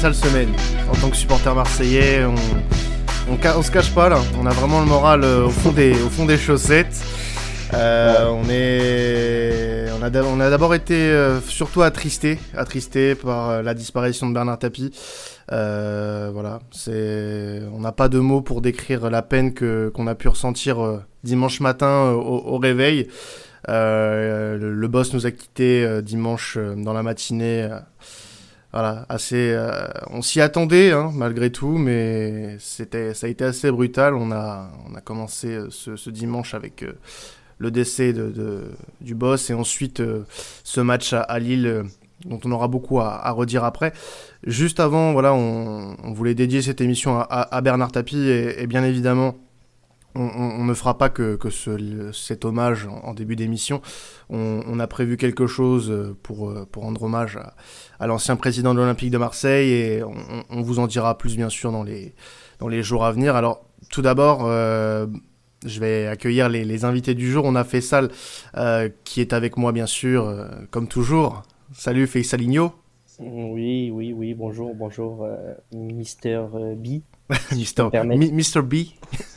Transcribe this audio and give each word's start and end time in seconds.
sale 0.00 0.14
semaine. 0.14 0.54
En 0.90 0.94
tant 0.94 1.10
que 1.10 1.16
supporter 1.16 1.54
marseillais, 1.54 2.24
on, 2.24 3.62
se 3.62 3.70
cache 3.70 3.94
pas 3.94 4.08
là. 4.08 4.18
On 4.40 4.46
a 4.46 4.50
vraiment 4.50 4.80
le 4.80 4.86
moral 4.86 5.24
euh, 5.24 5.44
au, 5.44 5.50
fond 5.50 5.72
des, 5.72 6.38
chaussettes. 6.38 7.04
Euh, 7.74 8.26
on 8.28 8.48
est, 8.48 9.92
on 9.92 10.40
a, 10.40 10.48
d'abord 10.48 10.74
été 10.74 10.94
euh, 10.94 11.38
surtout 11.42 11.82
attristé, 11.82 12.38
attristé 12.56 13.14
par 13.14 13.62
la 13.62 13.74
disparition 13.74 14.26
de 14.26 14.32
Bernard 14.32 14.58
Tapie. 14.58 14.90
voilà, 15.50 16.60
c'est, 16.70 17.60
on 17.74 17.80
n'a 17.80 17.92
pas 17.92 18.08
de 18.08 18.20
mots 18.20 18.40
pour 18.40 18.62
décrire 18.62 19.10
la 19.10 19.20
peine 19.20 19.52
que 19.52 19.90
qu'on 19.90 20.06
a 20.06 20.14
pu 20.14 20.28
ressentir 20.28 21.02
dimanche 21.24 21.60
matin 21.60 22.12
au, 22.12 22.56
réveil. 22.56 23.06
Le, 23.68 24.86
boss 24.86 25.12
nous 25.12 25.26
a 25.26 25.30
quitté 25.30 26.00
dimanche 26.00 26.56
dans 26.56 26.94
la 26.94 27.02
matinée 27.02 27.68
voilà, 28.72 29.04
assez. 29.08 29.52
Euh, 29.52 29.88
on 30.10 30.22
s'y 30.22 30.40
attendait, 30.40 30.92
hein, 30.92 31.10
malgré 31.12 31.50
tout, 31.50 31.76
mais 31.76 32.56
c'était, 32.60 33.14
ça 33.14 33.26
a 33.26 33.30
été 33.30 33.44
assez 33.44 33.70
brutal. 33.70 34.14
On 34.14 34.30
a, 34.30 34.70
on 34.88 34.94
a 34.94 35.00
commencé 35.00 35.48
euh, 35.48 35.70
ce, 35.70 36.10
dimanche 36.10 36.54
avec 36.54 36.84
euh, 36.84 36.92
le 37.58 37.70
décès 37.72 38.12
de, 38.12 38.70
du 39.00 39.14
boss 39.14 39.50
et 39.50 39.54
ensuite 39.54 40.02
ce 40.64 40.80
match 40.80 41.12
à, 41.12 41.38
Lille 41.40 41.84
dont 42.24 42.40
on 42.44 42.52
aura 42.52 42.68
beaucoup 42.68 43.00
à, 43.00 43.28
redire 43.32 43.64
après. 43.64 43.92
Juste 44.46 44.80
avant, 44.80 45.12
voilà, 45.12 45.34
on, 45.34 46.12
voulait 46.12 46.34
dédier 46.34 46.62
cette 46.62 46.80
émission 46.80 47.18
à, 47.18 47.60
Bernard 47.60 47.92
Tapie 47.92 48.28
et 48.28 48.66
bien 48.66 48.84
évidemment 48.84 49.34
on, 50.14 50.64
ne 50.64 50.74
fera 50.74 50.98
pas 50.98 51.08
que, 51.08 51.38
cet 52.12 52.44
hommage 52.44 52.86
en, 52.86 53.14
début 53.14 53.36
d'émission. 53.36 53.80
On, 54.28 54.78
a 54.80 54.86
prévu 54.86 55.16
quelque 55.16 55.46
chose 55.46 56.14
pour, 56.22 56.52
pour 56.70 56.82
rendre 56.82 57.02
hommage 57.02 57.38
à, 57.98 58.06
l'ancien 58.06 58.36
président 58.36 58.74
de 58.74 58.80
l'Olympique 58.80 59.10
de 59.10 59.18
Marseille 59.18 59.70
et 59.70 60.02
on, 60.02 60.62
vous 60.62 60.78
en 60.78 60.86
dira 60.86 61.16
plus 61.16 61.36
bien 61.36 61.48
sûr 61.48 61.70
dans 61.70 61.84
les, 61.84 62.82
jours 62.82 63.04
à 63.04 63.12
venir. 63.12 63.36
Alors 63.36 63.64
tout 63.90 64.02
d'abord, 64.02 64.42
euh, 64.44 65.06
je 65.64 65.80
vais 65.80 66.06
accueillir 66.06 66.48
les, 66.48 66.84
invités 66.84 67.14
du 67.14 67.30
jour. 67.30 67.44
On 67.44 67.54
a 67.54 67.64
Faisal 67.64 68.10
euh, 68.56 68.88
qui 69.04 69.20
est 69.20 69.32
avec 69.32 69.56
moi 69.56 69.72
bien 69.72 69.86
sûr, 69.86 70.26
euh, 70.26 70.48
comme 70.70 70.88
toujours. 70.88 71.42
Salut 71.72 72.06
Faisaligno. 72.06 72.72
Oui, 73.20 73.90
oui, 73.92 74.14
oui, 74.14 74.34
bonjour, 74.34 74.74
bonjour, 74.74 75.28
Mister 75.72 76.42
B. 76.76 77.00
Mr. 77.52 78.62
B. 78.62 78.74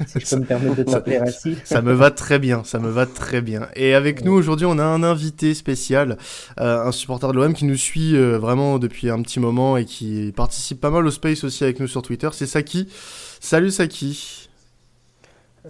Si 0.07 0.19
je 0.19 0.29
peux 0.29 0.35
me 0.37 0.45
permettre 0.45 0.75
de 0.75 0.83
t'appeler 0.83 1.17
ainsi. 1.17 1.57
ça 1.63 1.81
me 1.81 1.93
va 1.93 2.11
très 2.11 2.39
bien, 2.39 2.63
ça 2.63 2.79
me 2.79 2.89
va 2.89 3.05
très 3.05 3.41
bien. 3.41 3.67
Et 3.75 3.93
avec 3.93 4.23
nous 4.23 4.33
aujourd'hui, 4.33 4.65
on 4.65 4.77
a 4.79 4.83
un 4.83 5.03
invité 5.03 5.53
spécial, 5.53 6.17
euh, 6.59 6.85
un 6.85 6.91
supporter 6.91 7.31
de 7.31 7.37
l'OM 7.37 7.53
qui 7.53 7.65
nous 7.65 7.77
suit 7.77 8.15
euh, 8.15 8.37
vraiment 8.37 8.79
depuis 8.79 9.09
un 9.09 9.21
petit 9.21 9.39
moment 9.39 9.77
et 9.77 9.85
qui 9.85 10.33
participe 10.35 10.81
pas 10.81 10.89
mal 10.89 11.05
au 11.05 11.11
space 11.11 11.43
aussi 11.43 11.63
avec 11.63 11.79
nous 11.79 11.87
sur 11.87 12.01
Twitter. 12.01 12.29
C'est 12.31 12.47
Saki. 12.47 12.87
Salut 13.39 13.71
Saki. 13.71 14.49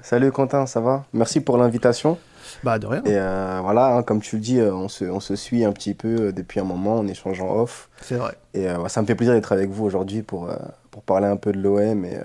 Salut 0.02 0.31
Quentin, 0.31 0.66
ça 0.66 0.81
va? 0.81 1.05
Merci 1.13 1.39
pour 1.39 1.58
l'invitation. 1.58 2.17
Bah 2.63 2.80
de 2.80 2.88
rien. 2.88 3.03
Et 3.05 3.17
euh, 3.17 3.59
voilà, 3.61 3.95
hein, 3.95 4.03
comme 4.03 4.22
tu 4.22 4.38
le 4.38 4.41
dis, 4.41 4.61
on 4.61 4.88
se, 4.88 5.05
on 5.05 5.19
se 5.19 5.35
suit 5.35 5.63
un 5.63 5.72
petit 5.72 5.94
peu 5.94 6.33
depuis 6.33 6.59
un 6.59 6.63
moment, 6.63 6.95
on 6.95 7.08
échange 7.08 7.41
en 7.41 7.55
off. 7.55 7.89
C'est 8.02 8.16
vrai. 8.16 8.35
Et 8.53 8.67
ça 8.88 9.02
me 9.02 9.08
fait 9.08 9.16
plaisir 9.16 9.33
d'être 9.33 9.52
avec 9.52 9.69
vous 9.69 9.85
aujourd'hui 9.85 10.23
pour 10.23 10.50
pour 10.94 11.02
parler 11.02 11.25
un 11.25 11.38
peu 11.38 11.52
de 11.52 11.59
l'OM 11.59 12.05
et, 12.05 12.16
euh, 12.16 12.23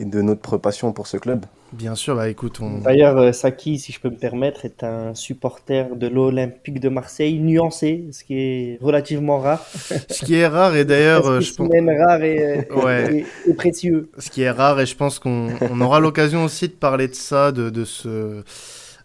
et, 0.00 0.06
de 0.06 0.22
notre 0.22 0.56
passion 0.56 0.92
pour 0.92 1.06
ce 1.06 1.18
club. 1.18 1.44
Bien 1.72 1.94
sûr, 1.94 2.16
bah 2.16 2.28
écoute, 2.28 2.60
on... 2.60 2.78
D'ailleurs, 2.78 3.18
euh, 3.18 3.32
Saki, 3.32 3.78
si 3.78 3.92
je 3.92 4.00
peux 4.00 4.08
me 4.08 4.16
permettre, 4.16 4.64
est 4.64 4.82
un 4.82 5.14
supporter 5.14 5.96
de 5.96 6.06
l'Olympique 6.06 6.80
de 6.80 6.88
Marseille 6.88 7.38
nuancé, 7.38 8.06
ce 8.10 8.24
qui 8.24 8.38
est 8.38 8.78
relativement 8.80 9.38
rare. 9.38 9.66
Ce 10.08 10.24
qui 10.24 10.36
est 10.36 10.46
rare 10.46 10.76
et 10.76 10.84
d'ailleurs, 10.84 11.26
euh, 11.26 11.40
je 11.40 11.52
pense 11.52 11.68
même 11.68 11.90
rare 11.90 12.22
et, 12.22 12.66
ouais. 12.74 13.24
et, 13.46 13.54
précieux. 13.54 14.10
Ce 14.18 14.30
qui 14.30 14.42
est 14.42 14.50
rare 14.50 14.80
et 14.80 14.86
je 14.86 14.96
pense 14.96 15.18
qu'on 15.18 15.80
aura 15.80 16.00
l'occasion 16.00 16.44
aussi 16.44 16.68
de 16.68 16.72
parler 16.72 17.08
de 17.08 17.14
ça, 17.14 17.52
de, 17.52 17.68
de 17.70 17.84
ce 17.84 18.42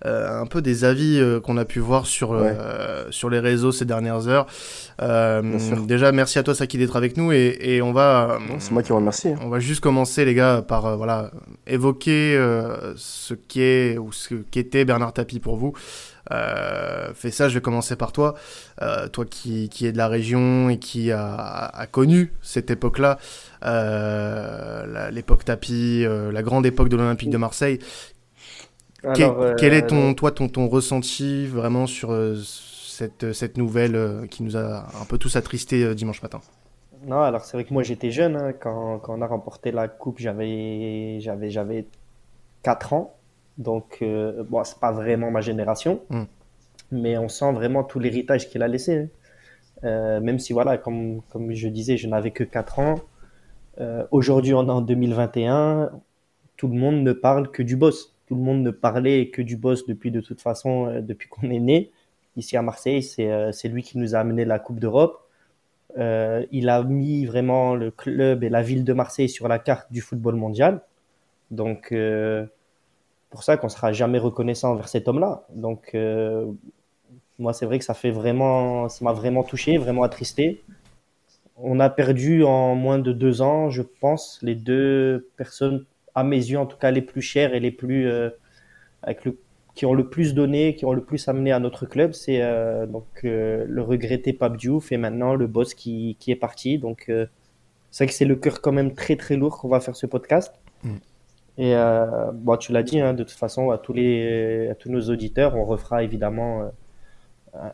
euh, 0.06 0.42
un 0.42 0.46
peu 0.46 0.62
des 0.62 0.84
avis 0.84 1.18
euh, 1.18 1.40
qu'on 1.40 1.56
a 1.56 1.64
pu 1.64 1.80
voir 1.80 2.08
sur, 2.08 2.34
euh, 2.34 3.06
sur 3.10 3.30
les 3.30 3.40
réseaux 3.40 3.72
ces 3.72 3.86
dernières 3.86 4.28
heures. 4.28 4.48
déjà, 5.88 6.12
merci 6.12 6.40
à 6.40 6.44
toi, 6.44 6.54
Saki, 6.54 6.78
d'être 6.78 6.98
avec 6.98 7.16
nous. 7.16 7.32
Et, 7.32 7.58
et 7.62 7.82
on 7.82 7.94
va. 7.94 8.40
C'est 8.60 8.72
moi 8.72 8.84
qui 8.84 8.90
vous 8.90 8.98
remercie. 8.98 9.30
On 9.42 9.50
va 9.50 9.60
juste 9.60 9.80
commencer, 9.80 10.26
les 10.26 10.34
gars, 10.34 10.62
par 10.62 10.98
voilà, 10.98 11.32
évoquer 11.68 12.38
ce 12.96 13.34
qu'est 13.34 13.98
ou 13.98 14.12
ce 14.12 14.36
qu'était 14.36 14.84
Bernard 14.86 15.14
Tapie 15.14 15.40
pour 15.40 15.56
vous. 15.56 15.74
fais 16.30 17.32
ça, 17.32 17.48
je 17.48 17.54
vais 17.54 17.62
commencer 17.62 17.96
par 17.96 18.12
toi. 18.12 18.36
toi 19.14 19.26
qui, 19.26 19.70
qui 19.70 19.86
es 19.86 19.94
de 19.94 19.98
la 19.98 20.10
région 20.10 20.70
et 20.70 20.80
qui 20.80 21.12
a, 21.12 21.66
a 21.74 21.88
connu 21.88 22.34
cette 22.42 22.70
époque-là, 22.72 23.20
l'époque 25.12 25.46
tapis, 25.46 26.06
la 26.06 26.44
grande 26.44 26.66
époque 26.66 26.90
de 26.90 26.98
l'Olympique 26.98 27.30
de 27.30 27.38
Marseille 27.38 27.80
quel, 29.58 29.74
est 29.74 29.88
ton, 29.88 30.12
euh, 30.12 30.14
toi, 30.14 30.32
ton, 30.32 30.48
ton 30.48 30.68
ressenti 30.68 31.46
vraiment 31.46 31.88
sur 31.88 32.12
euh, 32.12 32.36
cette, 32.38 33.34
cette 33.34 33.58
nouvelle 33.58 33.96
euh, 33.96 34.26
qui 34.28 34.44
nous 34.44 34.56
a 34.56 34.88
un 35.02 35.06
peu 35.08 35.18
tous 35.18 35.36
attristés 35.36 35.94
dimanche 35.94 36.22
matin? 36.22 36.42
Non, 37.06 37.22
alors 37.22 37.44
c'est 37.44 37.58
vrai 37.58 37.66
que 37.66 37.74
moi 37.74 37.84
j'étais 37.84 38.12
jeune 38.12 38.38
hein, 38.38 38.54
quand, 38.54 39.00
quand, 39.00 39.18
on 39.18 39.22
a 39.22 39.28
remporté 39.28 39.72
la 39.72 39.90
coupe, 39.90 40.20
j'avais 40.20 41.20
j'avais 41.20 41.50
j'avais 41.50 41.86
4 42.64 42.94
ans, 42.94 43.18
donc 43.58 44.02
bon 44.02 44.64
c'est 44.64 44.80
pas 44.80 44.94
vraiment 44.94 45.30
ma 45.30 45.42
génération, 45.42 46.02
hmm. 46.10 46.24
mais 46.94 47.18
on 47.18 47.28
sent 47.28 47.52
vraiment 47.52 47.84
tout 47.84 48.00
l'héritage 48.00 48.48
qu'il 48.48 48.64
a 48.64 48.70
laissé. 48.70 49.10
Hein. 49.84 50.22
même 50.22 50.40
si 50.40 50.54
voilà, 50.54 50.78
comme 50.78 51.22
comme 51.30 51.52
je 51.52 51.68
disais, 51.68 51.98
je 51.98 52.08
n'avais 52.08 52.32
que 52.32 52.46
4 52.46 52.80
ans. 52.80 52.96
Aujourd'hui, 54.12 54.54
on 54.54 54.66
est 54.66 54.72
en 54.72 54.82
2021, 54.82 55.92
tout 56.56 56.70
le 56.70 56.76
monde 56.76 57.04
ne 57.04 57.12
parle 57.12 57.52
que 57.52 57.64
du 57.64 57.76
boss 57.76 58.13
tout 58.28 58.36
le 58.36 58.42
monde 58.42 58.64
ne 58.64 58.72
parlait 58.72 59.30
que 59.30 59.42
du 59.42 59.58
boss 59.58 59.86
depuis 59.86 60.12
de 60.12 60.22
toute 60.22 60.42
façon, 60.42 60.88
euh, 60.88 61.02
depuis 61.02 61.28
qu'on 61.30 61.50
est 61.50 61.60
né. 61.60 61.92
Ici 62.36 62.58
à 62.58 62.62
Marseille, 62.62 63.04
c'est 63.04 63.32
euh, 63.32 63.52
lui 63.66 63.84
qui 63.84 63.98
nous 63.98 64.16
a 64.16 64.20
amené 64.20 64.46
la 64.46 64.60
Coupe 64.60 64.80
d'Europe. 64.80 65.20
Euh, 65.98 66.46
il 66.52 66.70
a 66.70 66.82
mis 66.84 67.26
vraiment 67.26 67.76
le 67.76 67.92
club 67.92 68.44
et 68.44 68.50
la 68.50 68.64
ville 68.64 68.84
de 68.84 68.94
Marseille 68.94 69.30
sur 69.30 69.48
la 69.48 69.60
carte 69.60 69.92
du 69.92 70.02
football 70.02 70.36
mondial. 70.36 70.82
Donc, 71.52 71.94
pour 73.30 73.44
ça 73.44 73.58
qu'on 73.58 73.70
sera 73.70 73.92
jamais 73.94 74.18
reconnaissant 74.18 74.72
envers 74.72 74.88
cet 74.88 75.08
homme-là. 75.08 75.44
Donc, 75.54 75.96
moi, 77.38 77.54
c'est 77.54 77.68
vrai 77.68 77.78
que 77.78 77.86
ça 77.86 77.94
fait 77.94 78.10
vraiment, 78.10 78.90
ça 78.90 79.06
m'a 79.06 79.14
vraiment 79.14 79.44
touché, 79.44 79.78
vraiment 79.78 80.02
attristé. 80.02 80.64
On 81.58 81.80
a 81.80 81.92
perdu 81.92 82.44
en 82.44 82.74
moins 82.74 82.98
de 82.98 83.12
deux 83.12 83.44
ans, 83.44 83.70
je 83.70 83.84
pense, 83.84 84.40
les 84.42 84.56
deux 84.56 85.30
personnes 85.38 85.86
à 86.16 86.24
mes 86.24 86.38
yeux 86.38 86.60
en 86.60 86.66
tout 86.66 86.78
cas 86.78 86.92
les 86.92 87.02
plus 87.02 87.22
chers 87.22 87.54
et 87.54 87.60
les 87.60 87.72
plus 87.72 88.08
euh, 88.08 88.30
avec 89.02 89.26
le, 89.26 89.38
qui 89.76 89.86
ont 89.86 89.94
le 89.94 90.08
plus 90.08 90.34
donné, 90.34 90.76
qui 90.76 90.86
ont 90.86 90.94
le 90.94 91.04
plus 91.04 91.28
amené 91.28 91.52
à 91.52 91.60
notre 91.60 91.86
club, 91.86 92.14
c'est 92.14 92.42
euh, 92.42 92.86
donc 92.86 93.06
euh, 93.26 93.66
le 93.68 93.82
regretté 93.82 94.34
Pape 94.34 94.58
Diouf 94.58 94.92
et 94.92 94.98
maintenant 94.98 95.36
le 95.36 95.48
boss 95.48 95.74
qui, 95.74 96.16
qui 96.20 96.32
est 96.32 96.36
parti. 96.36 96.78
Donc 96.78 97.06
c'est 97.92 98.04
vrai 98.04 98.08
que 98.08 98.14
c'est 98.14 98.26
le 98.26 98.36
cœur 98.36 98.62
quand 98.62 98.72
même 98.72 98.94
très 98.94 99.16
très 99.16 99.36
lourd 99.36 99.58
qu'on 99.58 99.70
va 99.70 99.80
faire 99.80 99.96
ce 99.96 100.06
podcast. 100.06 100.54
Mm. 100.84 100.96
Et 101.60 101.76
bon, 102.34 102.58
tu 102.58 102.72
l'as 102.72 102.82
dit, 102.82 103.00
hein, 103.00 103.14
de 103.14 103.24
toute 103.24 103.38
façon, 103.38 103.70
à 103.70 103.78
tous, 103.78 103.94
les, 103.94 104.70
à 104.70 104.76
tous 104.76 104.90
nos 104.90 105.02
auditeurs, 105.10 105.56
on 105.56 105.66
refera 105.66 106.04
évidemment 106.04 106.72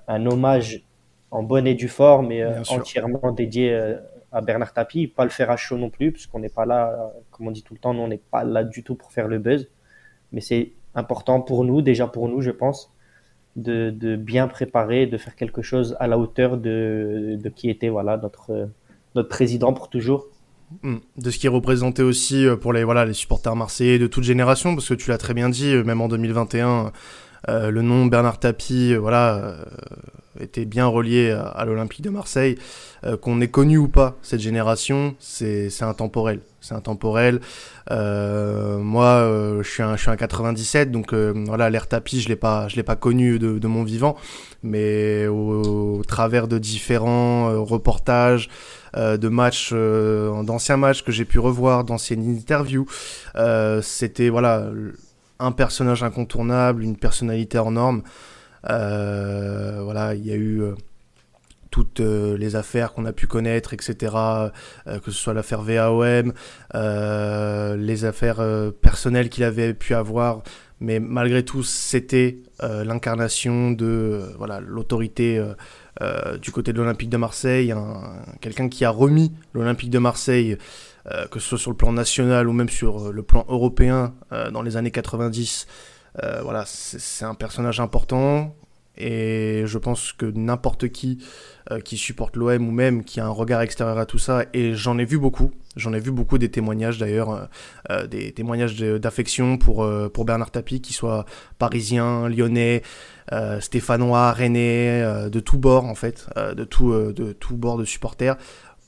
un, 0.09 0.25
hommage 0.25 0.83
en 1.31 1.43
bonne 1.43 1.65
et 1.65 1.75
due 1.75 1.87
forme 1.87 2.33
et 2.33 2.45
entièrement 2.69 3.31
dédié 3.31 3.95
à 4.31 4.41
Bernard 4.41 4.73
Tapie, 4.73 5.07
pas 5.07 5.23
le 5.23 5.29
faire 5.29 5.51
à 5.51 5.57
chaud 5.57 5.77
non 5.77 5.89
plus, 5.89 6.11
puisqu'on 6.11 6.39
n'est 6.39 6.49
pas 6.49 6.65
là, 6.65 7.13
comme 7.31 7.47
on 7.47 7.51
dit 7.51 7.63
tout 7.63 7.73
le 7.73 7.79
temps, 7.79 7.95
on 7.95 8.07
n'est 8.07 8.17
pas 8.17 8.43
là 8.43 8.63
du 8.63 8.83
tout 8.83 8.95
pour 8.95 9.11
faire 9.11 9.27
le 9.27 9.39
buzz. 9.39 9.69
Mais 10.31 10.41
c'est 10.41 10.73
important 10.95 11.41
pour 11.41 11.63
nous, 11.63 11.81
déjà 11.81 12.07
pour 12.07 12.29
nous, 12.29 12.41
je 12.41 12.51
pense, 12.51 12.93
de, 13.55 14.15
bien 14.15 14.47
préparer, 14.47 15.07
de 15.07 15.17
faire 15.17 15.35
quelque 15.35 15.61
chose 15.61 15.95
à 15.99 16.07
la 16.07 16.17
hauteur 16.17 16.57
de, 16.57 17.39
qui 17.55 17.69
était 17.69 17.89
voilà 17.89 18.17
notre 18.17 18.69
notre 19.15 19.29
président 19.29 19.73
pour 19.73 19.89
toujours. 19.89 20.27
Hmm. 20.83 20.97
De 21.17 21.31
ce 21.31 21.39
qui 21.39 21.47
est 21.47 21.49
représenté 21.49 22.03
aussi 22.03 22.45
euh, 22.45 22.55
pour 22.55 22.73
les 22.73 22.83
voilà 22.83 23.03
les 23.03 23.15
supporters 23.15 23.55
marseillais 23.55 23.97
de 23.97 24.05
toute 24.05 24.23
génération, 24.23 24.75
parce 24.75 24.87
que 24.87 24.93
tu 24.93 25.09
l'as 25.09 25.17
très 25.17 25.33
bien 25.33 25.49
dit, 25.49 25.73
euh, 25.73 25.83
même 25.83 25.99
en 25.99 26.07
2021 26.07 26.91
euh, 27.47 27.71
le 27.71 27.81
nom 27.81 28.05
Bernard 28.05 28.39
Tapie, 28.39 28.93
euh, 28.93 28.99
voilà, 28.99 29.37
euh, 29.37 29.65
était 30.39 30.65
bien 30.65 30.87
relié 30.87 31.31
à, 31.31 31.65
l'Olympique 31.65 32.01
de 32.01 32.09
Marseille. 32.09 32.57
Qu'on 33.21 33.39
ait 33.39 33.47
connu 33.47 33.77
ou 33.77 33.87
pas 33.87 34.17
cette 34.21 34.41
génération, 34.41 35.15
c'est 35.19 35.69
intemporel. 35.81 36.41
C'est 36.59 36.75
intemporel. 36.75 37.39
moi, 37.89 39.59
je 39.61 39.69
suis 39.69 39.83
un, 39.83 39.95
je 39.95 40.01
suis 40.01 40.11
un 40.11 40.17
97, 40.17 40.91
donc 40.91 41.13
voilà, 41.13 41.69
l'air 41.69 41.87
Tapie, 41.87 42.19
je 42.19 42.27
je 42.29 42.75
l'ai 42.75 42.83
pas 42.83 42.95
connu 42.95 43.39
de, 43.39 43.67
mon 43.67 43.83
vivant, 43.83 44.17
mais 44.63 45.27
au, 45.27 46.01
travers 46.05 46.47
de 46.47 46.57
différents 46.57 47.63
reportages, 47.63 48.49
de 48.95 49.27
matchs, 49.29 49.73
d'anciens 49.73 50.77
matchs 50.77 51.03
que 51.03 51.11
j'ai 51.11 51.25
pu 51.25 51.39
revoir, 51.39 51.85
d'anciennes 51.85 52.29
interviews. 52.29 52.85
C'était 53.81 54.29
voilà 54.29 54.69
un 55.39 55.51
personnage 55.51 56.03
incontournable, 56.03 56.83
une 56.83 56.97
personnalité 56.97 57.57
hors 57.57 57.71
norme. 57.71 58.03
Euh, 58.69 59.81
voilà, 59.83 60.15
il 60.15 60.25
y 60.25 60.31
a 60.31 60.35
eu 60.35 60.61
euh, 60.61 60.75
toutes 61.71 61.99
les 61.99 62.55
affaires 62.55 62.93
qu'on 62.93 63.05
a 63.05 63.13
pu 63.13 63.27
connaître, 63.27 63.73
etc., 63.73 64.11
que 64.85 65.11
ce 65.11 65.11
soit 65.11 65.35
l'affaire 65.35 65.61
VAOM, 65.61 66.33
les 66.73 68.05
affaires 68.05 68.43
personnelles 68.81 69.29
qu'il 69.29 69.43
avait 69.43 69.75
pu 69.75 69.93
avoir, 69.93 70.41
mais 70.79 70.99
malgré 70.99 71.45
tout, 71.45 71.61
c'était 71.61 72.39
l'incarnation 72.59 73.69
de 73.69 74.33
voilà 74.39 74.61
l'autorité 74.61 75.39
du 76.41 76.51
côté 76.51 76.73
de 76.73 76.79
l'Olympique 76.79 77.09
de 77.09 77.17
Marseille, 77.17 77.71
quelqu'un 78.41 78.67
qui 78.67 78.83
a 78.83 78.89
remis 78.89 79.31
l'Olympique 79.53 79.91
de 79.91 79.99
Marseille 79.99 80.57
euh, 81.11 81.27
que 81.27 81.39
ce 81.39 81.49
soit 81.49 81.57
sur 81.57 81.71
le 81.71 81.77
plan 81.77 81.91
national 81.91 82.47
ou 82.47 82.53
même 82.53 82.69
sur 82.69 83.07
euh, 83.07 83.11
le 83.11 83.23
plan 83.23 83.45
européen 83.47 84.13
euh, 84.31 84.51
dans 84.51 84.61
les 84.61 84.77
années 84.77 84.91
90. 84.91 85.65
Voilà, 86.43 86.63
c'est 86.65 87.25
un 87.25 87.35
personnage 87.35 87.79
important 87.79 88.55
et 88.97 89.63
je 89.65 89.77
pense 89.77 90.11
que 90.11 90.25
n'importe 90.25 90.89
qui 90.89 91.23
qui 91.85 91.97
supporte 91.97 92.35
l'OM 92.35 92.67
ou 92.67 92.71
même 92.71 93.03
qui 93.03 93.19
a 93.19 93.25
un 93.25 93.29
regard 93.29 93.61
extérieur 93.61 93.99
à 93.99 94.07
tout 94.07 94.17
ça, 94.17 94.45
et 94.53 94.73
j'en 94.73 94.97
ai 94.97 95.05
vu 95.05 95.19
beaucoup, 95.19 95.51
j'en 95.75 95.93
ai 95.93 95.99
vu 95.99 96.09
beaucoup 96.09 96.39
des 96.39 96.49
témoignages 96.49 96.97
d'ailleurs, 96.97 97.47
des 98.09 98.31
témoignages 98.31 98.75
d'affection 98.75 99.59
pour, 99.59 99.87
pour 100.11 100.25
Bernard 100.25 100.49
Tapie, 100.49 100.81
qui 100.81 100.93
soit 100.93 101.25
parisien, 101.59 102.27
lyonnais, 102.27 102.81
stéphanois, 103.59 104.31
rennais, 104.31 105.29
de 105.29 105.39
tous 105.39 105.59
bords 105.59 105.85
en 105.85 105.93
fait, 105.93 106.27
de 106.35 106.63
tout, 106.63 106.91
de 106.91 107.33
tout 107.33 107.55
bord 107.55 107.77
de 107.77 107.85
supporters, 107.85 108.35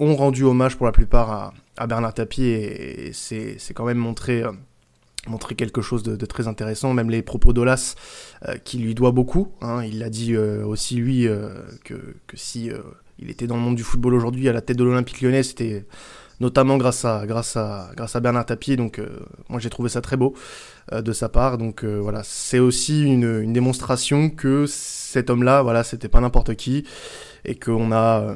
ont 0.02 0.16
rendu 0.16 0.44
hommage 0.44 0.76
pour 0.76 0.88
la 0.88 0.92
plupart 0.92 1.54
à, 1.78 1.88
Bernard 1.88 2.16
Tapie 2.16 2.46
et, 2.46 3.12
c'est 3.14 3.74
quand 3.74 3.86
même 3.86 3.98
montré, 3.98 4.44
euh, 4.44 4.52
montré 5.28 5.56
quelque 5.56 5.82
chose 5.82 6.04
de, 6.04 6.26
très 6.26 6.48
intéressant. 6.48 6.94
Même 6.94 7.10
les 7.10 7.22
propos 7.22 7.54
d'Olas 7.54 7.96
euh, 8.48 8.56
qui 8.58 8.78
lui 8.80 8.96
doit 8.96 9.12
beaucoup. 9.12 9.50
Hein. 9.62 9.84
il 9.84 10.04
a 10.04 10.10
dit 10.10 10.34
euh, 10.36 10.66
aussi 10.66 10.96
lui 10.96 11.28
que, 11.84 12.16
que, 12.28 12.38
si 12.38 12.70
il 13.20 13.30
était 13.30 13.48
dans 13.48 13.56
le 13.56 13.62
monde 13.62 13.76
du 13.76 13.84
football 13.84 14.14
aujourd'hui 14.14 14.50
à 14.50 14.54
la 14.54 14.62
tête 14.62 14.78
de 14.78 14.84
l'Olympique 14.84 15.22
lyonnais, 15.22 15.44
c'était 15.44 15.86
notamment 16.40 16.78
grâce 16.78 17.06
à, 17.06 17.26
grâce 17.28 17.56
à, 17.56 17.92
grâce 17.96 18.16
à 18.16 18.20
Bernard 18.20 18.48
Tapie. 18.48 18.76
Donc 18.76 19.00
moi 19.50 19.60
j'ai 19.60 19.70
trouvé 19.70 19.90
ça 19.90 20.02
très 20.02 20.18
beau 20.18 20.34
de 20.92 21.12
sa 21.14 21.30
part. 21.30 21.58
Donc 21.58 21.84
voilà, 21.84 22.22
c'est 22.24 22.60
aussi 22.60 23.04
une, 23.04 23.42
une, 23.42 23.54
démonstration 23.54 24.30
que 24.30 24.66
cet 24.68 25.30
homme-là, 25.30 25.62
voilà, 25.62 25.84
c'était 25.84 26.10
pas 26.10 26.20
n'importe 26.20 26.56
qui 26.56 26.86
et 27.46 27.56
qu'on 27.56 27.92
a 27.92 28.36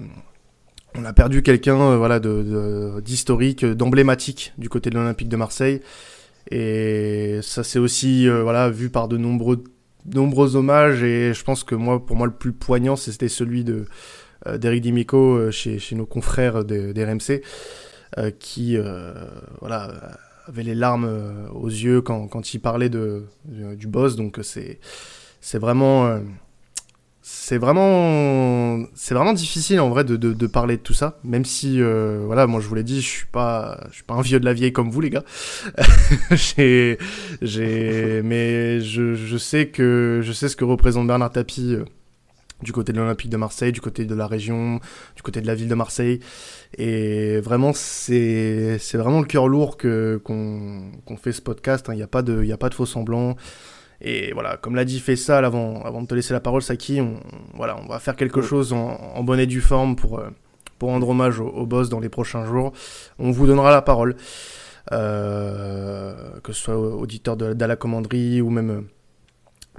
on 0.98 1.06
a 1.06 1.14
perdu 1.14 1.42
quelqu'un 1.42 1.80
euh, 1.80 1.98
voilà, 1.98 2.20
d'historique, 3.02 3.66
de, 3.66 3.74
d'emblématique 3.74 4.54
du 4.58 4.70
côté 4.70 4.90
de 4.90 4.96
l'Olympique 4.96 5.30
de 5.30 5.38
Marseille. 5.38 5.82
Et 6.52 7.40
ça 7.42 7.64
c'est 7.64 7.80
aussi 7.80 8.28
euh, 8.28 8.44
voilà, 8.44 8.70
vu 8.70 8.90
par 8.90 9.08
de 9.08 9.18
nombreux, 9.18 9.64
nombreux 10.14 10.56
hommages. 10.56 11.04
Et 11.04 11.34
je 11.34 11.44
pense 11.44 11.64
que 11.64 11.76
moi, 11.76 12.06
pour 12.06 12.16
moi, 12.16 12.28
le 12.28 12.34
plus 12.34 12.54
poignant, 12.54 12.96
c'était 12.96 13.30
celui 13.30 13.64
de 13.64 13.86
euh, 14.48 14.58
d'Eric 14.58 14.82
Dimico 14.82 15.52
chez, 15.52 15.80
chez, 15.80 15.96
nos 15.96 16.06
confrères 16.06 16.64
d'RMC, 16.66 17.42
qui 18.40 18.78
voilà, 19.60 20.18
avait 20.48 20.64
les 20.64 20.76
larmes 20.76 21.10
aux 21.54 21.70
yeux 21.70 22.02
quand, 22.02 22.28
quand 22.28 22.54
il 22.54 22.60
parlait 22.60 22.90
de, 22.90 23.26
du 23.46 23.88
boss. 23.88 24.16
Donc 24.16 24.40
c'est 24.44 24.80
vraiment 25.58 26.20
c'est 27.28 27.58
vraiment 27.58 28.86
c'est 28.94 29.16
vraiment 29.16 29.34
difficile 29.34 29.80
en 29.80 29.90
vrai 29.90 30.04
de, 30.04 30.16
de, 30.16 30.48
parler 30.48 30.78
de 30.78 30.82
tout 30.84 30.94
ça 30.94 31.18
même 31.24 31.44
si 31.44 31.82
euh, 31.82 32.22
voilà 32.24 32.46
moi 32.46 32.62
je 32.62 32.68
vous 32.68 32.76
l'ai 32.76 32.84
dit 32.84 33.02
je 33.02 33.08
suis 33.08 33.26
pas 33.26 33.84
je 33.90 33.96
suis 33.96 34.04
pas 34.04 34.14
un 34.14 34.22
vieux 34.22 34.40
de 34.40 34.46
la 34.46 34.54
vieille 34.54 34.72
comme 34.72 34.92
vous 34.92 35.02
les 35.02 35.10
gars 35.10 35.24
j'ai 36.32 37.00
mais 38.22 38.80
je, 38.80 39.16
je 39.16 39.38
sais 39.38 39.70
que 39.70 40.22
je 40.22 40.32
sais 40.34 40.50
ce 40.50 40.56
que 40.56 40.66
représente 40.66 41.08
Bernard 41.08 41.32
Tapie 41.32 41.74
euh, 41.74 41.86
du 42.62 42.72
côté 42.72 42.94
de 42.94 43.00
l'Olympique 43.00 43.30
de 43.30 43.38
Marseille, 43.38 43.74
du 43.74 43.82
côté 43.82 44.06
de 44.06 44.16
la 44.16 44.28
région, 44.28 44.80
du 45.16 45.22
côté 45.22 45.42
de 45.42 45.46
la 45.46 45.56
ville 45.56 45.68
de 45.68 45.76
Marseille. 45.76 46.22
Et 46.78 47.42
vraiment, 47.42 47.74
c'est 47.74 48.80
vraiment 48.94 49.20
le 49.20 49.26
cœur 49.26 49.50
lourd 49.50 49.76
que 49.76 50.22
qu'on 50.24 51.18
fait 51.22 51.34
ce 51.34 51.42
podcast. 51.42 51.90
Hein. 51.90 51.94
Il 51.94 51.98
n'y 51.98 52.02
a, 52.02 52.08
pas 52.08 52.22
de, 52.22 52.50
a 52.50 52.58
pas 52.58 52.70
de 52.70 52.74
faux 52.74 52.86
semblants. 52.86 53.36
Et 54.02 54.34
voilà, 54.34 54.58
comme 54.58 54.76
l'a 54.76 54.86
dit 54.86 55.00
Fessal 55.00 55.46
avant, 55.46 55.82
avant 55.84 56.02
de 56.02 56.08
te 56.08 56.16
laisser 56.16 56.34
la 56.34 56.40
parole, 56.40 56.62
Saki, 56.62 57.02
on, 57.02 57.20
voilà, 57.54 57.78
on 57.82 57.88
va 57.88 58.00
faire 58.00 58.16
quelque 58.16 58.42
chose 58.42 58.74
en, 58.74 58.98
en, 59.16 59.24
bonne 59.24 59.40
et 59.40 59.48
due 59.48 59.62
forme 59.62 59.96
pour, 59.96 60.20
euh, 60.20 60.30
pour 60.80 60.90
rendre 60.90 61.10
hommage 61.10 61.40
au, 61.40 61.66
boss 61.66 61.90
dans 61.90 62.00
les 62.00 62.10
prochains 62.10 62.46
jours. 62.46 62.74
On 63.20 63.32
vous 63.32 63.48
donnera 63.48 63.72
la 63.72 63.82
parole, 63.82 64.16
euh, 64.92 66.40
que 66.44 66.52
ce 66.52 66.62
soit 66.62 66.78
auditeur 66.78 67.38
de, 67.38 67.54
de 67.54 67.66
la 67.66 67.76
commanderie 67.76 68.42
ou 68.42 68.50
même 68.50 68.70
euh, 68.70 68.82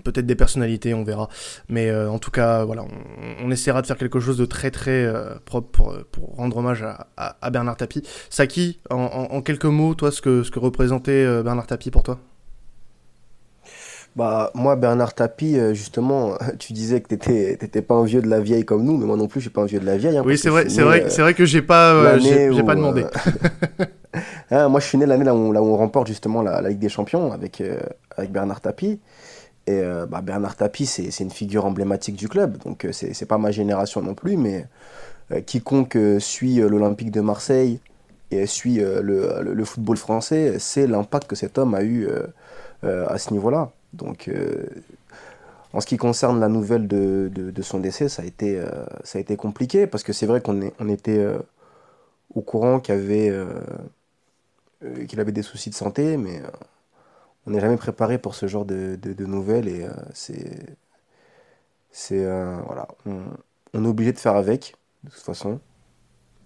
peut-être 0.03 0.27
des 0.27 0.35
personnalités, 0.35 0.95
on 0.95 1.05
verra. 1.05 1.29
Mais 1.69 1.95
en 1.95 2.19
tout 2.19 2.31
cas, 2.31 2.65
voilà, 2.65 2.85
on, 3.43 3.51
essaiera 3.51 3.83
de 3.83 3.87
faire 3.87 3.97
quelque 3.97 4.21
chose 4.21 4.37
de 4.37 4.45
très 4.45 4.71
très 4.71 5.11
propre 5.47 5.71
pour, 5.71 5.95
pour, 6.13 6.37
rendre 6.37 6.59
hommage 6.59 6.83
à, 6.83 7.09
à, 7.17 7.51
Bernard 7.51 7.77
Tapie. 7.77 8.03
Saki, 8.29 8.79
en, 8.91 8.97
en, 8.97 9.43
quelques 9.43 9.65
mots, 9.65 9.95
toi, 9.95 10.13
ce 10.13 10.21
que, 10.21 10.43
ce 10.43 10.51
que 10.51 10.59
représentait 10.59 11.43
Bernard 11.43 11.67
Tapie 11.67 11.91
pour 11.91 12.03
toi? 12.03 12.21
Bah, 14.17 14.51
moi, 14.55 14.77
Bernard 14.77 15.13
Tapie, 15.13 15.59
euh, 15.59 15.75
justement, 15.75 16.33
tu 16.59 16.73
disais 16.73 17.01
que 17.03 17.09
t'étais, 17.09 17.57
t'étais 17.57 17.83
pas 17.83 17.95
un 17.95 18.05
vieux 18.05 18.23
de 18.23 18.29
la 18.29 18.41
vieille 18.41 18.65
comme 18.65 18.83
nous, 18.83 18.97
mais 18.97 19.05
moi 19.05 19.17
non 19.17 19.29
plus, 19.29 19.41
je 19.41 19.45
suis 19.45 19.51
pas 19.51 19.61
un 19.61 19.67
vieux 19.67 19.79
de 19.79 19.85
la 19.85 19.99
vieille. 19.99 20.17
Hein, 20.17 20.23
oui, 20.25 20.39
c'est 20.39 20.49
vrai, 20.49 20.71
c'est 20.71 20.83
vrai, 20.83 21.05
euh, 21.05 21.09
c'est 21.11 21.21
vrai 21.21 21.35
que 21.35 21.45
j'ai 21.45 21.61
pas, 21.61 21.93
euh, 21.93 22.19
j'ai, 22.19 22.63
pas 22.63 22.75
demandé. 22.75 23.05
hein, 24.51 24.69
moi, 24.69 24.81
je 24.81 24.87
suis 24.87 24.97
né 24.97 25.05
l'année 25.05 25.25
là 25.25 25.35
où, 25.35 25.53
là 25.53 25.63
où 25.63 25.67
on 25.67 25.77
remporte 25.77 26.07
justement 26.07 26.41
la, 26.41 26.67
Ligue 26.67 26.79
des 26.79 26.89
Champions 26.89 27.31
avec, 27.31 27.63
avec 28.17 28.33
Bernard 28.33 28.63
Tapie. 28.63 29.01
Et 29.67 29.83
bah, 30.09 30.23
Bernard 30.23 30.57
Tapie, 30.57 30.87
c'est, 30.87 31.11
c'est 31.11 31.25
une 31.25 31.31
figure 31.31 31.67
emblématique 31.67 32.15
du 32.15 32.29
club, 32.29 32.57
donc 32.65 32.87
c'est, 32.93 33.15
c'est 33.15 33.27
pas 33.27 33.37
ma 33.37 33.51
génération 33.51 34.01
non 34.01 34.15
plus, 34.15 34.37
mais 34.37 34.67
quiconque 35.45 35.99
suit 36.21 36.57
l'Olympique 36.57 37.11
de 37.11 37.21
Marseille 37.21 37.81
et 38.31 38.47
suit 38.47 38.77
le, 38.77 39.03
le, 39.03 39.53
le, 39.53 39.65
football 39.65 39.97
français, 39.97 40.59
c'est 40.61 40.87
l'impact 40.87 41.27
que 41.27 41.35
cet 41.35 41.59
homme 41.59 41.75
a 41.75 41.83
eu 41.83 42.09
à 42.83 43.19
ce 43.19 43.33
niveau-là. 43.33 43.73
Donc, 43.97 44.29
euh, 44.29 44.67
en 45.73 45.81
ce 45.81 45.87
qui 45.87 45.97
concerne 45.97 46.39
la 46.41 46.49
nouvelle 46.49 46.87
de, 46.87 47.63
son 47.63 47.81
décès, 47.81 48.09
ça 48.09 48.23
a 48.23 48.25
été, 48.25 48.59
euh, 48.59 48.69
ça 49.05 49.19
a 49.19 49.21
été 49.21 49.37
compliqué 49.37 49.87
parce 49.87 50.05
que 50.05 50.13
c'est 50.13 50.27
vrai 50.27 50.41
qu'on 50.41 50.71
on 50.79 50.89
était 50.89 51.19
euh, 51.19 51.39
au 52.35 52.41
courant 52.41 52.81
qu'il 52.81 52.95
avait, 52.95 53.33
qu'il 55.09 55.21
avait 55.21 55.33
des 55.33 55.43
soucis 55.43 55.71
de 55.71 55.75
santé, 55.75 56.17
mais 56.17 56.43
on 57.47 57.51
n'est 57.51 57.61
jamais 57.61 57.77
préparé 57.77 58.19
pour 58.19 58.35
ce 58.35 58.47
genre 58.47 58.65
de, 58.65 58.99
nouvelles 59.25 59.69
et 59.69 59.87
c'est. 60.13 60.67
voilà, 62.11 62.89
on, 63.07 63.85
est 63.85 63.89
obligé 63.89 64.13
de 64.13 64.19
faire 64.19 64.37
avec, 64.37 64.75
de 65.05 65.11
toute 65.11 65.23
façon. 65.23 65.61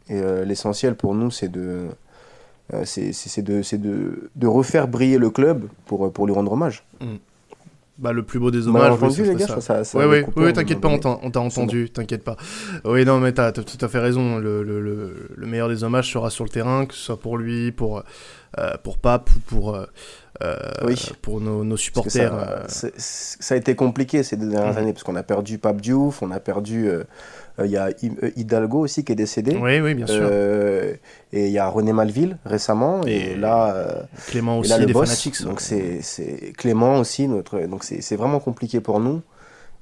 Et 0.09 0.21
l'essentiel 0.45 0.97
pour 0.97 1.15
nous, 1.15 1.31
c'est 1.31 1.49
de. 1.49 1.89
c'est 2.85 3.43
de, 3.43 4.31
de, 4.37 4.47
refaire 4.47 4.87
briller 4.87 5.19
le 5.19 5.31
club 5.31 5.69
pour, 5.87 6.13
pour 6.13 6.27
lui 6.27 6.35
rendre 6.35 6.53
hommage. 6.53 6.85
Mm. 7.01 7.17
Bah, 8.01 8.13
le 8.13 8.23
plus 8.23 8.39
beau 8.39 8.51
des 8.51 8.67
hommages. 8.67 8.93
entendu, 8.93 9.25
les 9.25 9.35
gars, 9.35 9.61
ça, 9.61 9.85
ça, 9.85 10.09
oui, 10.09 10.23
oui, 10.35 10.53
t'inquiète 10.55 10.81
pas, 10.81 10.89
on 10.89 10.99
t'a 10.99 11.41
entendu, 11.41 11.91
t'inquiète 11.91 12.25
pas. 12.25 12.37
Oui, 12.85 13.05
non, 13.05 13.21
mais 13.21 13.33
t'as 13.33 13.53
tout 13.53 13.85
à 13.85 13.89
fait 13.89 13.99
raison. 13.99 14.39
Le, 14.39 14.63
le, 14.63 14.81
le, 14.81 15.47
meilleur 15.47 15.69
des 15.69 15.85
hommages 15.85 16.11
sera 16.11 16.31
sur 16.31 16.45
le 16.45 16.51
terrain, 16.51 16.87
que 16.87 16.95
ce 16.95 17.01
soit 17.01 17.21
pour 17.21 17.37
lui, 17.37 17.73
pour, 17.73 18.03
euh, 18.59 18.75
pour 18.83 18.97
Pape 18.97 19.29
ou 19.37 19.39
pour, 19.41 19.75
euh, 19.75 19.85
euh 20.43 20.95
pour 21.21 21.43
nos, 21.43 21.63
nos 21.63 21.77
supporters. 21.77 22.33
Ça, 22.69 22.87
euh. 22.87 22.91
ça, 22.97 23.55
a 23.55 23.59
été 23.59 23.75
compliqué 23.75 24.23
ces 24.23 24.39
deux 24.39 24.49
dernières 24.49 24.75
mmh. 24.75 24.79
années, 24.79 24.93
parce 24.95 25.03
qu'on 25.03 25.17
a 25.17 25.23
perdu 25.23 25.59
Pape 25.59 25.83
Diouf, 25.83 26.23
on 26.23 26.31
a 26.31 26.41
perdu 26.41 26.89
il 27.65 27.71
y 27.71 27.77
a 27.77 27.87
euh, 27.87 28.31
Hidalgo 28.37 28.81
aussi 28.81 29.05
qui 29.05 29.13
est 29.13 29.17
décédé. 29.17 29.57
Oui, 29.57 29.81
oui, 29.81 29.95
bien 29.95 30.07
sûr. 30.07 30.21
Euh, 30.23 30.95
et 31.33 31.47
il 31.47 31.53
y 31.53 31.59
a 31.59 31.69
René 31.69 31.93
Malville 31.93 32.39
récemment. 32.45 33.03
Et, 33.07 33.35
là, 33.35 34.07
Clément 34.27 34.59
aussi, 34.59 34.79
le 34.79 34.87
des 34.87 34.93
Fanatics. 34.93 35.43
Donc 35.43 35.61
c'est 35.61 36.53
Clément 36.57 36.99
aussi, 36.99 37.29
notre. 37.29 37.61
Donc 37.61 37.85
c'est 37.85 38.17
vraiment 38.17 38.41
compliqué 38.41 38.81
pour 38.81 39.01
nous. 39.01 39.23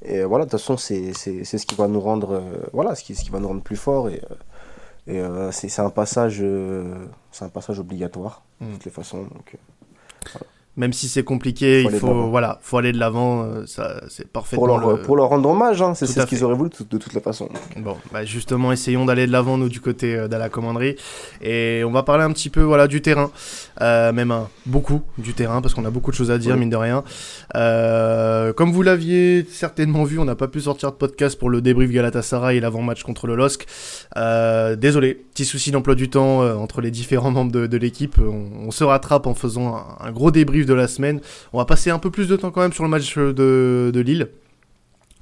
Et 0.04 0.22
voilà, 0.22 0.44
de 0.44 0.50
toute 0.50 0.60
façon, 0.60 0.76
c'est 0.76 1.12
ce 1.12 1.66
qui 1.66 1.74
va 1.74 1.88
nous 1.88 2.00
rendre, 2.00 2.42
voilà, 2.72 2.94
ce 2.94 3.02
qui, 3.02 3.14
ce 3.14 3.24
qui 3.24 3.30
va 3.30 3.40
nous 3.40 3.48
rendre 3.48 3.62
plus 3.62 3.76
forts. 3.76 4.08
Et, 4.08 4.22
et 5.06 5.22
c'est 5.50 5.80
un 5.80 5.90
passage, 5.90 6.44
c'est 7.32 7.44
un 7.44 7.48
passage 7.48 7.80
obligatoire 7.80 8.42
de 8.60 8.66
mm. 8.66 8.72
toutes 8.74 8.84
les 8.84 8.90
façons. 8.90 9.22
Donc, 9.22 9.56
voilà 10.32 10.46
même 10.78 10.92
si 10.92 11.08
c'est 11.08 11.24
compliqué, 11.24 11.82
il 11.82 11.90
faut, 11.90 12.28
voilà, 12.28 12.60
faut 12.62 12.78
aller 12.78 12.92
de 12.92 12.98
l'avant. 12.98 13.42
Euh, 13.42 13.66
ça, 13.66 14.00
c'est 14.08 14.28
parfaitement. 14.28 14.66
Pour 14.66 14.78
leur, 14.78 15.02
pour 15.02 15.16
leur 15.16 15.28
rendre 15.28 15.50
hommage, 15.50 15.82
hein, 15.82 15.94
c'est 15.94 16.06
ce 16.06 16.24
qu'ils 16.24 16.44
auraient 16.44 16.54
voulu 16.54 16.70
de, 16.70 16.98
toute 16.98 17.12
la 17.12 17.20
façon. 17.20 17.48
Bon, 17.76 17.96
bah 18.12 18.24
justement, 18.24 18.70
essayons 18.70 19.04
d'aller 19.04 19.26
de 19.26 19.32
l'avant 19.32 19.58
nous 19.58 19.68
du 19.68 19.80
côté 19.80 20.14
euh, 20.14 20.28
de 20.28 20.36
la 20.36 20.48
commanderie, 20.48 20.94
et 21.42 21.82
on 21.84 21.90
va 21.90 22.04
parler 22.04 22.22
un 22.22 22.30
petit 22.30 22.48
peu, 22.48 22.62
voilà, 22.62 22.86
du 22.86 23.02
terrain, 23.02 23.32
euh, 23.80 24.12
même 24.12 24.32
beaucoup 24.66 25.02
du 25.18 25.34
terrain, 25.34 25.60
parce 25.60 25.74
qu'on 25.74 25.84
a 25.84 25.90
beaucoup 25.90 26.12
de 26.12 26.16
choses 26.16 26.30
à 26.30 26.38
dire, 26.38 26.56
mine 26.56 26.70
de 26.70 26.76
rien. 26.76 27.02
comme 28.54 28.70
vous 28.70 28.82
l'aviez 28.82 29.44
certainement 29.50 30.04
vu, 30.04 30.20
on 30.20 30.24
n'a 30.24 30.36
pas 30.36 30.48
pu 30.48 30.60
sortir 30.60 30.92
de 30.92 30.96
podcast 30.96 31.36
pour 31.36 31.50
le 31.50 31.60
débrief 31.60 31.90
Galatasaray 31.90 32.58
et 32.58 32.60
l'avant-match 32.60 33.02
contre 33.02 33.26
le 33.26 33.34
LOSC. 33.34 33.66
désolé, 34.76 35.24
souci 35.44 35.70
d'emploi 35.70 35.94
du 35.94 36.08
temps 36.08 36.40
entre 36.40 36.80
les 36.80 36.90
différents 36.90 37.30
membres 37.30 37.52
de, 37.52 37.76
l'équipe. 37.76 38.18
On, 38.18 38.70
se 38.70 38.84
rattrape 38.84 39.26
en 39.26 39.34
faisant 39.34 39.84
un, 40.00 40.12
gros 40.12 40.30
débrief 40.30 40.66
de 40.66 40.74
la 40.74 40.88
semaine. 40.88 41.20
On 41.52 41.58
va 41.58 41.64
passer 41.64 41.90
un 41.90 41.98
peu 41.98 42.10
plus 42.10 42.28
de 42.28 42.36
temps 42.36 42.50
quand 42.50 42.60
même 42.60 42.72
sur 42.72 42.84
le 42.84 42.90
match 42.90 43.16
de, 43.16 43.92
Lille. 44.04 44.28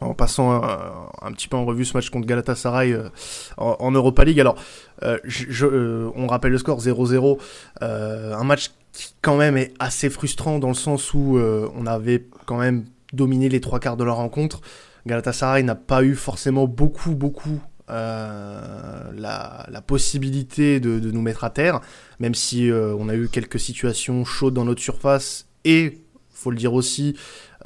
en 0.00 0.14
passant 0.14 0.62
un, 0.62 1.32
petit 1.32 1.48
peu 1.48 1.56
en 1.56 1.64
revue 1.64 1.84
ce 1.84 1.96
match 1.96 2.10
contre 2.10 2.26
Galatasaray 2.26 2.92
euh, 2.92 3.08
en, 3.56 3.90
Europa 3.92 4.24
League. 4.24 4.40
Alors, 4.40 4.56
euh, 5.02 5.18
je, 5.24 5.66
on 6.14 6.26
rappelle 6.26 6.52
le 6.52 6.58
score 6.58 6.80
0-0, 6.80 7.38
un 7.80 8.44
match 8.44 8.70
qui 8.92 9.14
quand 9.22 9.36
même 9.36 9.56
est 9.56 9.74
assez 9.78 10.10
frustrant 10.10 10.58
dans 10.58 10.68
le 10.68 10.74
sens 10.74 11.14
où 11.14 11.38
on 11.38 11.86
avait 11.86 12.26
quand 12.46 12.58
même 12.58 12.84
dominé 13.12 13.48
les 13.48 13.60
trois 13.60 13.80
quarts 13.80 13.96
de 13.96 14.04
la 14.04 14.12
rencontre. 14.12 14.60
Galatasaray 15.06 15.62
n'a 15.62 15.76
pas 15.76 16.02
eu 16.02 16.14
forcément 16.14 16.66
beaucoup, 16.66 17.14
beaucoup 17.14 17.60
la, 17.88 19.66
la, 19.68 19.80
possibilité 19.80 20.80
de, 20.80 21.10
nous 21.10 21.22
mettre 21.22 21.44
à 21.44 21.50
terre, 21.50 21.80
même 22.18 22.34
si 22.34 22.70
on 22.72 23.08
a 23.08 23.14
eu 23.14 23.28
quelques 23.28 23.60
situations 23.60 24.24
chaudes 24.24 24.54
dans 24.54 24.64
notre 24.64 24.82
surface 24.82 25.46
et, 25.64 25.98
faut 26.30 26.50
le 26.50 26.56
dire 26.56 26.74
aussi, 26.74 27.16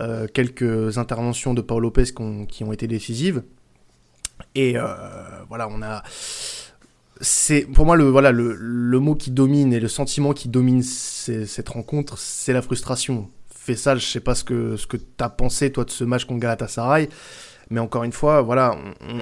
euh, 0.01 0.27
quelques 0.33 0.97
interventions 0.97 1.53
de 1.53 1.61
Paul 1.61 1.83
Lopez 1.83 2.05
qui 2.49 2.65
ont, 2.65 2.73
été 2.73 2.87
décisives. 2.87 3.43
Et 4.55 4.79
euh, 4.79 4.87
voilà, 5.49 5.69
on 5.69 5.83
a. 5.83 6.03
C'est 7.21 7.63
pour 7.63 7.85
moi 7.85 7.97
le 7.97 8.09
voilà 8.09 8.33
le, 8.33 8.55
le, 8.55 8.99
mot 8.99 9.15
qui 9.15 9.31
domine 9.31 9.75
et 9.75 9.81
le 9.81 9.89
sentiment 9.89 10.33
qui 10.33 10.49
domine 10.49 10.83
cette 10.83 11.69
rencontre, 11.69 12.17
c'est 12.17 12.55
la 12.55 12.63
frustration. 12.63 13.29
ça 13.77 13.95
je 13.97 14.07
sais 14.07 14.21
pas 14.21 14.35
ce 14.35 14.43
que 14.43 14.79
ce 14.79 14.87
que 14.87 14.97
t'as 14.97 15.29
pensé 15.29 15.71
toi 15.71 15.85
de 15.85 15.91
ce 15.91 16.05
match 16.05 16.25
contre 16.25 16.41
Galatasaray, 16.41 17.11
mais 17.71 17.81
encore 17.81 18.05
une 18.05 18.13
fois, 18.13 18.43
voilà, 18.43 18.77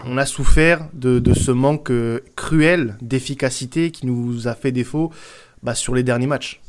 on, 0.06 0.16
a 0.16 0.26
souffert 0.26 0.88
de, 0.94 1.18
de, 1.18 1.34
ce 1.34 1.50
manque 1.50 1.90
euh, 1.90 2.20
cruel 2.34 2.96
d'efficacité 3.02 3.90
qui 3.90 4.06
nous 4.06 4.48
a 4.48 4.54
fait 4.54 4.72
défaut 4.72 5.12
bah, 5.62 5.74
sur 5.74 5.94
les 5.94 6.02
derniers 6.02 6.26
matchs. 6.26 6.60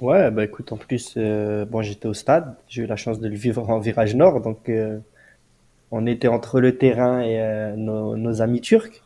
Ouais, 0.00 0.30
bah 0.30 0.44
écoute, 0.44 0.72
en 0.72 0.76
plus, 0.76 1.14
euh, 1.16 1.66
bon, 1.66 1.82
j'étais 1.82 2.06
au 2.06 2.14
stade, 2.14 2.54
j'ai 2.68 2.82
eu 2.82 2.86
la 2.86 2.96
chance 2.96 3.20
de 3.20 3.28
le 3.28 3.34
vivre 3.34 3.68
en 3.68 3.78
virage 3.78 4.14
nord, 4.14 4.40
donc 4.40 4.68
euh, 4.68 4.98
on 5.90 6.06
était 6.06 6.28
entre 6.28 6.60
le 6.60 6.78
terrain 6.78 7.20
et 7.20 7.38
euh, 7.38 7.76
nos, 7.76 8.16
nos, 8.16 8.40
amis 8.40 8.62
turcs. 8.62 9.02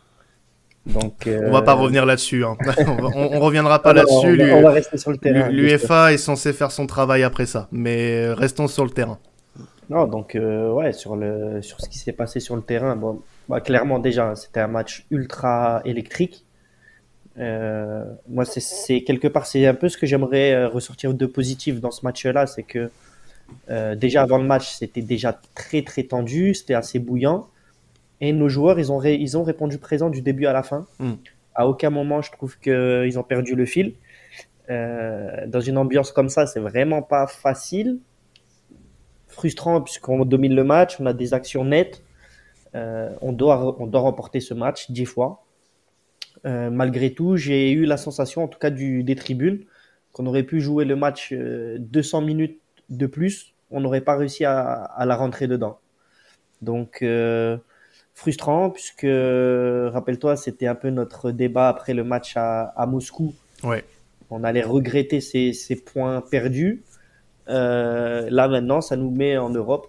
Donc, 0.87 1.27
on 1.27 1.51
va 1.51 1.63
pas 1.63 1.73
revenir 1.73 2.05
là-dessus, 2.05 2.45
hein. 2.45 2.57
on, 2.87 3.41
reviendra 3.41 3.83
pas 3.83 3.95
là-dessus. 3.95 4.53
On, 4.53 4.63
va 4.63 4.71
rester 4.71 4.99
sur 4.99 5.11
le 5.11 5.17
terrain. 5.17 5.49
L'UEFA 5.49 6.13
est 6.13 6.19
censé 6.19 6.53
faire 6.53 6.71
son 6.71 6.87
travail 6.87 7.23
après 7.23 7.47
ça, 7.47 7.69
mais 7.73 8.29
restons 8.29 8.69
sur 8.69 8.85
le 8.85 8.91
terrain. 8.91 9.19
Non, 9.91 10.07
donc 10.07 10.37
ouais, 10.37 10.93
sur 10.93 11.17
le 11.17 11.61
sur 11.63 11.81
ce 11.81 11.89
qui 11.89 11.99
s'est 11.99 12.13
passé 12.13 12.41
sur 12.41 12.57
le 12.57 12.63
terrain, 12.63 12.97
bon, 12.97 13.23
bah, 13.49 13.61
clairement 13.61 13.99
déjà, 13.99 14.35
c'était 14.37 14.61
un 14.61 14.69
match 14.69 15.07
ultra 15.11 15.83
électrique. 15.85 16.45
Euh, 17.39 18.05
moi, 18.29 18.45
c'est 18.45 19.03
quelque 19.03 19.29
part, 19.29 19.47
c'est 19.47 19.67
un 19.67 19.75
peu 19.75 19.89
ce 19.89 19.99
que 19.99 20.07
j'aimerais 20.07 20.53
euh, 20.53 20.69
ressortir 20.69 21.15
de 21.15 21.27
positif 21.27 21.81
dans 21.81 21.91
ce 21.91 22.05
match-là, 22.05 22.47
c'est 22.47 22.63
que 22.63 22.91
euh, 23.71 23.95
déjà 23.95 24.23
avant 24.23 24.39
le 24.39 24.45
match, 24.45 24.73
c'était 24.73 25.03
déjà 25.03 25.39
très 25.55 25.83
très 25.83 26.05
tendu, 26.05 26.55
c'était 26.55 26.75
assez 26.75 26.99
bouillant, 26.99 27.49
et 28.21 28.33
nos 28.33 28.49
joueurs, 28.49 28.79
ils 28.79 28.93
ont, 28.93 29.03
ils 29.03 29.37
ont 29.37 29.43
répondu 29.43 29.79
présent 29.79 30.11
du 30.11 30.23
début 30.23 30.47
à 30.47 30.53
la 30.53 30.63
fin. 30.63 30.87
Hmm. 30.99 31.15
À 31.55 31.69
aucun 31.69 31.91
moment, 31.91 32.23
je 32.23 32.33
trouve 32.33 32.59
qu'ils 32.59 33.19
ont 33.19 33.23
perdu 33.23 33.55
le 33.55 33.67
fil. 33.67 33.95
dans 34.69 35.61
une 35.61 35.77
ambiance 35.77 36.13
comme 36.13 36.29
ça, 36.29 36.47
c'est 36.47 36.61
vraiment 36.61 37.03
pas 37.03 37.27
facile, 37.27 37.99
frustrant 39.35 39.81
puisqu'on 39.81 40.25
domine 40.25 40.55
le 40.55 40.65
match, 40.65 41.01
on 41.01 41.07
a 41.07 41.13
des 41.13 41.35
actions 41.35 41.65
nettes, 41.65 42.03
on 42.75 43.33
doit 43.33 43.77
on 43.79 43.87
doit 43.87 44.01
remporter 44.01 44.41
ce 44.41 44.55
match 44.55 44.91
dix 44.91 45.05
fois. 45.05 45.45
Euh, 46.47 46.71
malgré 46.71 47.15
tout, 47.15 47.37
j'ai 47.37 47.71
eu 47.73 47.85
la 47.85 47.97
sensation, 47.97 48.45
en 48.45 48.49
tout 48.49 48.59
cas 48.59 48.71
du, 48.71 49.03
des 49.03 49.17
tribunes, 49.17 49.65
qu'on 50.13 50.27
aurait 50.27 50.43
pu 50.43 50.61
jouer 50.61 50.85
le 50.85 50.97
match 50.97 51.33
200 51.33 52.23
euh, 52.23 52.25
minutes 52.25 52.61
de 52.91 53.07
plus, 53.07 53.55
on 53.71 53.81
n'aurait 53.81 54.03
pas 54.03 54.17
réussi 54.17 54.45
à, 54.45 55.05
la 55.05 55.17
rentrer 55.17 55.47
dedans. 55.47 55.79
Donc, 56.61 56.99
euh, 57.03 57.57
frustrant, 58.13 58.71
puisque, 58.71 59.07
rappelle-toi, 59.07 60.37
c'était 60.37 60.67
un 60.67 60.75
peu 60.75 60.91
notre 60.91 61.31
débat 61.31 61.69
après 61.69 61.95
le 61.95 62.05
match 62.05 62.35
à, 62.37 62.87
Moscou. 62.87 63.35
Ouais. 63.63 63.85
On 64.31 64.45
allait 64.45 64.63
regretter 64.63 65.21
ces, 65.21 65.53
ces 65.53 65.77
points 65.77 66.21
perdus. 66.21 66.83
Là, 67.47 68.49
maintenant, 68.49 68.81
ça 68.81 68.97
nous 68.97 69.11
met 69.11 69.37
en 69.37 69.51
Europe 69.51 69.89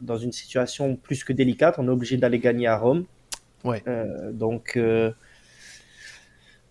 dans 0.00 0.16
une 0.16 0.32
situation 0.32 0.96
plus 0.96 1.24
que 1.24 1.32
délicate. 1.32 1.76
On 1.78 1.86
est 1.86 1.90
obligé 1.90 2.16
d'aller 2.16 2.38
gagner 2.38 2.66
à 2.66 2.78
Rome. 2.78 3.04
Ouais. 3.64 3.82
donc, 4.32 4.78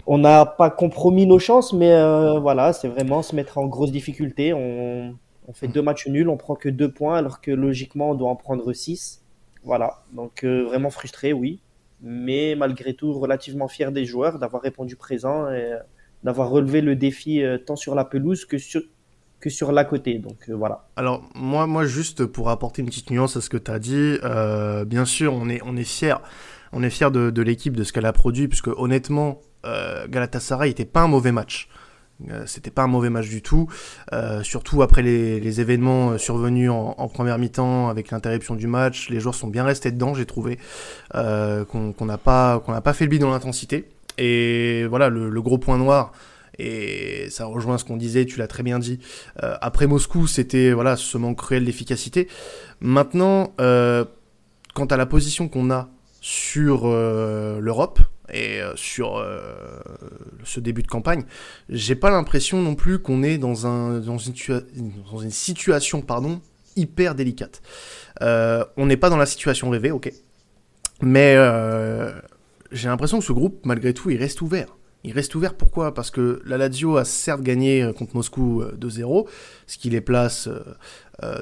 on 0.07 0.17
n'a 0.17 0.45
pas 0.45 0.69
compromis 0.69 1.27
nos 1.27 1.37
chances, 1.37 1.73
mais 1.73 1.91
euh, 1.91 2.39
voilà, 2.39 2.71
c'est 2.71 2.87
vraiment 2.87 3.21
se 3.21 3.35
mettre 3.35 3.57
en 3.57 3.67
grosse 3.67 3.91
difficulté. 3.91 4.53
On, 4.53 5.13
fait 5.53 5.67
deux 5.67 5.81
matchs 5.81 6.07
nuls, 6.07 6.29
on 6.29 6.37
prend 6.37 6.55
que 6.55 6.69
deux 6.69 6.91
points, 6.91 7.17
alors 7.17 7.39
que 7.41 7.51
logiquement 7.51 8.11
on 8.11 8.15
doit 8.15 8.29
en 8.29 8.35
prendre 8.35 8.71
six. 8.73 9.23
Voilà, 9.63 10.03
donc 10.13 10.43
euh, 10.43 10.63
vraiment 10.63 10.89
frustré, 10.89 11.33
oui, 11.33 11.61
mais 12.01 12.55
malgré 12.55 12.93
tout 12.93 13.13
relativement 13.13 13.67
fier 13.67 13.91
des 13.91 14.05
joueurs 14.05 14.39
d'avoir 14.39 14.61
répondu 14.61 14.95
présent 14.95 15.49
et 15.49 15.73
euh, 15.73 15.79
d'avoir 16.23 16.49
relevé 16.49 16.81
le 16.81 16.95
défi 16.95 17.43
tant 17.65 17.75
sur 17.75 17.93
la 17.93 18.05
pelouse 18.05 18.45
que 18.45 18.57
sur, 18.57 18.81
que 19.39 19.49
sur 19.49 19.71
la 19.71 19.85
côté. 19.85 20.19
Donc 20.19 20.49
voilà. 20.49 20.87
Alors 20.95 21.23
moi, 21.35 21.67
moi 21.67 21.85
juste 21.85 22.25
pour 22.25 22.49
apporter 22.49 22.81
une 22.81 22.87
petite 22.87 23.11
nuance 23.11 23.37
à 23.37 23.41
ce 23.41 23.49
que 23.49 23.57
tu 23.57 23.71
as 23.71 23.79
dit, 23.79 24.17
bien 24.87 25.05
sûr 25.05 25.33
on 25.33 25.49
est, 25.49 25.61
on 25.65 25.75
est 25.75 25.83
fier. 25.83 26.21
On 26.73 26.83
est 26.83 26.89
fier 26.89 27.11
de, 27.11 27.41
l'équipe, 27.41 27.75
de 27.75 27.83
ce 27.83 27.93
qu'elle 27.93 28.05
a 28.05 28.13
produit, 28.13 28.47
puisque 28.47 28.67
honnêtement, 28.67 29.41
euh, 29.65 30.07
Galatasaray 30.07 30.69
n'était 30.69 30.85
pas 30.85 31.01
un 31.01 31.07
mauvais 31.07 31.31
match. 31.31 31.69
Euh, 32.29 32.43
c'était 32.47 32.71
pas 32.71 32.83
un 32.83 32.87
mauvais 32.87 33.11
match 33.11 33.29
du 33.29 33.43
tout, 33.43 33.67
euh, 34.11 34.41
surtout 34.41 34.81
après 34.81 35.03
les, 35.03 35.61
événements 35.61 36.17
survenus 36.17 36.71
en, 36.71 37.07
première 37.09 37.37
mi-temps 37.37 37.89
avec 37.89 38.11
l'interruption 38.11 38.55
du 38.55 38.67
match. 38.67 39.09
Les 39.09 39.19
joueurs 39.19 39.35
sont 39.35 39.47
bien 39.47 39.63
restés 39.63 39.91
dedans, 39.91 40.13
j'ai 40.13 40.25
trouvé, 40.25 40.57
qu'on 41.13 42.05
n'a 42.05 42.17
pas, 42.17 42.59
pas 42.59 42.93
fait 42.93 43.05
le 43.05 43.11
bid 43.11 43.21
dans 43.21 43.29
l'intensité. 43.29 43.89
Et 44.17 44.85
voilà, 44.87 45.09
le, 45.09 45.41
gros 45.41 45.59
point 45.59 45.77
noir, 45.77 46.11
et 46.59 47.29
ça 47.29 47.45
rejoint 47.45 47.77
ce 47.77 47.85
qu'on 47.85 47.97
disait, 47.97 48.25
tu 48.25 48.39
l'as 48.39 48.47
très 48.47 48.63
bien 48.63 48.79
dit. 48.79 48.99
après 49.39 49.87
Moscou, 49.87 50.27
c'était 50.27 50.71
voilà 50.71 50.95
ce 50.95 51.17
manque 51.17 51.37
cruel 51.37 51.65
d'efficacité. 51.65 52.27
Maintenant, 52.79 53.53
quant 53.57 54.85
à 54.85 54.97
la 54.97 55.05
position 55.05 55.47
qu'on 55.49 55.71
a 55.71 55.89
sur 56.21 56.87
l'Europe, 56.87 57.99
et 58.31 58.61
euh, 58.61 58.75
sur 58.75 59.17
euh, 59.17 59.39
ce 60.43 60.59
début 60.59 60.83
de 60.83 60.87
campagne, 60.87 61.23
j'ai 61.69 61.95
pas 61.95 62.09
l'impression 62.09 62.61
non 62.61 62.75
plus 62.75 62.99
qu'on 62.99 63.23
est 63.23 63.37
dans, 63.37 63.67
un, 63.67 64.01
une, 64.01 64.91
dans 65.11 65.19
une 65.19 65.31
situation 65.31 66.01
pardon, 66.01 66.41
hyper 66.75 67.15
délicate. 67.15 67.61
Euh, 68.21 68.65
on 68.75 68.85
n'est 68.85 68.97
pas 68.97 69.09
dans 69.09 69.17
la 69.17 69.25
situation 69.25 69.69
rêvée, 69.69 69.91
ok. 69.91 70.11
Mais 71.01 71.35
j'ai 72.71 72.89
l'impression 72.89 73.19
que 73.19 73.25
ce 73.25 73.31
groupe, 73.31 73.59
malgré 73.65 73.93
tout, 73.93 74.09
il 74.09 74.17
reste 74.17 74.41
ouvert. 74.41 74.75
Il 75.07 75.13
reste 75.13 75.33
ouvert. 75.33 75.55
Pourquoi? 75.55 75.93
Parce 75.93 76.11
que 76.11 76.41
la 76.45 76.57
Lazio 76.57 76.97
a 76.97 77.05
certes 77.05 77.41
gagné 77.41 77.91
contre 77.97 78.15
Moscou 78.15 78.63
2-0, 78.79 79.27
ce 79.65 79.77
qui 79.77 79.89
les 79.89 80.01
place 80.01 80.47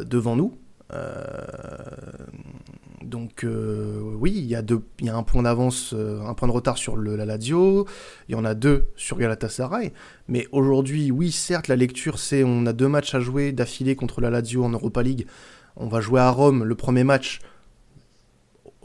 devant 0.06 0.38
nous. 0.38 0.58
Donc 3.06 3.44
euh, 3.44 4.02
oui, 4.20 4.34
il 4.36 4.46
y, 4.46 4.56
a 4.56 5.16
un 5.16 5.24
point 5.24 5.44
d'avance, 5.44 5.94
euh, 5.94 6.22
un 6.22 6.34
point 6.34 6.48
de 6.48 6.54
retard 6.54 6.78
sur 6.78 6.96
le, 6.96 7.16
la 7.16 7.26
Lazio, 7.26 7.86
il 8.28 8.32
y 8.34 8.36
en 8.36 8.44
a 8.44 8.56
deux 8.56 8.88
sur 8.96 9.18
Galatasaray, 9.18 9.94
mais 10.28 10.48
aujourd'hui, 10.52 11.12
oui, 11.12 11.32
certes, 11.32 11.68
la 11.68 11.76
lecture, 11.76 12.18
c'est 12.18 12.44
on 12.44 12.66
a 12.66 12.74
deux 12.74 12.88
matchs 12.88 13.14
à 13.14 13.20
jouer 13.20 13.52
d'affilée 13.52 13.96
contre 13.96 14.22
la 14.22 14.30
Lazio 14.30 14.64
en 14.64 14.70
Europa 14.70 15.04
League, 15.04 15.28
on 15.76 15.88
va 15.88 16.02
jouer 16.02 16.20
à 16.20 16.32
Rome 16.32 16.64
le 16.64 16.76
premier 16.76 17.04
match, 17.04 17.42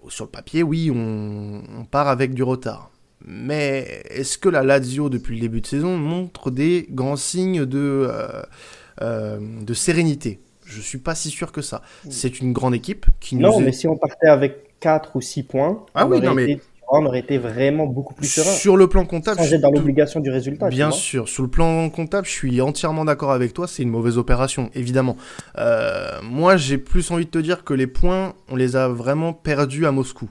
sur 0.08 0.26
le 0.26 0.30
papier, 0.30 0.62
oui, 0.62 0.90
on, 0.94 1.84
part 1.90 2.08
avec 2.08 2.34
du 2.34 2.42
retard. 2.42 2.89
Mais 3.26 4.02
est-ce 4.10 4.38
que 4.38 4.48
la 4.48 4.62
Lazio, 4.62 5.10
depuis 5.10 5.34
le 5.34 5.40
début 5.42 5.60
de 5.60 5.66
saison, 5.66 5.96
montre 5.96 6.50
des 6.50 6.86
grands 6.90 7.16
signes 7.16 7.66
de, 7.66 8.08
euh, 9.02 9.38
de 9.62 9.74
sérénité? 9.74 10.40
Je 10.64 10.80
suis 10.80 10.98
pas 10.98 11.14
si 11.14 11.30
sûr 11.30 11.52
que 11.52 11.62
ça. 11.62 11.82
C'est 12.08 12.40
une 12.40 12.52
grande 12.52 12.74
équipe 12.74 13.06
qui 13.18 13.36
nous. 13.36 13.42
Non, 13.42 13.60
mais 13.60 13.72
si 13.72 13.88
on 13.88 13.96
partait 13.96 14.28
avec 14.28 14.78
4 14.78 15.16
ou 15.16 15.20
6 15.20 15.42
points, 15.42 15.84
ah 15.94 16.06
on, 16.06 16.10
oui, 16.10 16.20
non, 16.20 16.32
mais... 16.32 16.60
on 16.88 17.04
aurait 17.04 17.18
été 17.18 17.38
vraiment 17.38 17.86
beaucoup 17.86 18.14
plus 18.14 18.28
serein. 18.28 18.52
Sur 18.52 18.76
le 18.76 18.86
plan 18.86 19.04
comptable. 19.04 19.40
Sans 19.40 19.52
être 19.52 19.60
dans 19.60 19.72
l'obligation 19.72 20.20
du 20.20 20.30
résultat. 20.30 20.68
Bien 20.68 20.92
sûr. 20.92 21.28
Sur 21.28 21.42
le 21.42 21.50
plan 21.50 21.90
comptable, 21.90 22.26
je 22.26 22.32
suis 22.32 22.60
entièrement 22.60 23.04
d'accord 23.04 23.32
avec 23.32 23.52
toi. 23.52 23.66
C'est 23.66 23.82
une 23.82 23.90
mauvaise 23.90 24.16
opération, 24.16 24.70
évidemment. 24.74 25.16
Euh, 25.58 26.20
moi, 26.22 26.56
j'ai 26.56 26.78
plus 26.78 27.10
envie 27.10 27.26
de 27.26 27.30
te 27.30 27.38
dire 27.38 27.64
que 27.64 27.74
les 27.74 27.88
points, 27.88 28.34
on 28.48 28.54
les 28.54 28.76
a 28.76 28.88
vraiment 28.88 29.32
perdus 29.32 29.86
à 29.86 29.92
Moscou. 29.92 30.30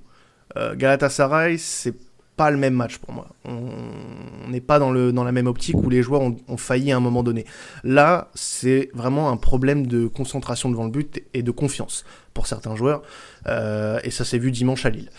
Euh, 0.56 0.74
Galatasaray, 0.76 1.58
c'est 1.58 1.94
pas 2.40 2.52
le 2.52 2.58
même 2.58 2.74
match 2.74 3.00
pour 3.00 3.14
moi. 3.14 3.28
On 3.44 4.48
n'est 4.50 4.62
pas 4.62 4.80
dans, 4.80 4.92
le, 4.92 5.12
dans 5.12 5.26
la 5.26 5.34
même 5.34 5.48
optique 5.48 5.76
où 5.76 5.90
les 5.90 6.02
joueurs 6.02 6.22
ont, 6.22 6.56
failli 6.56 6.94
à 6.94 6.96
un 6.96 7.02
moment 7.02 7.22
donné. 7.22 7.44
Là, 7.84 8.30
c'est 8.34 8.92
vraiment 8.94 9.30
un 9.30 9.36
problème 9.36 9.86
de 9.88 10.08
concentration 10.08 10.70
devant 10.70 10.86
le 10.86 10.90
but 10.90 11.22
et 11.34 11.44
de 11.44 11.52
confiance 11.52 12.06
pour 12.34 12.48
certains 12.48 12.78
joueurs. 12.78 13.02
Euh, 13.48 14.00
et 14.06 14.10
ça 14.10 14.24
s'est 14.24 14.38
vu 14.38 14.52
dimanche 14.52 14.86
à 14.86 14.90
Lille. 14.90 15.10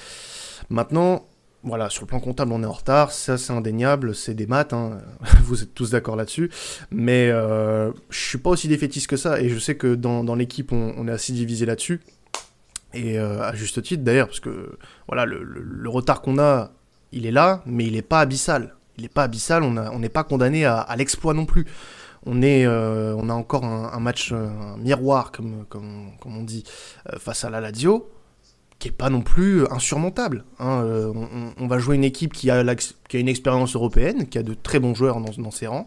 Maintenant, 0.71 1.27
voilà, 1.63 1.91
sur 1.91 2.05
le 2.05 2.07
plan 2.07 2.21
comptable, 2.21 2.53
on 2.55 2.63
est 2.63 2.67
en 2.67 2.73
retard, 2.73 3.13
ça 3.13 3.37
c'est 3.37 3.53
indéniable, 3.53 4.15
c'est 4.15 4.33
des 4.33 4.47
maths, 4.47 4.73
hein. 4.73 4.97
vous 5.45 5.63
êtes 5.63 5.75
tous 5.75 5.91
d'accord 5.91 6.17
là-dessus, 6.17 6.51
mais 6.91 7.29
euh, 7.29 7.93
je 8.09 8.19
suis 8.19 8.39
pas 8.39 8.49
aussi 8.49 8.67
défaitiste 8.67 9.09
que 9.09 9.19
ça, 9.19 9.43
et 9.43 9.51
je 9.51 9.59
sais 9.59 9.75
que 9.75 9.95
dans, 9.95 10.35
l'équipe, 10.35 10.73
on, 10.73 11.07
est 11.07 11.13
assez 11.13 11.35
divisé 11.35 11.67
là-dessus. 11.67 12.01
Et 12.95 13.19
à 13.19 13.55
juste 13.55 13.83
titre 13.83 14.03
d'ailleurs, 14.03 14.29
parce 14.29 14.41
que 14.41 14.79
voilà, 15.07 15.27
le, 15.27 15.89
retard 15.91 16.23
qu'on 16.23 16.39
a, 16.39 16.73
il 17.13 17.27
est 17.27 17.31
là, 17.31 17.63
mais 17.67 17.87
il 17.87 17.93
n'est 17.95 18.03
pas 18.03 18.21
abyssal. 18.21 18.75
Il 18.99 19.03
n'est 19.03 19.09
pas 19.09 19.25
abyssal, 19.25 19.63
on 19.63 19.99
n'est 19.99 20.09
pas 20.09 20.25
condamné 20.25 20.65
à, 20.65 20.95
l'exploit 20.97 21.33
non 21.33 21.47
plus. 21.47 21.67
On, 22.27 22.43
est, 22.43 22.67
on 22.67 23.29
a 23.31 23.33
encore 23.33 23.65
un, 23.65 23.99
match, 23.99 24.33
un 24.33 24.77
miroir, 24.77 25.33
comme, 25.33 25.65
on 26.27 26.43
dit, 26.43 26.65
face 27.19 27.45
à 27.45 27.51
la 27.51 27.61
Lazio 27.61 28.11
qui 28.81 28.89
est 28.89 28.93
pas 28.93 29.11
non 29.11 29.21
plus 29.21 29.71
insurmontable. 29.71 30.45
Hein. 30.59 30.83
Euh, 30.85 31.13
on, 31.59 31.67
va 31.69 31.79
jouer 31.79 31.97
une 31.97 32.03
équipe 32.03 32.33
qui 32.33 32.51
a, 32.51 32.65
une 33.13 33.29
expérience 33.29 33.77
européenne, 33.77 34.27
qui 34.27 34.39
a 34.39 34.43
de 34.43 34.55
très 34.55 34.81
bons 34.81 34.95
joueurs 34.95 35.21
dans, 35.21 35.51
ses 35.51 35.67
rangs, 35.67 35.85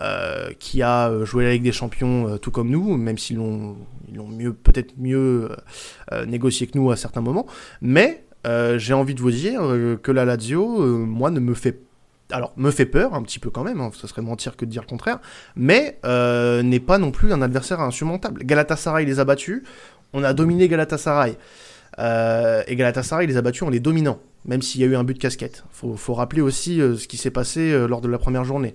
euh, 0.00 0.50
qui 0.58 0.80
a 0.80 1.10
euh, 1.10 1.26
joué 1.26 1.44
la 1.44 1.52
Ligue 1.52 1.62
des 1.62 1.72
Champions 1.72 2.38
tout 2.38 2.50
comme 2.50 2.70
nous, 2.70 2.96
même 2.96 3.18
s'ils 3.18 3.36
l'ont 3.36 3.76
mieux 4.08 4.54
peut-être 4.54 4.94
mieux 4.96 5.50
négocié 6.26 6.66
que 6.66 6.76
nous 6.78 6.90
à 6.90 6.96
certains 6.96 7.20
moments. 7.20 7.46
Mais 7.82 8.24
j'ai 8.44 8.94
envie 8.94 9.14
de 9.14 9.20
vous 9.20 9.30
dire 9.30 9.60
que 10.02 10.12
la 10.12 10.24
Lazio, 10.24 10.66
moi, 11.06 11.30
ne 11.30 11.40
me 11.40 11.54
fait 11.54 11.80
alors 12.32 12.52
me 12.56 12.70
fait 12.70 12.86
peur 12.86 13.14
un 13.14 13.22
petit 13.22 13.40
peu 13.40 13.50
quand 13.50 13.64
même, 13.64 13.80
hein, 13.80 13.90
ça 14.00 14.06
serait 14.06 14.22
mentir 14.22 14.56
que 14.56 14.64
de 14.64 14.70
dire 14.70 14.82
le 14.82 14.88
contraire, 14.88 15.18
mais 15.56 15.98
n'est 16.04 16.80
pas 16.80 16.98
non 16.98 17.10
plus 17.10 17.32
un 17.32 17.42
adversaire 17.42 17.80
insurmontable. 17.80 18.44
Galatasaray 18.44 19.04
les 19.04 19.20
a 19.20 19.24
battus, 19.24 19.62
on 20.12 20.24
a 20.24 20.32
dominé 20.32 20.68
Galatasaray. 20.68 21.36
Euh, 21.98 22.62
et 22.66 22.76
Galatasaray 22.76 23.26
les 23.26 23.36
a 23.36 23.42
battus 23.42 23.62
en 23.62 23.70
les 23.70 23.80
dominant, 23.80 24.18
même 24.44 24.62
s'il 24.62 24.80
y 24.80 24.84
a 24.84 24.86
eu 24.86 24.96
un 24.96 25.04
but 25.04 25.14
de 25.14 25.18
casquette. 25.18 25.64
Il 25.82 25.96
faut, 25.96 26.14
rappeler 26.14 26.40
aussi 26.40 26.80
euh, 26.80 26.96
ce 26.96 27.08
qui 27.08 27.16
s'est 27.16 27.30
passé 27.30 27.72
euh, 27.72 27.86
lors 27.86 28.00
de 28.00 28.08
la 28.08 28.18
première 28.18 28.44
journée. 28.44 28.74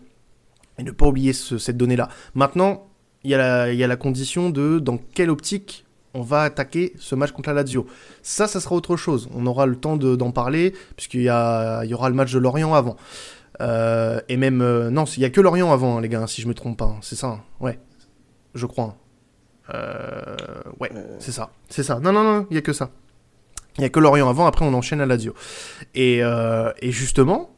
Et 0.77 0.83
ne 0.83 0.91
pas 0.91 1.07
oublier 1.07 1.31
cette 1.33 1.77
donnée-là. 1.77 2.09
Maintenant, 2.33 2.87
il 3.23 3.31
y, 3.31 3.33
a 3.35 3.87
la, 3.87 3.95
condition 3.95 4.49
de 4.49 4.77
dans 4.77 4.97
quelle 4.97 5.29
optique 5.29 5.84
on 6.15 6.21
va 6.21 6.41
attaquer 6.41 6.93
ce 6.97 7.13
match 7.13 7.31
contre 7.31 7.49
la 7.49 7.55
Lazio. 7.61 7.85
Ça, 8.23 8.47
ça 8.47 8.59
sera 8.59 8.73
autre 8.73 8.95
chose. 8.97 9.29
On 9.35 9.45
aura 9.45 9.67
le 9.67 9.75
temps 9.75 9.97
d'en 9.97 10.31
parler, 10.31 10.73
puisqu'il 10.95 11.21
y, 11.21 11.25
y, 11.25 11.93
aura 11.93 12.09
le 12.09 12.15
match 12.15 12.33
de 12.33 12.39
Lorient 12.39 12.73
avant. 12.73 12.95
et 13.59 14.37
même... 14.37 14.89
non, 14.89 15.03
il 15.05 15.19
n'y 15.19 15.25
a 15.25 15.29
que 15.29 15.41
Lorient 15.41 15.71
avant, 15.71 15.97
hein, 15.97 16.01
les 16.01 16.09
gars, 16.09 16.25
si 16.25 16.41
je 16.41 16.47
me 16.47 16.53
trompe 16.53 16.77
pas. 16.77 16.95
C'est 17.01 17.15
ça, 17.15 17.27
hein. 17.27 17.41
ouais. 17.59 17.79
Je 18.55 18.65
crois. 18.65 18.97
ouais, 19.69 20.91
c'est 21.19 21.31
ça. 21.31 21.51
C'est 21.69 21.83
ça. 21.83 21.99
Non, 21.99 22.11
non, 22.11 22.23
non, 22.23 22.47
il 22.49 22.53
n'y 22.53 22.59
a 22.59 22.61
que 22.61 22.73
ça. 22.73 22.89
Il 23.77 23.81
n'y 23.81 23.85
a 23.85 23.89
que 23.89 23.99
Lorient 23.99 24.29
avant, 24.29 24.45
après 24.45 24.65
on 24.65 24.73
enchaîne 24.73 25.01
à 25.01 25.05
Lazio. 25.05 25.33
Et, 25.95 26.23
euh, 26.23 26.71
et 26.79 26.91
justement, 26.91 27.55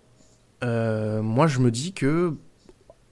euh, 0.64 1.22
moi 1.22 1.48
je 1.48 1.60
me 1.60 1.70
dis 1.70 1.94
que 1.94 2.34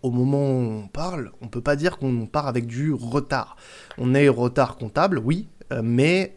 au 0.05 0.11
moment 0.11 0.51
où 0.51 0.83
on 0.83 0.87
parle, 0.87 1.31
on 1.41 1.47
peut 1.47 1.61
pas 1.61 1.75
dire 1.75 1.97
qu'on 1.97 2.27
part 2.27 2.47
avec 2.47 2.67
du 2.67 2.93
retard. 2.93 3.57
On 3.97 4.13
est 4.13 4.29
retard 4.29 4.77
comptable, 4.77 5.17
oui, 5.17 5.47
euh, 5.73 5.81
mais 5.83 6.33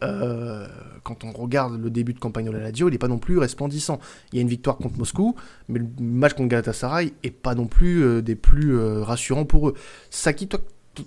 quand 1.03 1.23
on 1.23 1.31
regarde 1.31 1.79
le 1.79 1.89
début 1.89 2.13
de 2.13 2.19
campagne 2.19 2.47
de 2.47 2.51
la 2.51 2.59
Lazio, 2.59 2.87
il 2.87 2.91
n'est 2.91 2.97
pas 2.97 3.07
non 3.07 3.19
plus 3.19 3.37
resplendissant. 3.37 3.99
Il 4.31 4.37
y 4.37 4.39
a 4.39 4.41
une 4.41 4.47
victoire 4.47 4.77
contre 4.77 4.97
Moscou, 4.97 5.35
mais 5.67 5.79
le 5.79 5.87
match 5.99 6.33
contre 6.33 6.49
Galatasaray 6.49 7.13
est 7.23 7.31
pas 7.31 7.53
non 7.53 7.67
plus 7.67 8.21
des 8.23 8.35
plus 8.35 8.77
rassurants 9.01 9.45
pour 9.45 9.69
eux. 9.69 9.75
Saki, 10.09 10.47
toi, 10.47 10.59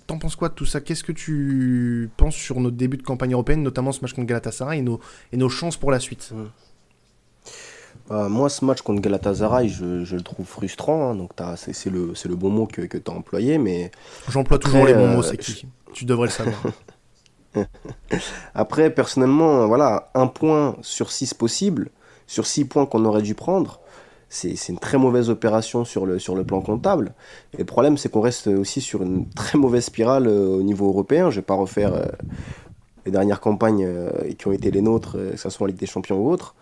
T'en 0.07 0.19
penses 0.19 0.37
quoi 0.37 0.49
de 0.49 0.55
tout 0.55 0.65
ça? 0.65 0.81
Qu'est-ce 0.81 1.05
que 1.05 1.13
tu 1.13 2.09
penses 2.17 2.37
sur 2.37 2.61
notre 2.61 2.77
début 2.77 2.97
de 2.97 3.03
campagne 3.03 3.33
européenne, 3.33 3.63
notamment 3.63 3.93
ce 3.93 4.01
match 4.01 4.15
contre 4.15 4.29
Galatasaray 4.29 4.79
et 4.79 4.83
nos, 4.83 5.01
et 5.33 5.37
nos 5.37 5.51
chances 5.51 5.77
pour 5.77 5.91
la 5.91 6.01
suite? 6.01 6.33
Mmh. 6.35 6.45
Bah, 8.09 8.29
Moi, 8.29 8.49
ce 8.49 8.65
match 8.65 8.83
contre 8.83 9.01
Galatasaray, 9.01 9.69
je, 9.69 10.05
je 10.05 10.17
le 10.17 10.23
trouve 10.23 10.47
frustrant. 10.47 11.11
Hein, 11.11 11.15
donc 11.15 11.31
c'est 11.57 11.91
le, 11.91 12.13
le, 12.25 12.37
bon 12.37 12.51
mot 12.51 12.67
que, 12.67 12.83
que 12.83 12.99
tu 12.99 13.11
as 13.11 13.15
employé. 13.15 13.59
mais 13.59 13.91
J'emploie 14.29 14.59
toujours 14.59 14.87
les 14.87 14.95
bons 14.95 15.09
mots, 15.09 15.23
c'est 15.23 15.37
qui? 15.37 15.67
Tu 15.93 16.05
devrais 16.05 16.29
le 16.29 16.33
savoir. 16.33 16.63
Après, 18.55 18.91
personnellement, 18.91 19.67
voilà, 19.67 20.11
un 20.15 20.27
point 20.27 20.77
sur 20.81 21.11
six 21.11 21.35
possible, 21.35 21.91
sur 22.27 22.47
six 22.47 22.65
points 22.65 22.87
qu'on 22.87 23.05
aurait 23.05 23.23
dû 23.23 23.35
prendre, 23.35 23.81
c'est 24.33 24.69
une 24.71 24.79
très 24.79 24.97
mauvaise 24.97 25.29
opération 25.29 25.85
sur 25.85 26.07
le, 26.07 26.19
sur 26.19 26.35
le 26.35 26.45
plan 26.45 26.63
comptable. 26.63 27.13
Et 27.53 27.59
le 27.59 27.65
problème, 27.65 27.99
c'est 27.99 28.09
qu'on 28.09 28.23
reste 28.23 28.47
aussi 28.47 28.81
sur 28.81 29.03
une 29.03 29.29
très 29.29 29.59
mauvaise 29.59 29.85
spirale 29.85 30.27
euh, 30.27 30.57
au 30.57 30.63
niveau 30.63 30.89
européen. 30.89 31.31
Je 31.31 31.37
ne 31.37 31.41
vais 31.41 31.47
pas 31.47 31.55
refaire 31.55 31.93
euh, 31.93 32.07
les 33.05 33.13
dernières 33.13 33.41
campagnes 33.41 33.85
euh, 33.85 34.11
qui 34.39 34.49
ont 34.49 34.53
été 34.53 34.71
les 34.71 34.81
nôtres, 34.81 35.19
que 35.19 35.37
ce 35.37 35.51
soit 35.51 35.65
en 35.65 35.67
Ligue 35.67 35.77
des 35.77 35.87
Champions 35.87 36.19
ou 36.19 36.31
autre. 36.31 36.55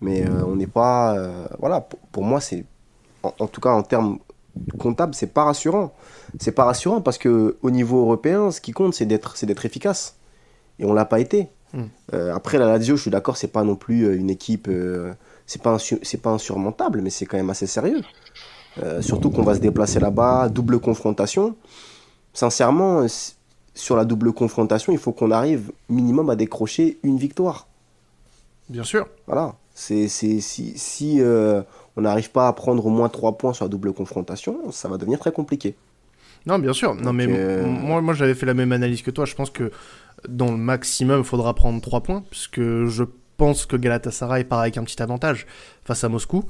Mais 0.00 0.24
on 0.28 0.56
n'est 0.56 0.66
pas. 0.66 1.16
voilà, 1.58 1.86
pour, 2.12 2.22
moi, 2.22 2.40
c'est. 2.40 2.64
En, 3.22 3.46
tout 3.48 3.60
cas, 3.60 3.70
en 3.70 3.82
termes 3.82 4.18
comptables, 4.78 5.14
c'est 5.14 5.32
pas 5.32 5.44
rassurant. 5.44 5.92
C'est 6.38 6.52
pas 6.52 6.64
rassurant 6.64 7.00
parce 7.00 7.18
que 7.18 7.56
au 7.62 7.70
niveau 7.70 8.00
européen, 8.00 8.50
ce 8.50 8.60
qui 8.60 8.72
compte, 8.72 8.94
c'est 8.94 9.06
d'être 9.06 9.66
efficace. 9.66 10.16
Et 10.78 10.84
on 10.84 10.92
l'a 10.92 11.04
pas 11.04 11.20
été. 11.20 11.48
Hmm. 11.74 11.86
après, 12.34 12.56
la 12.58 12.66
Lazio, 12.66 12.96
je 12.96 13.02
suis 13.02 13.10
d'accord, 13.10 13.36
c'est 13.36 13.48
pas 13.48 13.62
non 13.64 13.76
plus 13.76 14.16
une 14.16 14.30
équipe 14.30 14.68
c'est 15.48 15.62
pas, 15.62 15.78
c'est 15.78 16.20
pas 16.20 16.30
insurmontable, 16.30 17.00
mais 17.00 17.10
c'est 17.10 17.24
quand 17.24 17.38
même 17.38 17.48
assez 17.48 17.66
sérieux. 17.66 18.02
Euh, 18.82 19.00
surtout 19.00 19.30
qu'on 19.30 19.42
va 19.42 19.54
se 19.54 19.60
déplacer 19.60 19.98
là-bas, 19.98 20.50
double 20.50 20.78
confrontation. 20.78 21.56
Sincèrement, 22.34 23.06
sur 23.74 23.96
la 23.96 24.04
double 24.04 24.34
confrontation, 24.34 24.92
il 24.92 24.98
faut 24.98 25.10
qu'on 25.10 25.30
arrive 25.30 25.72
minimum 25.88 26.28
à 26.28 26.36
décrocher 26.36 26.98
une 27.02 27.16
victoire. 27.16 27.66
Bien 28.68 28.84
sûr. 28.84 29.08
Voilà. 29.26 29.54
C'est, 29.78 30.08
si 30.08 30.40
si 30.40 31.20
euh, 31.20 31.62
on 31.96 32.00
n'arrive 32.00 32.32
pas 32.32 32.48
à 32.48 32.52
prendre 32.52 32.84
au 32.84 32.90
moins 32.90 33.08
3 33.08 33.38
points 33.38 33.52
sur 33.52 33.64
la 33.64 33.68
double 33.68 33.92
confrontation, 33.92 34.72
ça 34.72 34.88
va 34.88 34.98
devenir 34.98 35.20
très 35.20 35.30
compliqué. 35.30 35.76
Non, 36.46 36.58
bien 36.58 36.72
sûr. 36.72 36.96
non, 36.96 37.12
mais 37.12 37.26
euh, 37.28 37.64
moi, 37.64 38.00
moi 38.00 38.12
j'avais 38.12 38.34
fait 38.34 38.44
la 38.44 38.54
même 38.54 38.72
analyse 38.72 39.02
que 39.02 39.12
toi. 39.12 39.24
Je 39.24 39.36
pense 39.36 39.50
que 39.50 39.70
dans 40.28 40.50
le 40.50 40.56
maximum, 40.56 41.20
il 41.20 41.24
faudra 41.24 41.54
prendre 41.54 41.80
3 41.80 42.00
points, 42.00 42.24
puisque 42.28 42.60
je 42.60 43.04
pense 43.36 43.66
que 43.66 43.76
Galatasaray 43.76 44.42
part 44.42 44.58
avec 44.58 44.76
un 44.78 44.82
petit 44.82 45.00
avantage 45.00 45.46
face 45.84 46.02
à 46.02 46.08
Moscou 46.08 46.44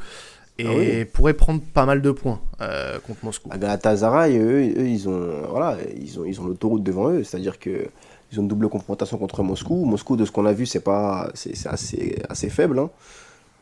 et 0.58 1.02
ah 1.02 1.04
pourrait 1.12 1.34
prendre 1.34 1.60
pas 1.60 1.84
mal 1.84 2.00
de 2.00 2.10
points 2.10 2.40
euh, 2.62 2.98
contre 3.00 3.26
Moscou. 3.26 3.50
À 3.52 3.58
Galatasaray, 3.58 4.38
eux, 4.38 4.62
ils 4.64 5.06
ont 5.06 5.46
voilà, 5.50 5.76
ils 6.00 6.18
ont 6.18 6.24
ils 6.24 6.40
ont 6.40 6.46
l'autoroute 6.46 6.82
devant 6.82 7.10
eux, 7.10 7.24
c'est-à-dire 7.24 7.58
que 7.58 7.88
ils 8.30 8.38
ont 8.38 8.42
une 8.42 8.48
double 8.48 8.68
confrontation 8.68 9.18
contre 9.18 9.42
Moscou. 9.42 9.84
Moscou, 9.84 10.16
de 10.16 10.24
ce 10.24 10.30
qu'on 10.30 10.46
a 10.46 10.52
vu, 10.52 10.66
c'est 10.66 10.80
pas 10.80 11.30
c'est 11.34 11.66
assez 11.66 12.22
assez 12.28 12.50
faible. 12.50 12.78
Hein. 12.78 12.90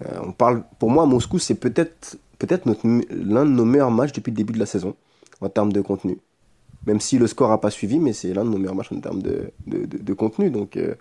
Euh, 0.05 0.18
on 0.24 0.33
parle, 0.33 0.62
pour 0.79 0.90
moi, 0.90 1.07
Moscou, 1.07 1.38
c'est 1.38 1.55
peut-être 1.55 2.18
peut-être 2.38 2.66
l'un 2.66 3.44
de 3.46 3.50
nos 3.50 3.64
meilleurs 3.64 3.90
matchs 3.90 4.12
depuis 4.12 4.31
le 4.31 4.37
début 4.37 4.52
de 4.52 4.59
la 4.59 4.66
saison 4.66 4.94
en 5.40 5.48
termes 5.48 5.72
de 5.72 5.81
contenu. 5.81 6.18
Même 6.87 7.00
si 7.00 7.18
le 7.18 7.26
score 7.26 7.48
n'a 7.50 7.59
pas 7.59 7.70
suivi, 7.70 7.98
mais 7.98 8.12
c'est 8.12 8.35
l'un 8.35 8.44
de 8.44 8.50
nos 8.50 8.59
meilleurs 8.59 8.74
matchs 8.74 8.92
en 8.92 9.00
termes 9.00 9.22
de, 9.22 9.50
de, 9.66 10.12
contenu. 10.12 10.50
Donc, 10.50 10.76
euh, 10.76 10.94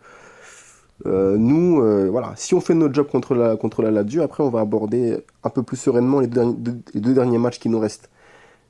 euh, 1.06 1.36
nous, 1.38 1.82
voilà, 2.10 2.34
si 2.38 2.54
on 2.54 2.62
fait 2.62 2.74
notre 2.74 2.94
job 2.94 3.08
contre 3.08 3.36
la, 3.36 3.58
contre 3.58 3.82
la 3.82 3.92
Lazio, 3.92 4.24
après 4.24 4.44
on 4.44 4.50
va 4.50 4.62
aborder 4.62 5.18
un 5.44 5.50
peu 5.50 5.62
plus 5.62 5.78
sereinement 5.78 6.22
les 6.22 6.28
deux, 6.28 7.14
derniers 7.14 7.38
matchs 7.38 7.60
qui 7.60 7.70
nous 7.70 7.80
restent. 7.80 8.10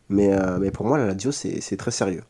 Mais, 0.09 0.35
mais 0.59 0.71
pour 0.71 0.85
moi, 0.85 0.97
la 0.97 1.05
Lazio, 1.07 1.31
c'est 1.31 1.77
très 1.77 1.91
sérieux. 1.91 2.23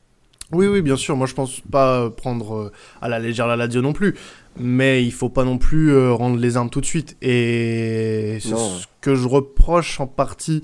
Oui, 0.52 0.68
oui, 0.68 0.82
bien 0.82 0.96
sûr. 0.96 1.16
Moi, 1.16 1.28
je 1.28 1.34
pense 1.34 1.62
pas 1.72 2.10
prendre 2.10 2.72
à 3.02 3.10
la 3.10 3.20
légère 3.20 3.48
la 3.48 3.56
Lazio 3.56 3.82
non 3.82 3.94
plus. 3.94 4.16
Mais 4.58 5.04
il 5.04 5.12
faut 5.12 5.30
pas 5.30 5.44
non 5.44 5.58
plus 5.58 5.96
rendre 6.12 6.38
les 6.38 6.56
armes 6.56 6.70
tout 6.70 6.82
de 6.82 6.86
suite. 6.86 7.18
Et 7.22 8.38
c'est 8.42 8.56
ce 8.56 8.86
que 9.02 9.16
je 9.16 9.28
reproche 9.28 10.00
en 10.00 10.08
partie 10.08 10.62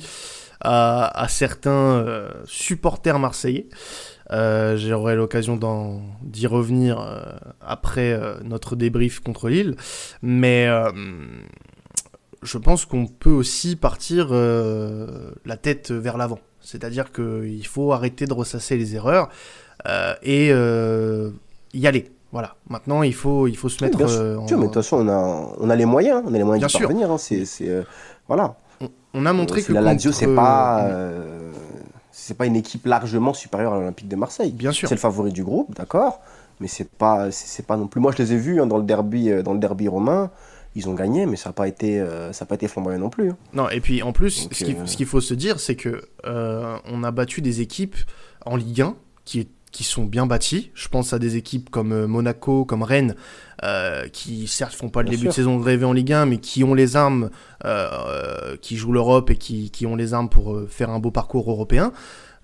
à, 0.62 1.22
à 1.22 1.28
certains 1.28 2.06
supporters 2.46 3.20
marseillais. 3.20 3.68
Euh, 4.32 4.78
J'aurai 4.78 5.16
l'occasion 5.16 5.60
d'y 6.22 6.48
revenir 6.48 7.00
euh, 7.00 7.22
après 7.60 8.14
euh, 8.14 8.36
notre 8.44 8.76
débrief 8.76 9.20
contre 9.20 9.50
Lille. 9.50 9.76
Mais 10.22 10.68
euh, 10.68 10.90
je 12.42 12.58
pense 12.58 12.86
qu'on 12.86 13.08
peut 13.08 13.30
aussi 13.32 13.76
partir 13.76 14.32
la 14.32 15.58
tête 15.58 15.92
vers 15.92 16.18
l'avant. 16.18 16.40
C'est-à-dire 16.62 17.12
qu'il 17.12 17.66
faut 17.68 17.92
arrêter 17.92 18.26
de 18.26 18.34
ressasser 18.34 18.78
les 18.78 18.96
erreurs 18.96 19.30
et 20.24 20.48
y 21.74 21.88
aller. 21.88 22.12
Voilà. 22.32 22.56
Maintenant, 22.70 23.04
il 23.04 23.14
faut, 23.14 23.48
il 23.48 23.58
faut 23.58 23.68
se 23.68 23.84
mettre. 23.84 23.98
en... 24.02 24.42
mais 24.42 24.48
de 24.48 24.62
toute 24.64 24.74
façon, 24.74 25.06
on 25.06 25.10
a, 25.10 25.56
on 25.60 25.70
a 25.70 25.76
les 25.76 25.86
moyens. 25.86 26.24
On 26.26 26.34
a 26.34 26.38
les 26.38 26.44
moyens 26.44 26.72
de 26.72 26.78
parvenir. 26.78 27.12
Hein. 27.12 27.18
C'est, 27.18 27.46
voilà. 28.28 28.56
On, 29.14 29.26
a 29.26 29.34
montré 29.34 29.62
que. 29.62 29.74
La 29.74 29.82
Lazio, 29.82 30.12
c'est 30.12 30.34
pas 30.34 30.90
c'est 32.22 32.38
pas 32.38 32.46
une 32.46 32.56
équipe 32.56 32.86
largement 32.86 33.34
supérieure 33.34 33.74
à 33.74 33.78
l'Olympique 33.78 34.08
de 34.08 34.16
Marseille. 34.16 34.52
Bien 34.52 34.72
sûr. 34.72 34.88
C'est 34.88 34.96
le 34.96 35.00
favori 35.00 35.32
du 35.32 35.44
groupe, 35.44 35.76
d'accord, 35.76 36.22
mais 36.60 36.68
c'est 36.68 36.90
pas 36.90 37.32
c'est 37.32 37.66
pas 37.66 37.78
non 37.78 37.88
plus. 37.88 38.00
Moi, 38.00 38.12
je 38.16 38.22
les 38.22 38.34
ai 38.34 38.38
vus 38.38 38.62
hein, 38.62 38.68
dans 38.68 38.78
le 38.78 38.84
derby 38.84 39.32
euh, 39.32 39.42
dans 39.42 39.54
le 39.54 39.60
derby 39.60 39.88
romain. 39.88 40.30
Ils 40.76 40.88
ont 40.88 40.94
gagné, 40.94 41.26
mais 41.26 41.36
ça 41.36 41.50
n'a 41.50 41.54
pas 41.54 41.68
été 41.68 42.00
euh, 42.00 42.32
ça 42.32 42.46
pas 42.46 42.56
été 42.56 42.68
flamboyant 42.68 43.00
non 43.00 43.10
plus. 43.10 43.32
Hein. 43.32 43.38
Non, 43.54 43.70
et 43.70 43.82
puis 43.82 44.04
en 44.04 44.14
plus, 44.14 44.48
ce 44.52 44.64
euh, 44.64 44.86
qu'il 44.86 45.06
faut 45.06 45.20
se 45.20 45.34
dire, 45.34 45.60
c'est 45.60 45.76
que 45.76 46.04
on 46.24 47.04
a 47.04 47.12
battu 47.12 47.42
des 47.42 47.62
équipes 47.62 47.98
en 48.46 48.56
Ligue 48.56 48.82
1 48.82 48.96
qui 49.26 49.40
qui 49.72 49.84
sont 49.84 50.04
bien 50.04 50.26
bâties. 50.26 50.72
Je 50.74 50.88
pense 50.88 51.14
à 51.14 51.20
des 51.20 51.38
équipes 51.38 51.70
comme 51.70 52.06
Monaco, 52.06 52.66
comme 52.66 52.84
Rennes, 52.84 53.16
qui 54.12 54.48
certes 54.48 54.74
font 54.74 54.90
pas 54.90 55.04
le 55.04 55.10
début 55.10 55.28
de 55.28 55.32
saison 55.32 55.60
rêvé 55.60 55.86
en 55.86 55.94
Ligue 55.94 56.14
1, 56.14 56.26
mais 56.26 56.38
qui 56.38 56.64
ont 56.64 56.74
les 56.74 56.96
armes, 56.96 57.30
qui 58.62 58.76
jouent 58.76 58.92
l'Europe 58.92 59.30
et 59.30 59.38
qui, 59.38 59.72
qui, 59.72 59.86
ont 59.86 59.96
les 59.96 60.14
armes 60.14 60.30
pour 60.30 60.62
faire 60.70 60.90
un 60.90 61.00
beau 61.00 61.12
parcours 61.12 61.50
européen. 61.50 61.94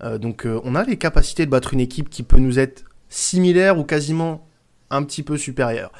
Euh, 0.04 0.18
donc 0.18 0.46
euh, 0.46 0.60
on 0.64 0.74
a 0.74 0.84
les 0.84 0.96
capacités 0.96 1.44
de 1.46 1.50
battre 1.50 1.74
une 1.74 1.80
équipe 1.80 2.08
qui 2.08 2.22
peut 2.22 2.38
nous 2.38 2.58
être 2.58 2.84
similaire 3.08 3.78
ou 3.78 3.84
quasiment 3.84 4.46
un 4.90 5.02
petit 5.02 5.22
peu 5.22 5.36
supérieure. 5.36 5.92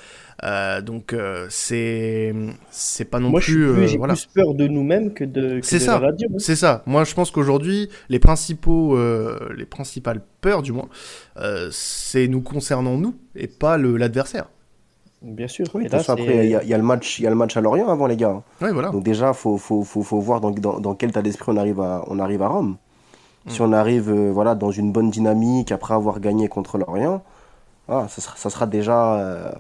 Donc 0.83 1.15
c'est 1.49 2.35
c'est 2.71 3.05
pas 3.05 3.19
non 3.21 3.31
Moi, 3.31 3.41
plus. 3.41 3.89
j'ai 3.89 3.99
plus 3.99 4.27
peur 4.27 4.55
de 4.55 4.67
nous-mêmes 4.67 5.13
que 5.13 5.25
de. 5.25 5.61
C'est 5.63 5.79
ça. 5.79 6.01
C'est 6.39 6.57
ça. 6.57 6.83
Moi, 6.87 7.05
je 7.05 7.15
pense 7.15 7.31
qu'aujourd'hui, 7.31 7.89
les 8.09 8.19
principaux, 8.19 8.99
les 9.57 9.67
principales 9.67 10.23
peurs, 10.41 10.63
du 10.63 10.73
moins, 10.73 10.89
c'est 11.71 12.29
nous 12.29 12.41
concernant 12.41 12.97
nous 12.97 13.15
et 13.35 13.47
pas 13.47 13.79
l'adversaire. 13.79 14.49
Bien 15.23 15.49
sûr. 15.49 15.67
Oui, 15.75 15.87
après, 15.93 16.47
il 16.47 16.51
y, 16.51 16.75
a 16.75 16.77
le 16.77 16.83
match, 16.83 17.19
il 17.19 17.25
y 17.25 17.27
a 17.27 17.31
le 17.31 17.37
match 17.37 17.57
à 17.57 17.61
Lorient 17.61 17.89
avant, 17.89 18.07
les 18.07 18.17
gars. 18.17 18.43
Oui, 18.61 18.69
voilà. 18.73 18.91
Donc 18.91 19.03
déjà, 19.03 19.33
faut, 19.33 19.59
faut, 19.59 19.83
faut, 19.83 20.03
faut 20.03 20.21
voir 20.21 20.41
dans, 20.41 20.51
dans, 20.51 20.79
dans, 20.79 20.95
quel 20.95 21.11
état 21.11 21.23
d'esprit 21.23 21.51
on 21.53 21.57
arrive 21.57 21.81
à, 21.81 22.05
on 22.07 22.19
arrive 22.21 22.43
à 22.43 22.49
Rome. 22.49 22.77
Mm. 23.45 23.51
Si 23.51 23.61
on 23.61 23.73
arrive, 23.73 24.11
euh, 24.11 24.31
voilà, 24.31 24.55
dans 24.55 24.71
une 24.71 24.93
bonne 24.93 25.11
dynamique 25.11 25.73
après 25.73 25.95
avoir 25.95 26.21
gagné 26.21 26.49
contre 26.49 26.79
Lorient, 26.79 27.25
ah, 27.89 28.07
ça, 28.09 28.21
sera, 28.21 28.37
ça 28.37 28.49
sera 28.51 28.67
déjà, 28.67 29.15
euh, 29.19 29.53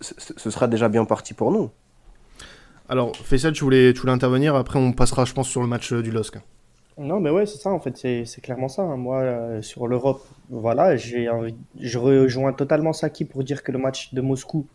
ce 0.00 0.50
sera 0.50 0.68
déjà 0.68 0.88
bien 0.88 1.04
parti 1.04 1.34
pour 1.34 1.50
nous. 1.50 1.70
Alors, 2.88 3.16
Faisal, 3.16 3.52
tu 3.52 3.64
voulais, 3.64 3.92
tu 3.92 4.00
voulais 4.00 4.12
intervenir. 4.12 4.54
Après, 4.54 4.78
on 4.78 4.92
passera, 4.92 5.24
je 5.24 5.32
pense, 5.32 5.48
sur 5.48 5.62
le 5.62 5.66
match 5.66 5.92
euh, 5.92 6.02
du 6.02 6.10
LOSC. 6.10 6.38
Non, 6.98 7.20
mais 7.20 7.30
ouais, 7.30 7.46
c'est 7.46 7.58
ça, 7.58 7.70
en 7.70 7.80
fait, 7.80 7.96
c'est 7.96 8.40
clairement 8.42 8.68
ça. 8.68 8.82
Hein. 8.82 8.96
Moi, 8.96 9.20
euh, 9.22 9.62
sur 9.62 9.86
l'Europe, 9.86 10.22
voilà, 10.50 10.96
j'ai 10.96 11.28
je 11.80 11.98
rejoins 11.98 12.52
totalement 12.52 12.92
Saki 12.92 13.24
pour 13.24 13.44
dire 13.44 13.62
que 13.62 13.72
le 13.72 13.78
match 13.78 14.12
de 14.12 14.20
Moscou, 14.20 14.66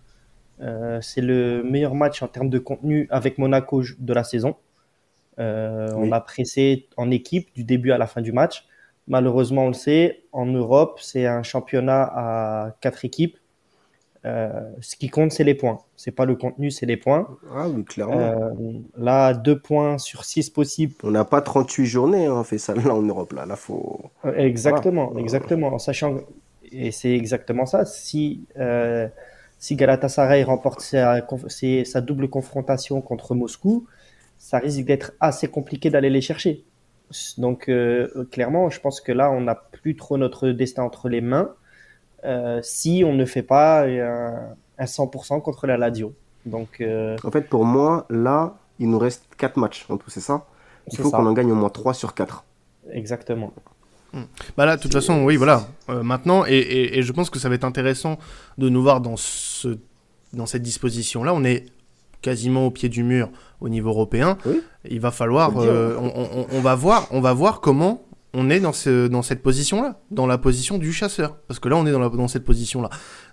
euh, 0.61 0.99
c'est 1.01 1.21
le 1.21 1.63
meilleur 1.63 1.93
match 1.93 2.23
en 2.23 2.27
termes 2.27 2.49
de 2.49 2.57
contenu 2.59 3.07
avec 3.11 3.37
Monaco 3.37 3.83
de 3.99 4.13
la 4.13 4.23
saison. 4.23 4.55
Euh, 5.39 5.93
on 5.95 6.11
a 6.11 6.19
pressé 6.19 6.87
en 6.97 7.11
équipe 7.11 7.53
du 7.53 7.63
début 7.63 7.91
à 7.91 7.99
la 7.99 8.07
fin 8.07 8.21
du 8.21 8.31
match. 8.31 8.65
Malheureusement, 9.07 9.65
on 9.65 9.67
le 9.67 9.73
sait, 9.73 10.23
en 10.31 10.47
Europe, 10.47 10.99
c'est 11.01 11.27
un 11.27 11.43
championnat 11.43 12.01
à 12.03 12.75
quatre 12.81 13.05
équipes. 13.05 13.37
Euh, 14.25 14.49
ce 14.81 14.95
qui 14.95 15.09
compte, 15.09 15.31
c'est 15.31 15.43
les 15.43 15.53
points. 15.53 15.79
C'est 15.95 16.11
pas 16.11 16.25
le 16.25 16.35
contenu, 16.35 16.71
c'est 16.71 16.85
les 16.85 16.97
points. 16.97 17.27
Ah 17.53 17.67
oui, 17.69 17.83
clairement. 17.83 18.19
Euh, 18.19 18.49
là, 18.97 19.33
deux 19.33 19.59
points 19.59 19.97
sur 19.97 20.25
six 20.25 20.49
possibles. 20.49 20.95
On 21.03 21.11
n'a 21.11 21.25
pas 21.25 21.41
38 21.41 21.85
journées, 21.85 22.25
hein, 22.25 22.33
on 22.33 22.43
fait 22.43 22.57
ça 22.57 22.73
là 22.75 22.93
en 22.93 23.01
Europe. 23.01 23.33
Là, 23.33 23.45
là 23.45 23.55
faut. 23.55 23.99
Euh, 24.25 24.33
exactement, 24.35 25.17
exactement. 25.17 25.67
En 25.67 25.79
sachant, 25.79 26.17
et 26.71 26.91
c'est 26.91 27.11
exactement 27.11 27.65
ça. 27.65 27.85
Si, 27.85 28.45
si 29.59 29.75
Galatasaray 29.75 30.43
remporte 30.43 30.81
sa, 30.81 31.21
sa 31.85 32.01
double 32.01 32.29
confrontation 32.29 33.01
contre 33.01 33.35
Moscou, 33.35 33.87
ça 34.37 34.59
risque 34.59 34.83
d'être 34.83 35.13
assez 35.19 35.47
compliqué 35.47 35.89
d'aller 35.89 36.09
les 36.09 36.21
chercher. 36.21 36.65
Donc, 37.37 37.71
clairement, 38.31 38.69
je 38.69 38.81
pense 38.81 38.99
que 38.99 39.11
là, 39.13 39.31
on 39.31 39.41
n'a 39.41 39.55
plus 39.55 39.95
trop 39.95 40.17
notre 40.17 40.49
destin 40.49 40.83
entre 40.83 41.07
les 41.07 41.21
mains. 41.21 41.53
Euh, 42.25 42.59
si 42.63 43.03
on 43.05 43.13
ne 43.13 43.25
fait 43.25 43.43
pas 43.43 43.85
un, 43.85 44.55
100% 44.79 45.41
contre 45.41 45.67
la 45.67 45.77
Ladio. 45.77 46.13
Donc, 46.45 46.81
euh, 46.81 47.17
En 47.23 47.31
fait, 47.31 47.49
pour 47.49 47.65
moi, 47.65 48.05
là, 48.09 48.55
il 48.79 48.89
nous 48.89 48.99
reste 48.99 49.25
4 49.37 49.57
matchs 49.57 49.85
en 49.89 49.97
tout, 49.97 50.09
c'est 50.09 50.21
ça? 50.21 50.45
Il 50.91 50.97
faut 50.97 51.11
qu'on 51.11 51.25
en 51.25 51.33
gagne 51.33 51.51
au 51.51 51.55
moins 51.55 51.69
3 51.69 51.93
sur 51.93 52.13
4. 52.13 52.43
Exactement. 52.91 53.51
Hmm. 54.13 54.23
Bah 54.55 54.65
là, 54.65 54.77
de 54.77 54.81
toute 54.81 54.93
façon, 54.93 55.25
oui, 55.25 55.35
voilà. 55.35 55.67
Euh, 55.89 56.01
maintenant, 56.03 56.45
et, 56.47 57.01
je 57.01 57.11
pense 57.11 57.29
que 57.29 57.39
ça 57.39 57.49
va 57.49 57.55
être 57.55 57.65
intéressant 57.65 58.17
de 58.57 58.69
nous 58.69 58.81
voir 58.81 59.01
dans, 59.01 59.17
ce, 59.17 59.77
dans 60.33 60.45
cette 60.45 60.63
disposition-là. 60.63 61.33
On 61.33 61.43
est 61.43 61.65
quasiment 62.21 62.65
au 62.65 62.71
pied 62.71 62.87
du 62.87 63.03
mur 63.03 63.29
au 63.59 63.67
niveau 63.67 63.89
européen. 63.89 64.37
Il 64.89 65.01
va 65.01 65.11
falloir, 65.11 65.51
on, 65.55 66.61
va 66.61 66.75
voir, 66.75 67.07
on 67.11 67.19
va 67.19 67.33
voir 67.33 67.59
comment 67.59 68.06
on 68.39 68.51
est 68.51 68.59
dans, 68.59 68.71
ce, 68.71 69.07
dans 69.07 69.23
cette 69.23 69.41
position-là, 69.41 69.99
dans 70.11 70.27
la 70.27 70.37
position 70.37 70.77
du 70.77 70.93
chasseur. 70.93 71.37
Parce 71.47 71.59
que 71.59 71.69
là, 71.69 71.75
on 71.75 71.87
est 71.87 71.91
dans, 71.91 71.99
la, 71.99 72.09
dans 72.09 72.27
cette 72.27 72.43
position-là. 72.43 72.89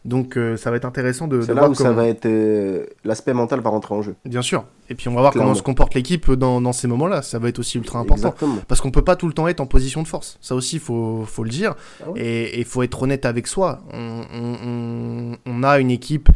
Donc, 0.06 0.38
euh, 0.38 0.56
ça 0.56 0.70
va 0.70 0.78
être 0.78 0.86
intéressant 0.86 1.28
de. 1.28 1.42
C'est 1.42 1.52
là 1.52 1.68
où 1.68 1.74
ça 1.74 1.92
va 1.92 2.08
être. 2.08 2.24
Euh, 2.24 2.86
l'aspect 3.04 3.34
mental 3.34 3.60
va 3.60 3.68
rentrer 3.68 3.94
en 3.94 4.00
jeu. 4.00 4.16
Bien 4.24 4.40
sûr. 4.40 4.64
Et 4.88 4.94
puis, 4.94 5.10
on 5.10 5.14
va 5.14 5.20
voir 5.20 5.34
comment 5.34 5.54
se 5.54 5.62
comporte 5.62 5.92
l'équipe 5.92 6.32
dans, 6.32 6.62
dans, 6.62 6.72
ces 6.72 6.88
moments-là. 6.88 7.20
Ça 7.20 7.38
va 7.38 7.50
être 7.50 7.58
aussi 7.58 7.76
ultra 7.76 7.98
important. 7.98 8.34
Parce 8.66 8.80
qu'on 8.80 8.90
peut 8.90 9.04
pas 9.04 9.14
tout 9.14 9.26
le 9.26 9.34
temps 9.34 9.46
être 9.46 9.60
en 9.60 9.66
position 9.66 10.02
de 10.02 10.08
force. 10.08 10.38
Ça 10.40 10.54
aussi, 10.54 10.76
il 10.76 10.82
faut, 10.82 11.24
faut 11.26 11.44
le 11.44 11.50
dire. 11.50 11.74
Ah 12.00 12.08
et 12.16 12.58
il 12.58 12.64
faut 12.64 12.82
être 12.82 13.02
honnête 13.02 13.26
avec 13.26 13.46
soi. 13.46 13.80
On, 13.92 15.36
on, 15.44 15.62
a 15.62 15.78
une 15.80 15.90
équipe 15.90 16.30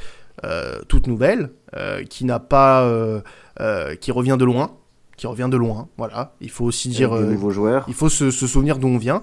euh, 0.45 0.83
toute 0.89 1.07
nouvelle 1.07 1.53
qui 2.11 2.27
n'a 2.27 2.39
pas. 2.39 2.87
qui 3.99 4.13
revient 4.13 4.37
de 4.39 4.45
loin 4.45 4.73
qui 5.19 5.27
revient 5.27 5.49
de 5.51 5.59
loin. 5.59 5.89
Voilà, 5.99 6.33
il 6.41 6.49
faut 6.49 6.65
aussi 6.65 6.89
dire. 6.89 7.13
Euh, 7.13 7.33
nouveaux 7.33 7.51
joueurs. 7.51 7.85
Il 7.89 7.95
faut 7.95 8.09
se, 8.09 8.31
souvenir 8.31 8.79
d'où 8.79 8.89
on 8.89 8.97
vient. 8.97 9.21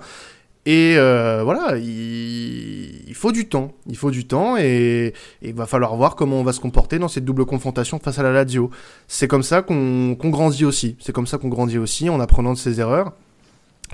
Et 0.67 0.95
euh, 0.97 1.41
voilà, 1.43 1.77
il, 1.77 3.13
faut 3.15 3.31
du 3.31 3.47
temps. 3.47 3.71
Il 3.87 3.97
faut 3.97 4.11
du 4.11 4.27
temps 4.27 4.57
et, 4.57 5.13
il 5.41 5.53
va 5.53 5.65
falloir 5.65 5.95
voir 5.95 6.15
comment 6.15 6.39
on 6.39 6.43
va 6.43 6.53
se 6.53 6.59
comporter 6.59 6.99
dans 6.99 7.07
cette 7.07 7.23
double 7.23 7.45
confrontation 7.45 7.99
face 7.99 8.19
à 8.19 8.23
la 8.23 8.31
Lazio. 8.31 8.69
C'est 9.07 9.27
comme 9.27 9.43
ça 9.43 9.61
qu'on 9.61 10.13
grandit 10.13 10.65
aussi. 10.65 10.97
C'est 10.99 11.13
comme 11.13 11.27
ça 11.27 11.37
qu'on 11.37 11.49
grandit 11.49 11.77
aussi 11.77 12.09
en 12.09 12.19
apprenant 12.19 12.53
de 12.53 12.57
ses 12.57 12.79
erreurs. 12.79 13.13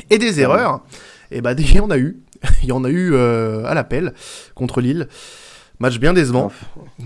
Et 0.10 0.18
des 0.18 0.40
erreurs, 0.40 0.82
et 1.30 1.42
bah, 1.42 1.54
il 1.54 1.76
y 1.76 1.80
en 1.80 1.92
a 1.92 1.98
eu. 1.98 2.22
il 2.64 2.70
y 2.70 2.72
en 2.72 2.84
a 2.84 2.90
eu 2.90 3.14
euh, 3.14 3.66
à 3.66 3.74
l'appel 3.74 4.14
contre 4.56 4.82
Lille. 4.82 5.08
Match 5.82 5.98
bien 5.98 6.14
décevant. 6.14 6.52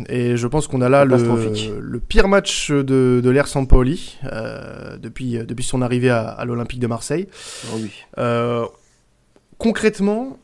Et 0.09 0.35
je 0.35 0.47
pense 0.47 0.67
qu'on 0.67 0.81
a 0.81 0.89
là 0.89 1.05
le, 1.05 1.99
pire 1.99 2.27
match 2.27 2.71
de, 2.71 3.21
de 3.23 3.29
l'ère 3.29 3.47
Sampaoli 3.47 4.17
euh, 4.25 4.97
depuis, 4.97 5.37
depuis 5.37 5.63
son 5.63 5.81
arrivée 5.81 6.09
à, 6.09 6.43
l'Olympique 6.43 6.81
de 6.81 6.87
Marseille. 6.87 7.29
Oh 7.71 7.77
oui. 7.77 7.91
Euh, 8.17 8.65
concrètement, 9.57 10.37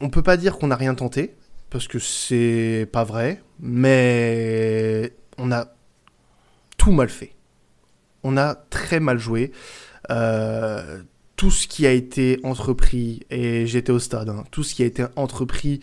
on 0.00 0.10
peut 0.10 0.22
pas 0.22 0.36
dire 0.36 0.58
qu'on 0.58 0.68
n'a 0.68 0.76
rien 0.76 0.94
tenté, 0.94 1.34
parce 1.68 1.88
que 1.88 1.98
c'est 1.98 2.88
pas 2.92 3.02
vrai, 3.02 3.42
mais 3.58 5.12
on 5.36 5.50
a 5.50 5.66
tout 6.78 6.92
mal 6.92 7.08
fait. 7.08 7.32
On 8.22 8.36
a 8.36 8.54
très 8.54 9.00
mal 9.00 9.18
joué. 9.18 9.50
Euh, 10.10 11.02
tout 11.36 11.50
ce 11.50 11.68
qui 11.68 11.86
a 11.86 11.92
été 11.92 12.40
entrepris, 12.42 13.20
et 13.30 13.66
j'étais 13.66 13.92
au 13.92 13.98
stade, 13.98 14.30
hein, 14.30 14.44
tout 14.50 14.62
ce 14.62 14.74
qui 14.74 14.82
a 14.82 14.86
été 14.86 15.04
entrepris 15.16 15.80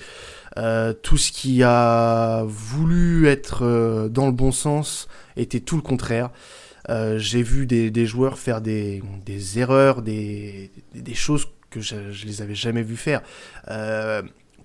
euh, 0.58 0.94
tout 0.94 1.18
ce 1.18 1.32
qui 1.32 1.64
a 1.64 2.44
voulu 2.46 3.28
être 3.28 3.66
euh, 3.66 4.08
dans 4.08 4.28
le 4.28 4.32
bon 4.32 4.52
sens 4.52 5.08
était 5.36 5.60
tout 5.60 5.76
le 5.76 5.82
contraire. 5.82 6.30
Euh, 6.90 7.18
j'ai 7.18 7.42
vu 7.42 7.66
des, 7.66 8.06
joueurs 8.06 8.38
faire 8.38 8.62
des, 8.62 9.02
erreurs, 9.58 10.02
des, 10.02 10.70
choses 11.14 11.48
que 11.72 11.80
je, 11.80 11.96
ne 11.96 12.26
les 12.26 12.42
avais 12.42 12.56
jamais 12.56 12.84
vu 12.84 12.98
faire. 12.98 13.22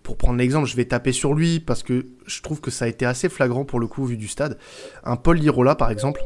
pour 0.03 0.17
prendre 0.17 0.39
l'exemple, 0.39 0.67
je 0.67 0.77
vais 0.77 0.85
taper 0.85 1.13
sur 1.13 1.33
lui 1.33 1.61
parce 1.61 1.83
que 1.83 2.07
je 2.27 2.43
trouve 2.43 2.61
que 2.61 2.71
ça 2.71 2.85
a 2.85 2.89
été 2.89 3.07
assez 3.07 3.29
flagrant 3.29 3.65
pour 3.65 3.81
le 3.81 3.87
coup 3.87 4.05
vu 4.05 4.17
du 4.17 4.29
stade. 4.29 4.59
Un 5.05 5.17
Paul 5.17 5.39
Lirola 5.39 5.75
par 5.75 5.91
exemple, 5.91 6.21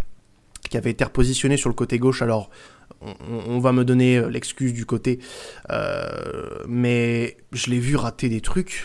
qui 0.69 0.77
avait 0.77 0.91
été 0.91 1.05
repositionné 1.05 1.57
sur 1.57 1.69
le 1.69 1.75
côté 1.75 1.99
gauche. 1.99 2.23
Alors, 2.23 2.51
on, 3.49 3.59
va 3.59 3.73
me 3.73 3.85
donner 3.85 4.23
l'excuse 4.31 4.73
du 4.73 4.87
côté, 4.87 5.19
mais 6.69 7.37
je 7.53 7.71
l'ai 7.71 7.79
vu 7.79 7.97
rater 7.97 8.29
des 8.29 8.41
trucs 8.41 8.85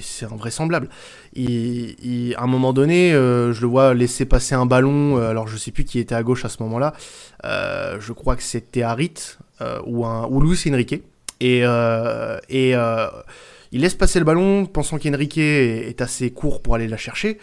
c'est 0.00 0.26
invraisemblable. 0.26 0.88
À 1.36 2.42
un 2.42 2.46
moment 2.46 2.72
donné, 2.72 3.12
euh, 3.12 3.52
je 3.52 3.60
le 3.60 3.66
vois 3.66 3.94
laisser 3.94 4.24
passer 4.24 4.54
un 4.54 4.66
ballon, 4.66 5.18
euh, 5.18 5.30
alors 5.30 5.48
je 5.48 5.56
sais 5.56 5.70
plus 5.70 5.84
qui 5.84 5.98
était 5.98 6.14
à 6.14 6.22
gauche 6.22 6.44
à 6.44 6.48
ce 6.48 6.62
moment-là, 6.62 6.94
euh, 7.44 7.98
je 8.00 8.12
crois 8.12 8.36
que 8.36 8.42
c'était 8.42 8.82
Harit 8.82 9.38
ou, 9.86 10.04
un, 10.04 10.26
ou 10.26 10.40
Luis 10.40 10.60
Enrique, 10.68 11.02
et, 11.40 11.60
et 11.60 12.74
il 13.74 13.80
laisse 13.80 13.94
passer 13.94 14.18
le 14.18 14.24
ballon 14.24 14.66
pensant 14.66 14.98
qu'Enrique 14.98 15.38
est, 15.38 16.00
assez 16.00 16.30
court 16.30 16.62
pour 16.62 16.74
aller 16.74 16.88
la 16.88 16.96
chercher, 16.96 17.38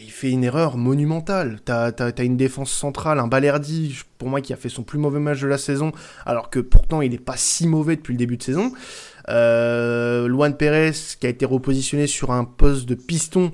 et 0.00 0.04
il 0.04 0.10
fait 0.10 0.30
une 0.30 0.44
erreur 0.44 0.78
monumentale. 0.78 1.60
T'as 1.62 1.92
as, 1.98 2.22
une 2.22 2.38
défense 2.38 2.72
centrale, 2.72 3.18
un 3.18 3.26
Balerdi, 3.26 3.98
pour 4.16 4.28
moi, 4.28 4.40
qui 4.40 4.54
a 4.54 4.56
fait 4.56 4.70
son 4.70 4.82
plus 4.82 4.98
mauvais 4.98 5.20
match 5.20 5.40
de 5.40 5.46
la 5.46 5.58
saison, 5.58 5.92
alors 6.24 6.48
que 6.48 6.58
pourtant 6.58 7.02
il 7.02 7.10
n'est 7.10 7.18
pas 7.18 7.36
si 7.36 7.66
mauvais 7.66 7.96
depuis 7.96 8.14
le 8.14 8.18
début 8.18 8.38
de 8.38 8.42
saison. 8.42 8.72
Euh, 9.28 10.26
Luan 10.26 10.56
Pérez, 10.56 10.92
qui 11.20 11.26
a 11.26 11.28
été 11.28 11.44
repositionné 11.44 12.06
sur 12.06 12.30
un 12.30 12.44
poste 12.44 12.88
de 12.88 12.94
piston, 12.94 13.52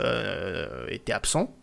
euh, 0.00 0.86
était 0.88 1.12
absent. 1.12 1.54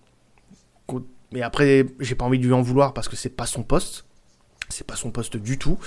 Mais 1.33 1.41
après, 1.41 1.85
j'ai 2.01 2.13
pas 2.13 2.25
envie 2.25 2.39
de 2.39 2.45
lui 2.45 2.53
en 2.53 2.61
vouloir 2.61 2.93
parce 2.93 3.07
que 3.07 3.15
c'est 3.15 3.29
pas 3.29 3.45
son 3.45 3.63
poste. 3.63 4.03
C'est 4.67 4.85
pas 4.85 4.97
son 4.97 5.11
poste 5.11 5.37
du 5.37 5.57
tout. 5.57 5.79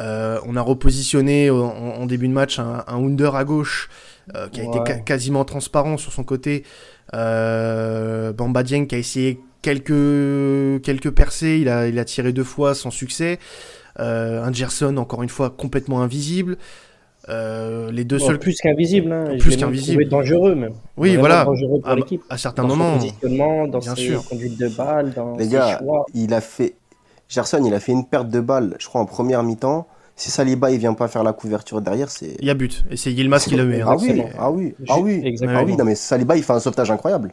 Euh, 0.00 0.38
on 0.46 0.54
a 0.54 0.60
repositionné 0.60 1.50
en, 1.50 2.04
début 2.06 2.28
de 2.28 2.32
match 2.32 2.58
un, 2.58 2.84
Under 2.86 3.34
à 3.34 3.44
gauche 3.44 3.88
qui 4.52 4.60
a 4.60 4.64
été 4.64 5.02
quasiment 5.04 5.44
transparent 5.44 5.96
sur 5.96 6.12
son 6.12 6.24
côté. 6.24 6.64
Bamba 7.12 8.62
Dieng 8.62 8.86
qui 8.86 8.94
a 8.94 8.98
essayé 8.98 9.40
quelques, 9.62 10.82
quelques 10.82 11.10
percées, 11.10 11.58
il 11.60 11.68
a, 11.68 11.86
il 11.88 11.98
a 11.98 12.04
tiré 12.04 12.32
deux 12.32 12.44
fois 12.44 12.74
sans 12.74 12.90
succès. 12.90 13.38
un 13.98 14.52
Gerson 14.52 14.96
encore 14.96 15.22
une 15.22 15.28
fois 15.28 15.50
complètement 15.50 16.02
invisible. 16.02 16.56
Euh, 17.28 17.92
les 17.92 18.04
deux 18.04 18.18
seuls 18.18 18.40
plus 18.40 18.58
qu'invisible 18.60 19.12
hein. 19.12 19.36
plus 19.38 19.56
qu'invisible 19.56 20.08
dangereux 20.08 20.56
même 20.56 20.72
oui 20.96 21.14
voilà 21.14 21.44
dangereux 21.44 21.80
pour 21.80 21.94
l'équipe 21.94 22.20
à 22.28 22.36
certains 22.36 22.64
moments 22.64 22.94
positionnement 22.94 23.68
dans 23.68 23.78
bien 23.78 23.94
ses 23.94 24.08
sûr. 24.08 24.28
conduites 24.28 24.58
de 24.58 24.66
balles 24.66 25.12
dans 25.14 25.36
les 25.36 25.46
gars 25.46 25.80
il 26.14 26.34
a 26.34 26.40
fait 26.40 26.74
Gerson 27.28 27.62
il 27.64 27.72
a 27.74 27.78
fait 27.78 27.92
une 27.92 28.06
perte 28.06 28.28
de 28.28 28.40
balle 28.40 28.74
je 28.80 28.88
crois 28.88 29.00
en 29.00 29.06
première 29.06 29.44
mi-temps 29.44 29.86
si 30.22 30.30
Saliba 30.30 30.70
il 30.70 30.78
vient 30.78 30.94
pas 30.94 31.08
faire 31.08 31.24
la 31.24 31.32
couverture 31.32 31.80
derrière 31.80 32.08
c'est 32.08 32.36
il 32.38 32.46
y 32.46 32.50
a 32.50 32.54
but 32.54 32.84
et 32.90 32.96
c'est 32.96 33.12
Yilmaz 33.12 33.44
qui 33.44 33.56
l'a 33.56 33.64
mis 33.64 33.80
hein. 33.80 33.86
ah, 33.88 33.96
oui, 33.96 34.22
ah 34.38 34.50
oui 34.50 34.74
ah 34.88 35.00
oui 35.00 35.36
ah 35.48 35.64
oui 35.64 35.76
non 35.76 35.84
mais 35.84 35.96
Saliba 35.96 36.36
il 36.36 36.44
fait 36.44 36.52
un 36.52 36.60
sauvetage 36.60 36.90
incroyable 36.92 37.32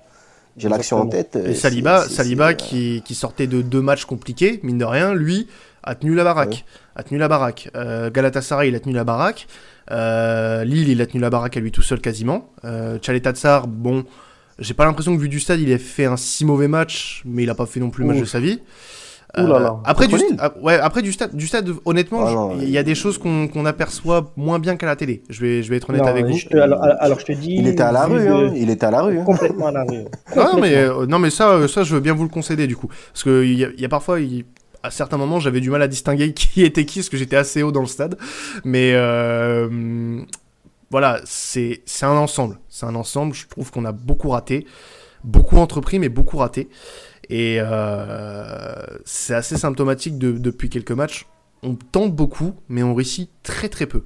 J'ai 0.57 0.69
l'action 0.69 0.97
en 0.97 1.05
tête. 1.05 1.37
Et 1.37 1.53
Saliba, 1.53 2.07
Saliba 2.09 2.53
qui, 2.53 3.01
qui, 3.05 3.15
sortait 3.15 3.47
de 3.47 3.61
deux 3.61 3.81
matchs 3.81 4.05
compliqués, 4.05 4.59
mine 4.63 4.77
de 4.77 4.83
rien, 4.83 5.13
lui 5.13 5.47
a 5.83 5.95
tenu 5.95 6.15
la 6.15 6.23
baraque. 6.23 6.65
A 6.95 7.03
tenu 7.03 7.17
la 7.17 7.27
baraque. 7.29 7.69
Galatasaray, 8.13 8.67
il 8.69 8.75
a 8.75 8.79
tenu 8.79 8.93
la 8.93 9.05
baraque. 9.05 9.47
Lille, 9.89 10.89
il 10.89 11.01
a 11.01 11.05
tenu 11.05 11.21
la 11.21 11.29
baraque 11.29 11.55
à 11.55 11.59
lui 11.61 11.71
tout 11.71 11.81
seul 11.81 12.01
quasiment. 12.01 12.49
Euh, 12.65 12.97
Tsar, 12.97 13.67
bon, 13.67 14.03
j'ai 14.57 14.73
pas 14.73 14.85
l'impression 14.85 15.15
que 15.15 15.21
vu 15.21 15.29
du 15.29 15.39
stade, 15.39 15.61
il 15.61 15.71
ait 15.71 15.77
fait 15.77 16.05
un 16.05 16.17
si 16.17 16.43
mauvais 16.43 16.67
match, 16.67 17.21
mais 17.25 17.43
il 17.43 17.49
a 17.49 17.55
pas 17.55 17.65
fait 17.65 17.79
non 17.79 17.89
plus 17.89 18.03
le 18.03 18.09
match 18.09 18.19
de 18.19 18.25
sa 18.25 18.39
vie. 18.39 18.59
Euh, 19.37 19.69
après, 19.85 20.07
du 20.07 20.15
ouais, 20.61 20.79
après 20.79 21.03
du 21.03 21.13
stade, 21.13 21.35
du 21.35 21.45
stade 21.45 21.69
honnêtement, 21.85 22.51
ah 22.51 22.55
il 22.59 22.69
y 22.69 22.79
a 22.79 22.83
des 22.83 22.95
choses 22.95 23.19
qu'on 23.19 23.65
aperçoit 23.65 24.31
moins 24.35 24.57
bien 24.57 24.75
qu'à 24.75 24.87
la 24.87 24.95
télé. 24.95 25.21
Je 25.29 25.41
vais, 25.41 25.61
je 25.61 25.69
vais 25.69 25.77
être 25.77 25.89
honnête 25.91 26.07
avec 26.07 26.25
vous. 26.25 26.37
alors, 26.51 27.19
je 27.19 27.25
te 27.25 27.31
dis. 27.33 27.55
Il 27.55 27.67
était 27.67 27.83
à 27.83 27.91
la 27.91 28.05
rue, 28.05 28.27
hein. 28.27 28.51
il 28.55 28.71
était 28.71 28.87
à 28.87 28.91
la 28.91 29.03
rue. 29.03 29.19
Hein. 29.19 29.23
Complètement 29.23 29.67
à 29.67 29.71
la 29.71 29.83
rue. 29.83 30.05
non, 30.35 30.59
mais, 30.59 30.75
euh, 30.75 31.05
non, 31.05 31.19
mais 31.19 31.29
ça, 31.29 31.67
ça, 31.67 31.83
je 31.83 31.93
veux 31.93 32.01
bien 32.01 32.13
vous 32.13 32.23
le 32.23 32.29
concéder 32.29 32.65
du 32.65 32.75
coup. 32.75 32.87
Parce 32.87 33.21
qu'il 33.21 33.51
y, 33.51 33.81
y, 33.81 33.85
a 33.85 33.89
parfois, 33.89 34.17
à 34.81 34.89
certains 34.89 35.17
moments, 35.17 35.39
j'avais 35.39 35.61
du 35.61 35.69
mal 35.69 35.83
à 35.83 35.87
distinguer 35.87 36.33
qui 36.33 36.63
était 36.63 36.85
qui, 36.85 36.99
parce 36.99 37.09
que 37.09 37.17
j'étais 37.17 37.35
assez 37.35 37.61
haut 37.61 37.71
dans 37.71 37.81
le 37.81 37.87
stade. 37.87 38.17
Mais 38.63 38.93
euh, 38.95 40.21
voilà, 40.89 41.19
c'est 41.25 41.83
un 42.01 42.17
ensemble. 42.17 42.57
C'est 42.67 42.87
un 42.87 42.95
ensemble. 42.95 43.35
Je 43.35 43.47
trouve 43.47 43.69
qu'on 43.69 43.85
a 43.85 43.91
beaucoup 43.91 44.29
raté. 44.29 44.65
Beaucoup 45.23 45.57
entrepris, 45.57 45.99
mais 45.99 46.09
beaucoup 46.09 46.37
raté. 46.37 46.69
Et 47.29 47.57
euh, 47.59 48.73
c'est 49.05 49.35
assez 49.35 49.57
symptomatique 49.57 50.17
depuis 50.17 50.69
quelques 50.69 50.91
matchs. 50.91 51.27
On 51.61 51.75
tente 51.75 52.15
beaucoup, 52.15 52.53
mais 52.69 52.83
on 52.83 52.95
réussit 52.95 53.29
très 53.43 53.69
très 53.69 53.85
peu. 53.85 54.03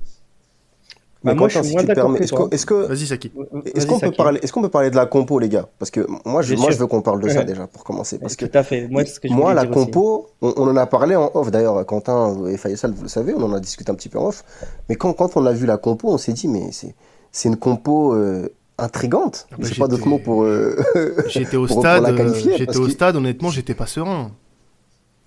Mais 1.24 1.36
moi, 1.36 1.48
je 1.48 1.62
suis 1.62 1.76
d'accord 1.76 2.18
Est-ce 2.52 2.66
que, 2.66 2.74
Vas-y, 2.74 3.08
Saki. 3.08 3.32
Est-ce 3.76 3.88
qu'on 3.88 4.00
peut 4.00 4.12
parler, 4.12 4.40
est-ce 4.44 4.52
qu'on 4.52 4.62
peut 4.62 4.70
parler 4.70 4.90
de 4.90 4.98
la 4.98 5.06
compo, 5.06 5.40
les 5.40 5.48
gars? 5.48 5.70
Parce 5.80 5.90
que 5.90 6.06
moi, 6.26 6.42
je, 6.42 6.56
moi, 6.56 6.72
je 6.72 6.78
veux 6.78 6.88
qu'on 6.88 7.02
parle 7.02 7.22
de 7.22 7.30
ça 7.30 7.44
déjà 7.46 7.66
pour 7.68 7.84
commencer. 7.86 8.20
Parce 8.20 8.36
Tout 8.36 8.50
à 8.54 8.64
fait. 8.64 8.88
Moi, 8.90 9.06
ce 9.06 9.20
que 9.20 9.30
je 9.30 9.34
moi 9.34 9.54
la 9.54 9.66
compo, 9.66 10.28
on, 10.42 10.50
en 10.50 10.76
a 10.76 10.86
parlé 10.86 11.16
en 11.16 11.32
off. 11.34 11.50
D'ailleurs, 11.50 11.86
Quentin 11.86 12.46
et 12.48 12.58
Faisal, 12.58 12.92
vous 12.92 13.04
le 13.04 13.08
savez, 13.08 13.34
on 13.34 13.44
en 13.44 13.54
a 13.54 13.60
discuté 13.60 13.92
un 13.92 13.96
petit 13.96 14.10
peu 14.10 14.20
en 14.20 14.28
off. 14.28 14.44
Mais 14.90 14.96
quand, 14.96 15.14
quand 15.14 15.38
on 15.38 15.46
a 15.46 15.54
vu 15.54 15.66
la 15.66 15.78
compo, 15.78 16.10
on 16.10 16.18
s'est 16.18 16.34
dit, 16.34 16.50
mais 16.50 16.72
c'est, 16.72 16.94
c'est 17.32 17.48
une 17.48 17.58
compo 17.58 18.14
euh, 18.14 18.50
intrigante. 18.78 19.48
Ah 19.52 19.56
bah, 19.58 19.68
je 19.68 19.74
sais 19.74 19.80
pas 19.80 19.88
d'autres 19.88 20.08
mots 20.08 20.20
pour. 20.20 20.44
Euh, 20.44 20.78
j'étais 21.28 21.58
au 21.58 21.68
stade. 21.68 22.06
Euh, 22.06 22.34
j'étais 22.58 22.78
au 22.78 22.90
stade. 22.90 23.16
Honnêtement, 23.16 23.50
j'étais 23.50 23.76
pas 23.76 23.88
serein. 23.88 24.32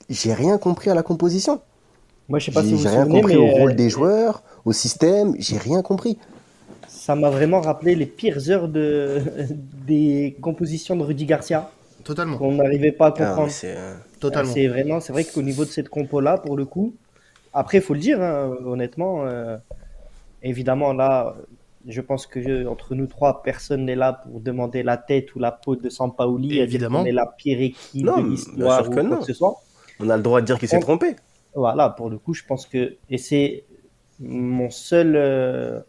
J'ai 0.08 0.34
rien 0.34 0.58
compris 0.58 0.90
à 0.90 0.94
la 0.94 1.02
composition. 1.02 1.60
Moi, 2.28 2.38
je 2.38 2.46
sais 2.46 2.52
pas 2.52 2.62
si 2.62 2.74
vous 2.74 2.82
J'ai 2.82 2.88
rien 2.88 3.06
compris 3.06 3.36
au 3.36 3.46
rôle 3.46 3.74
des 3.74 3.90
joueurs, 3.90 4.42
au 4.64 4.72
système. 4.72 5.34
J'ai 5.38 5.58
rien 5.58 5.82
compris 5.82 6.18
ça 7.06 7.14
m'a 7.14 7.30
vraiment 7.30 7.60
rappelé 7.60 7.94
les 7.94 8.04
pires 8.04 8.50
heures 8.50 8.66
de, 8.66 9.22
des 9.86 10.36
compositions 10.40 10.96
de 10.96 11.04
Rudy 11.04 11.24
Garcia. 11.24 11.70
Totalement. 12.02 12.36
Qu'on 12.36 12.54
n'arrivait 12.54 12.90
pas 12.90 13.06
à 13.06 13.14
ah, 13.16 13.26
comprendre. 13.28 13.52
Euh, 13.62 13.94
totalement. 14.18 14.52
C'est 14.52 14.66
vraiment, 14.66 14.98
c'est 14.98 15.12
vrai 15.12 15.22
qu'au 15.22 15.42
niveau 15.42 15.64
de 15.64 15.70
cette 15.70 15.88
compo-là, 15.88 16.36
pour 16.38 16.56
le 16.56 16.64
coup, 16.64 16.94
après, 17.54 17.78
il 17.78 17.84
faut 17.84 17.94
le 17.94 18.00
dire, 18.00 18.20
hein, 18.20 18.56
honnêtement, 18.64 19.24
euh, 19.24 19.56
évidemment, 20.42 20.92
là, 20.92 21.36
je 21.86 22.00
pense 22.00 22.26
que 22.26 22.66
entre 22.66 22.94
nous 22.94 23.06
trois, 23.06 23.42
personne 23.42 23.84
n'est 23.84 23.94
là 23.94 24.12
pour 24.12 24.40
demander 24.40 24.82
la 24.82 24.96
tête 24.96 25.34
ou 25.34 25.38
la 25.38 25.52
peau 25.52 25.76
de 25.76 25.88
Sampaoli. 25.88 26.58
Évidemment. 26.58 27.02
On 27.02 27.04
est 27.04 27.12
la 27.12 27.26
pire 27.26 27.60
équipe 27.60 28.04
de 28.04 28.28
l'histoire 28.28 28.88
ou 28.88 28.92
que 28.92 29.24
ce 29.24 29.32
soit. 29.32 29.54
On 30.00 30.10
a 30.10 30.16
le 30.16 30.22
droit 30.22 30.40
de 30.40 30.46
dire 30.46 30.58
qu'il 30.58 30.68
s'est 30.68 30.80
trompé. 30.80 31.16
Voilà, 31.54 31.90
pour 31.90 32.10
le 32.10 32.18
coup, 32.18 32.34
je 32.34 32.44
pense 32.44 32.66
que. 32.66 32.96
Et 33.08 33.18
c'est 33.18 33.64
mon 34.20 34.70
seul. 34.70 35.14
Euh, 35.16 35.80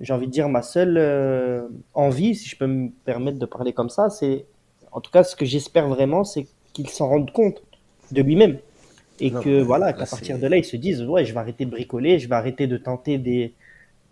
j'ai 0.00 0.12
envie 0.12 0.26
de 0.26 0.32
dire, 0.32 0.48
ma 0.48 0.62
seule 0.62 0.96
euh, 0.96 1.68
envie, 1.92 2.34
si 2.34 2.48
je 2.48 2.56
peux 2.56 2.66
me 2.66 2.90
permettre 3.04 3.38
de 3.38 3.46
parler 3.46 3.72
comme 3.72 3.90
ça, 3.90 4.10
c'est, 4.10 4.44
en 4.92 5.00
tout 5.00 5.10
cas, 5.10 5.22
ce 5.22 5.36
que 5.36 5.44
j'espère 5.44 5.88
vraiment, 5.88 6.24
c'est 6.24 6.46
qu'il 6.72 6.88
s'en 6.88 7.08
rende 7.08 7.30
compte 7.32 7.62
de 8.10 8.22
lui-même. 8.22 8.58
Et 9.20 9.30
que, 9.30 9.62
voilà, 9.62 9.92
qu'à 9.92 10.06
partir 10.06 10.38
de 10.38 10.46
là, 10.48 10.56
ils 10.56 10.64
se 10.64 10.76
disent, 10.76 11.02
ouais, 11.04 11.24
je 11.24 11.32
vais 11.32 11.38
arrêter 11.38 11.64
de 11.64 11.70
bricoler, 11.70 12.18
je 12.18 12.28
vais 12.28 12.34
arrêter 12.34 12.66
de 12.66 12.76
tenter 12.76 13.18
des, 13.18 13.54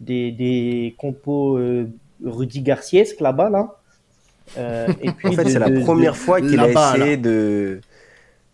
des, 0.02 0.32
des 0.32 0.94
compos 0.98 1.58
euh, 1.58 1.88
Rudy 2.24 2.62
Garciesque 2.62 3.20
là-bas, 3.20 3.50
là. 3.50 3.76
Euh, 4.58 4.88
et 5.00 5.10
puis 5.16 5.28
en 5.28 5.32
fait, 5.32 5.48
c'est 5.48 5.58
la 5.58 5.70
première 5.70 6.16
fois 6.16 6.40
qu'il 6.40 6.60
a 6.60 6.68
essayé 6.68 7.16
de. 7.16 7.80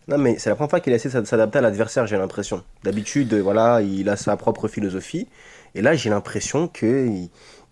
Non, 0.06 0.16
mais 0.16 0.38
c'est 0.38 0.48
la 0.48 0.56
première 0.56 0.70
fois 0.70 0.80
qu'il 0.80 0.92
a 0.92 0.96
essayé 0.96 1.20
de 1.20 1.26
s'adapter 1.26 1.58
à 1.58 1.60
l'adversaire, 1.60 2.06
j'ai 2.06 2.16
l'impression. 2.16 2.62
D'habitude, 2.82 3.34
voilà, 3.34 3.82
il 3.82 4.08
a 4.08 4.16
sa 4.16 4.36
propre 4.36 4.68
philosophie. 4.68 5.28
Et 5.74 5.82
là, 5.82 5.94
j'ai 5.94 6.08
l'impression 6.08 6.66
que 6.66 7.08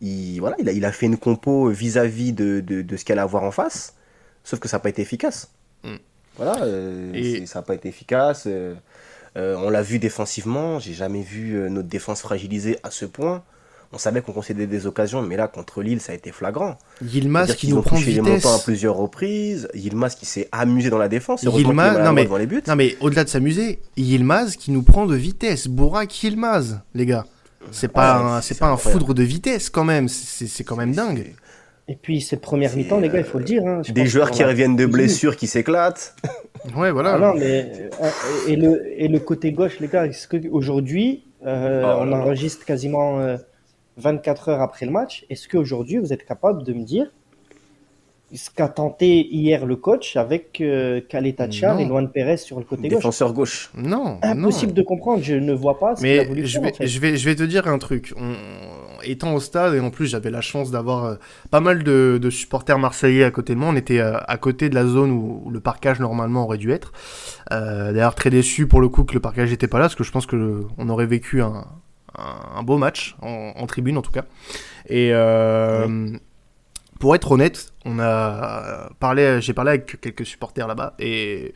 il, 0.01 0.39
voilà, 0.41 0.57
il 0.59 0.69
a, 0.69 0.73
il 0.73 0.85
a 0.85 0.93
fait 0.93 1.07
une 1.07 1.17
compo 1.17 1.69
vis-à-vis 1.69 2.33
de, 2.33 2.61
de, 2.61 2.97
ce 2.97 3.05
qu'elle 3.05 3.19
a 3.19 3.23
à 3.23 3.27
voir 3.27 3.43
en 3.43 3.51
face, 3.51 3.95
sauf 4.45 4.59
que 4.59 4.69
ça 4.69 4.77
n'a 4.77 4.81
pas 4.81 4.91
été 4.91 5.03
efficace. 5.03 5.51
Mm. 5.83 5.97
Voilà, 6.37 6.63
euh, 6.63 7.13
et... 7.15 7.47
ça 7.47 7.61
n'a 7.61 7.63
pas 7.63 7.75
été 7.75 7.89
efficace. 7.89 8.45
Euh, 8.47 8.75
euh, 9.37 9.57
on 9.59 9.71
l'a 9.71 9.83
vu 9.83 9.99
défensivement, 9.99 10.79
j'ai 10.79 10.95
jamais 10.95 11.23
vu 11.23 11.71
notre 11.71 11.89
défense 11.89 12.23
fragilisée 12.23 12.79
à 12.83 12.91
ce 12.91 13.05
point. 13.05 13.43
On 13.97 13.99
savait 13.99 14.21
qu'on 14.21 14.33
concédait 14.33 14.67
des 14.67 14.87
occasions, 14.87 15.23
mais 15.23 15.39
là, 15.39 15.49
contre 15.49 15.81
Lille, 15.81 16.03
ça 16.03 16.13
a 16.13 16.15
été 16.15 16.31
flagrant. 16.31 16.77
Yilmaz 17.01 17.55
qui 17.55 17.69
nous 17.69 17.81
prend 17.81 17.97
vitesse. 17.97 18.45
les 18.45 18.47
à 18.47 18.59
plusieurs 18.63 18.95
reprises. 18.95 19.69
Yilmaz 19.73 20.17
qui 20.17 20.27
s'est 20.27 20.51
amusé 20.53 20.91
dans 20.91 20.99
la 20.99 21.09
défense. 21.09 21.45
Yilmaz, 21.45 22.05
non 22.05 22.13
mais, 22.13 22.29
les 22.39 22.47
buts. 22.47 22.63
non 22.69 22.77
mais 22.77 22.95
au-delà 23.01 23.25
de 23.25 23.31
s'amuser, 23.31 23.81
Yilmaz 23.97 24.57
qui 24.57 24.71
nous 24.71 24.83
prend 24.83 25.07
de 25.07 25.17
vitesse. 25.17 25.67
Bourak 25.67 26.23
Yilmaz, 26.23 26.81
les 26.95 27.07
gars. 27.07 27.25
C'est 27.71 27.89
pas, 27.89 28.41
c'est 28.43 28.59
pas 28.59 28.67
un 28.67 28.77
foudre 28.77 29.15
de 29.15 29.23
vitesse 29.23 29.71
quand 29.71 29.85
même. 29.85 30.09
C'est 30.09 30.65
quand 30.65 30.77
même 30.77 30.93
dingue. 30.93 31.33
Et 31.89 31.97
puis 31.97 32.21
cette 32.21 32.43
première 32.43 32.77
mi-temps, 32.77 33.01
les 33.01 33.09
gars, 33.09 33.21
il 33.21 33.25
faut 33.25 33.39
le 33.39 33.45
dire. 33.45 33.67
Hein, 33.67 33.81
des 33.89 34.05
joueurs 34.05 34.31
qui 34.31 34.45
reviennent 34.45 34.77
de 34.77 34.85
blessures, 34.85 35.37
qui 35.37 35.47
s'éclatent. 35.47 36.15
Ouais, 36.75 36.91
voilà. 36.91 37.15
Ah 37.15 37.19
non, 37.21 37.35
mais, 37.35 37.89
euh, 38.03 38.09
et, 38.49 38.57
le, 38.57 39.01
et 39.01 39.07
le 39.07 39.21
côté 39.21 39.53
gauche, 39.53 39.79
les 39.79 39.87
gars, 39.87 40.05
est-ce 40.05 40.27
qu'aujourd'hui, 40.27 41.23
euh, 41.47 41.85
oh 41.85 41.99
on 42.01 42.11
enregistre 42.11 42.65
quasiment 42.65 43.21
24 43.97 44.49
euh, 44.49 44.53
heures 44.53 44.61
après 44.63 44.87
le 44.87 44.93
match, 44.93 45.25
est-ce 45.31 45.49
qu'aujourd'hui, 45.49 45.99
vous 45.99 46.13
êtes 46.13 46.25
capable 46.25 46.63
de 46.63 46.73
me 46.73 46.85
dire 46.85 47.11
ce 48.35 48.51
qu'a 48.51 48.69
tenté 48.69 49.27
hier 49.29 49.67
le 49.67 49.77
coach 49.77 50.17
avec 50.17 50.61
euh, 50.61 51.01
et 51.01 51.85
Luan 51.85 52.11
Perez 52.11 52.39
sur 52.39 52.59
le 52.59 52.65
côté 52.65 52.89
gauche? 52.89 52.99
Défenseur 52.99 53.33
gauche. 53.33 53.71
Non. 53.77 54.19
Impossible 54.23 54.73
de 54.73 54.83
comprendre. 54.83 55.23
Je 55.23 55.35
ne 55.35 55.53
vois 55.53 55.79
pas 55.79 55.95
ce 55.95 56.03
qu'il 56.03 56.19
a 56.19 56.25
voulu 56.25 56.45
je, 56.45 56.59
vais, 56.59 56.73
je, 56.81 57.01
vais, 57.01 57.17
je 57.17 57.25
vais 57.25 57.37
te 57.37 57.45
dire 57.45 57.69
un 57.69 57.79
truc. 57.79 58.15
Étant 59.05 59.35
au 59.35 59.41
stade, 59.41 59.75
et 59.75 59.81
en 59.81 59.91
plus 59.91 60.07
j'avais 60.07 60.31
la 60.31 60.41
chance 60.41 60.71
d'avoir 60.73 61.05
euh, 61.05 61.15
pas 61.51 61.61
mal 61.61 61.85
de, 61.85 62.31
supporters 62.31 62.79
marseillais 62.79 63.25
à 63.25 63.31
côté 63.31 63.55
de 63.55 63.59
moi, 63.61 63.69
on 63.69 63.77
était 63.77 64.01
euh, 64.01 64.19
à 64.27 64.37
côté 64.39 64.69
de 64.69 64.75
la 64.75 64.85
zone 64.87 65.13
où, 65.13 65.49
le 65.51 65.61
parquage 65.61 66.01
normalement 66.01 66.45
aurait 66.45 66.59
dû 66.59 66.73
être. 66.73 66.93
Euh, 67.53 67.93
d'ailleurs 67.93 68.17
très 68.17 68.31
déçu 68.31 68.67
pour 68.67 68.81
le 68.81 68.89
coup 68.89 69.05
que 69.05 69.15
le 69.15 69.21
parquage 69.21 69.51
n'était 69.51 69.69
pas 69.69 69.79
là, 69.79 69.85
parce 69.85 69.95
que 69.95 70.03
je 70.03 70.11
pense 70.11 70.27
que 70.27 70.65
on 70.79 70.89
aurait 70.89 71.07
vécu 71.07 71.41
un, 71.41 71.67
un, 72.17 72.63
beau 72.63 72.79
match, 72.79 73.17
en, 73.23 73.67
tribune 73.67 73.99
en 73.99 74.03
tout 74.03 74.13
cas. 74.13 74.25
Et 74.89 75.13
pour 76.99 77.15
être 77.15 77.31
honnête, 77.31 77.73
on 77.85 77.99
a 77.99 78.91
parlé, 79.01 79.41
j'ai 79.41 79.53
parlé 79.53 79.71
avec 79.71 80.01
quelques 80.01 80.27
supporters 80.27 80.67
là-bas 80.67 80.95
et 80.99 81.53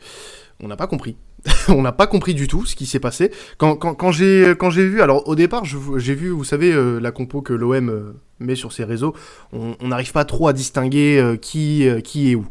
on 0.59 0.67
n'a 0.67 0.75
pas 0.75 0.87
compris. 0.87 1.17
on 1.69 1.81
n'a 1.81 1.91
pas 1.91 2.07
compris 2.07 2.33
du 2.33 2.47
tout 2.47 2.65
ce 2.65 2.75
qui 2.75 2.85
s'est 2.85 2.99
passé. 2.99 3.31
Quand, 3.57 3.75
quand, 3.75 3.95
quand 3.95 4.11
j'ai 4.11 4.53
vu, 4.53 5.01
alors 5.01 5.27
au 5.27 5.35
départ, 5.35 5.63
j'ai 5.65 6.15
vu, 6.15 6.29
vous 6.29 6.43
savez, 6.43 6.71
euh, 6.71 6.99
la 6.99 7.11
compo 7.11 7.41
que 7.41 7.53
l'OM 7.53 7.89
euh, 7.89 8.13
met 8.39 8.55
sur 8.55 8.71
ses 8.71 8.83
réseaux, 8.83 9.15
on 9.51 9.75
n'arrive 9.81 10.11
pas 10.11 10.25
trop 10.25 10.47
à 10.47 10.53
distinguer 10.53 11.17
euh, 11.17 11.37
qui, 11.37 11.87
qui 12.03 12.31
est 12.31 12.35
où. 12.35 12.45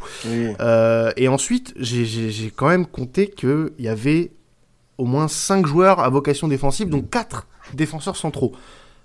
et 1.17 1.29
ensuite, 1.29 1.75
j'ai 1.77 2.53
quand 2.55 2.69
même 2.69 2.87
compté 2.87 3.29
qu'il 3.29 3.71
y 3.79 3.89
avait 3.89 4.33
au 4.99 5.05
moins 5.07 5.29
5 5.29 5.67
joueurs 5.67 6.01
à 6.01 6.09
vocation 6.11 6.49
défensive, 6.49 6.89
donc 6.89 7.09
4 7.11 7.47
défenseurs 7.75 8.17
centraux. 8.17 8.53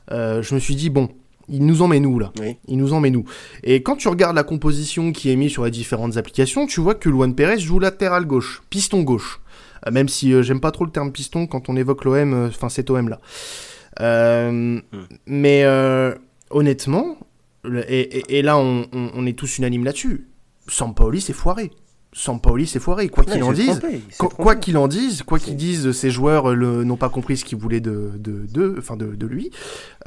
je 0.09 0.53
me 0.53 0.59
suis 0.59 0.75
dit, 0.75 0.89
bon, 0.89 1.09
il 1.47 1.65
nous 1.65 1.81
en 1.81 1.87
met 1.87 1.99
nous 1.99 2.19
là. 2.19 2.31
Il 2.67 2.77
nous 2.77 2.93
en 2.93 2.99
met 2.99 3.09
nous. 3.09 3.25
Et 3.63 3.83
quand 3.83 3.95
tu 3.95 4.07
regardes 4.07 4.35
la 4.35 4.43
composition 4.43 5.11
qui 5.11 5.31
est 5.31 5.35
mise 5.35 5.51
sur 5.51 5.65
les 5.65 5.71
différentes 5.71 6.17
applications, 6.17 6.65
tu 6.65 6.81
vois 6.81 6.95
que 6.95 7.09
Luan 7.09 7.35
Perez 7.35 7.59
joue 7.59 7.79
latéral 7.79 8.25
gauche, 8.25 8.63
piston 8.69 9.03
gauche. 9.03 9.39
Euh, 9.85 9.91
même 9.91 10.09
si 10.09 10.33
euh, 10.33 10.41
j'aime 10.41 10.59
pas 10.59 10.71
trop 10.71 10.85
le 10.85 10.91
terme 10.91 11.11
piston 11.11 11.47
quand 11.47 11.69
on 11.69 11.75
évoque 11.75 12.03
l'OM, 12.05 12.33
euh, 12.33 12.47
enfin 12.47 12.69
cet 12.69 12.89
OM 12.89 13.09
là. 13.09 13.19
Hmm. 13.99 14.81
Mais 15.25 15.65
honnêtement, 16.49 17.17
et, 17.87 18.41
là 18.41 18.57
on, 18.57 18.87
on, 18.91 19.25
est 19.25 19.37
tous 19.37 19.57
unanimes 19.57 19.85
là-dessus, 19.85 20.27
Sampaoli 20.67 21.21
s'est 21.21 21.33
foiré. 21.33 21.71
Sampaoli 22.17 22.65
s'est 22.65 22.79
foiré. 22.79 23.09
Quoi 23.09 23.25
qu'il 23.25 23.43
en 23.43 23.51
dise, 23.51 23.81
quoi 24.17 24.55
qu'il 24.55 24.77
en 24.77 24.87
dise, 24.87 25.21
quoi 25.23 25.37
qu'ils 25.37 25.57
disent, 25.57 25.91
ces 25.91 26.09
joueurs 26.09 26.49
euh, 26.49 26.85
n'ont 26.85 26.95
pas 26.95 27.09
compris 27.09 27.35
ce 27.35 27.43
qu'ils 27.43 27.57
voulaient 27.57 27.81
de, 27.81 28.13
de, 28.15 28.45
de, 28.49 28.75
enfin 28.79 28.95
de, 28.95 29.07
de 29.07 29.27
lui. 29.27 29.51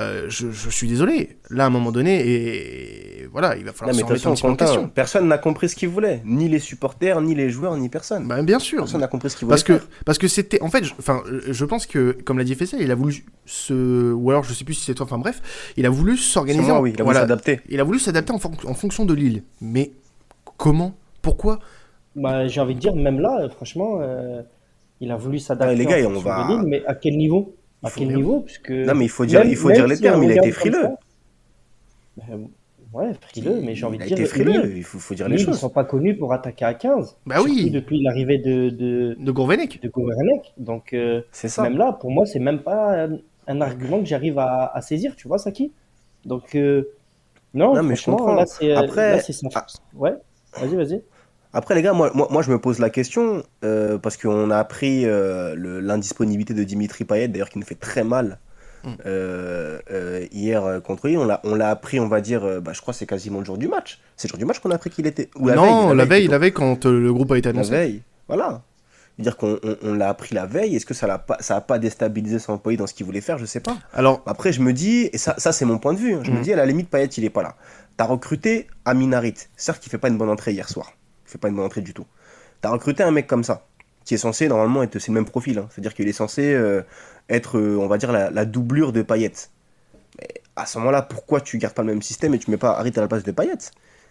Euh, 0.01 0.25
je, 0.31 0.51
je, 0.51 0.71
suis 0.71 0.89
désolé. 0.89 1.37
Là, 1.51 1.65
à 1.65 1.67
un 1.67 1.71
moment 1.71 1.93
donné, 1.93 2.27
et 2.27 3.29
voilà, 3.31 3.59
il 3.59 3.65
va 3.65 3.75
falloir 3.75 3.95
se 3.95 4.03
remettre 4.03 4.27
un 4.27 4.33
petit 4.33 4.43
peu 4.43 4.49
en 4.49 4.57
question. 4.57 4.89
Personne 4.89 5.29
n'a 5.29 5.37
compris 5.37 5.69
ce 5.69 5.77
qu'il 5.77 5.91
voulait, 5.91 6.23
ni 6.25 6.49
les 6.49 6.61
supporters, 6.61 7.21
ni 7.21 7.35
les 7.35 7.51
joueurs, 7.51 7.77
ni 7.77 7.91
personne. 7.91 8.27
Bah, 8.27 8.41
bien 8.41 8.59
sûr. 8.59 8.79
Personne 8.79 9.03
n'a 9.03 9.07
compris 9.07 9.29
ce 9.29 9.37
qu'il 9.37 9.45
voulait. 9.45 9.63
Parce 9.63 9.65
que 9.65 9.79
parce 10.07 10.17
que 10.17 10.29
c'était, 10.29 10.63
en 10.63 10.71
fait, 10.71 10.85
enfin, 10.99 11.23
je, 11.47 11.65
pense 11.67 11.85
que 11.85 12.17
comme 12.25 12.39
l'a 12.39 12.45
dit 12.45 12.55
Fessel, 12.55 12.81
il 12.81 12.91
a 12.91 12.95
voulu 12.95 13.27
se, 13.45 14.15
ou 14.15 14.31
alors 14.31 14.45
je 14.45 14.55
sais 14.55 14.65
plus 14.65 14.75
si 14.75 14.85
c'est 14.87 14.95
toi, 14.95 15.05
enfin 15.05 15.19
bref, 15.19 15.43
il 15.77 15.85
a 15.85 15.91
voulu 15.91 16.17
s'organiser. 16.17 16.73
Oui, 16.73 16.95
il 16.95 17.03
a 17.03 17.05
voulu 17.05 17.17
s'adapter. 17.17 17.61
Il 17.69 17.81
a 17.81 17.85
voulu 17.85 17.99
s'adapter 17.99 18.33
en, 18.33 18.41
en 18.65 18.75
fonction 18.75 19.05
de 19.05 19.13
l'île. 19.13 19.43
Mais 19.61 19.93
comment? 20.57 20.97
Pourquoi? 21.21 21.59
Bah, 22.19 22.47
J'ai 22.49 22.61
envie 22.61 22.75
de 22.75 22.81
dire, 22.81 22.95
même 22.95 23.21
là, 23.21 23.49
franchement, 23.49 24.01
il 25.01 25.11
a 25.11 25.17
voulu 25.17 25.39
s'adapter. 25.39 25.77
les 25.77 25.87
gars, 25.87 26.09
on 26.09 26.19
va. 26.19 26.63
mais 26.65 26.85
à 26.87 26.95
quel 26.95 27.17
niveau? 27.17 27.55
À 27.83 27.91
quel 27.91 28.09
niveau? 28.09 28.41
Puisque 28.41 28.71
Non, 28.71 28.95
mais 28.95 29.05
il 29.05 29.11
faut 29.11 29.27
dire, 29.27 29.45
il 29.45 29.57
faut 29.57 29.71
dire 29.71 29.87
les 29.87 29.99
termes. 29.99 30.23
Il 30.25 30.33
a 30.33 30.37
été 30.37 30.53
frileux. 30.53 30.89
Ben, 32.17 32.49
ouais, 32.93 33.13
frileux, 33.21 33.61
mais 33.61 33.75
j'ai 33.75 33.87
envie 33.87 33.99
de 33.99 34.05
dire. 34.05 34.17
Il 34.17 34.21
a 34.21 34.23
été 34.23 34.29
frileux, 34.29 34.77
il 34.77 34.83
faut, 34.83 34.99
faut 34.99 35.15
dire 35.15 35.29
les 35.29 35.39
choses. 35.39 35.47
Ils 35.47 35.51
ne 35.51 35.57
sont 35.57 35.71
pas 35.71 35.85
connus 35.85 36.17
pour 36.17 36.33
attaquer 36.33 36.65
à 36.65 36.75
15. 36.75 37.17
Bah 37.27 37.37
oui. 37.43 37.71
Depuis 37.71 38.03
l'arrivée 38.03 38.39
de. 38.39 38.71
De, 38.71 39.17
de 39.19 39.33
Gourvenec. 39.33 39.81
De 39.81 39.89
Gourvenec. 39.89 40.53
Donc, 40.57 40.93
euh, 40.93 41.23
ça. 41.31 41.63
même 41.63 41.77
là, 41.77 41.93
pour 41.93 42.11
moi, 42.11 42.27
c'est 42.27 42.41
même 42.41 42.61
pas 42.61 43.07
un, 43.47 43.61
argument 43.61 44.01
que 44.01 44.07
j'arrive 44.07 44.39
à, 44.39 44.73
à, 44.75 44.81
saisir, 44.81 45.15
tu 45.15 45.29
vois, 45.29 45.39
Saki? 45.39 45.73
Donc, 46.25 46.57
euh, 46.57 46.91
non, 47.55 47.75
non 47.75 47.83
mais 47.85 47.95
je 47.95 48.05
comprends. 48.07 48.35
Là, 48.35 48.47
c'est. 48.47 48.73
Après. 48.73 49.21
Ah. 49.55 49.67
Ouais, 49.95 50.15
vas-y, 50.59 50.75
vas-y. 50.75 51.03
Après, 51.53 51.75
les 51.75 51.83
gars, 51.83 51.93
moi, 51.93 52.11
moi, 52.15 52.29
moi, 52.31 52.43
je 52.43 52.51
me 52.51 52.59
pose 52.59 52.79
la 52.79 52.91
question, 52.91 53.43
euh, 53.65 53.99
parce 53.99 54.17
qu'on 54.17 54.51
a 54.51 54.59
appris 54.59 55.07
l'indisponibilité 55.07 56.55
de 56.55 56.65
Dimitri 56.65 57.05
Payet, 57.05 57.29
d'ailleurs, 57.29 57.51
qui 57.51 57.59
nous 57.59 57.67
fait 57.67 57.75
très 57.75 58.05
mal 58.05 58.39
Mm. 58.85 58.89
Euh, 59.07 59.79
euh, 59.91 60.27
hier 60.33 60.65
euh, 60.65 60.81
contre 60.81 61.09
lui. 61.09 61.17
On 61.17 61.25
l'a, 61.27 61.69
appris, 61.69 62.01
on 62.01 62.09
va 62.09 62.21
dire, 62.21 62.61
bah, 62.61 62.73
je 62.73 62.81
crois 62.81 62.93
que 62.93 62.99
c'est 62.99 63.07
quasiment 63.07 63.41
le 63.41 63.45
jour 63.45 63.59
du 63.59 63.69
match. 63.69 64.01
C'est 64.17 64.29
le 64.29 64.31
jour 64.31 64.39
du 64.39 64.45
match 64.45 64.61
qu'on 64.61 64.71
a 64.71 64.77
appris 64.77 64.91
qu'il 64.91 65.07
était. 65.07 65.31
Ou 65.37 65.49
la 65.49 65.55
non, 65.55 65.89
veille, 65.89 65.97
la, 65.97 66.05
veille, 66.05 66.27
la 66.29 66.39
veille 66.39 66.53
quand 66.53 66.85
le 66.85 67.13
groupe 67.13 67.33
a 67.33 67.39
été 67.39 67.49
annoncé. 67.49 67.71
La 67.71 67.79
veille, 67.79 68.03
voilà. 68.29 68.63
Dire 69.19 69.37
qu'on 69.37 69.59
on, 69.83 69.95
l'a 69.95 70.09
appris 70.09 70.33
la 70.33 70.47
veille, 70.47 70.77
est-ce 70.77 70.87
que 70.87 70.95
ça 70.95 71.09
n'a 71.09 71.19
pas, 71.19 71.39
ça 71.41 71.57
a 71.57 71.61
pas 71.61 71.81
déstabilisé 71.81 72.39
son 72.39 72.53
employé 72.53 72.79
dans 72.79 72.87
ce 72.87 72.95
qu'il 72.95 73.05
voulait 73.05 73.21
faire? 73.21 73.37
Je 73.37 73.47
sais 73.47 73.59
pas. 73.59 73.77
Alors 73.93 74.23
après, 74.27 74.53
je 74.53 74.61
me 74.61 74.73
dis, 74.73 75.11
et 75.13 75.19
ça, 75.19 75.35
ça 75.39 75.51
c'est 75.51 75.65
mon 75.65 75.79
point 75.79 75.93
de 75.93 75.99
vue. 75.99 76.15
Hein, 76.15 76.21
je 76.23 76.31
me 76.31 76.39
mm. 76.39 76.43
dis 76.43 76.53
à 76.53 76.57
la 76.57 76.67
limite, 76.67 76.89
Payet, 76.89 77.07
il 77.07 77.25
est 77.25 77.31
pas 77.31 77.43
là. 77.43 77.57
T'as 77.97 78.05
recruté 78.05 78.69
Aminarit. 78.85 79.35
Certes, 79.57 79.85
il 79.85 79.89
fait 79.89 79.99
pas 79.99 80.09
une 80.09 80.19
bonne 80.19 80.31
entrée 80.31 80.53
hier 80.53 80.69
soir. 80.69 80.93
Fait 81.29 81.39
pas 81.39 81.49
une 81.49 81.57
bonne 81.57 81.65
entrée 81.65 81.83
du 81.83 81.95
tout. 81.95 82.07
T'as 82.61 82.71
recruté 82.71 83.03
un 83.03 83.11
mec 83.11 83.27
comme 83.27 83.45
ça, 83.45 83.67
qui 84.05 84.15
est 84.15 84.19
censé 84.19 84.49
normalement 84.49 84.83
être 84.83 84.99
c'est 84.99 85.09
le 85.09 85.15
même 85.15 85.25
profil. 85.25 85.59
Hein. 85.59 85.69
C'est-à-dire 85.71 85.95
qu'il 85.95 86.09
est 86.09 86.13
censé 86.13 86.57
être, 87.29 87.59
euh, 87.59 87.77
on 87.79 87.87
va 87.87 87.99
dire, 87.99 88.13
la, 88.13 88.45
doublure 88.45 88.93
de 88.93 89.03
Payet. 89.03 89.33
Mais 90.19 90.29
à 90.57 90.67
ce 90.67 90.79
moment-là, 90.79 91.03
pourquoi 91.03 91.41
tu 91.41 91.59
gardes 91.59 91.75
pas 91.75 91.83
le 91.83 91.89
même 91.89 92.03
système 92.03 92.35
et 92.35 92.39
tu 92.39 92.51
mets 92.51 92.57
pas 92.57 92.79
Harit 92.79 92.93
à 92.97 93.01
la 93.01 93.09
place 93.09 93.23
de 93.23 93.33
Payet? 93.33 93.59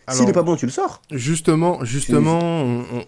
S'il 0.10 0.26
n'est 0.26 0.32
pas 0.32 0.42
bon, 0.42 0.56
tu 0.56 0.66
le 0.66 0.72
sors. 0.72 1.02
Justement, 1.12 1.84
justement, 1.84 2.40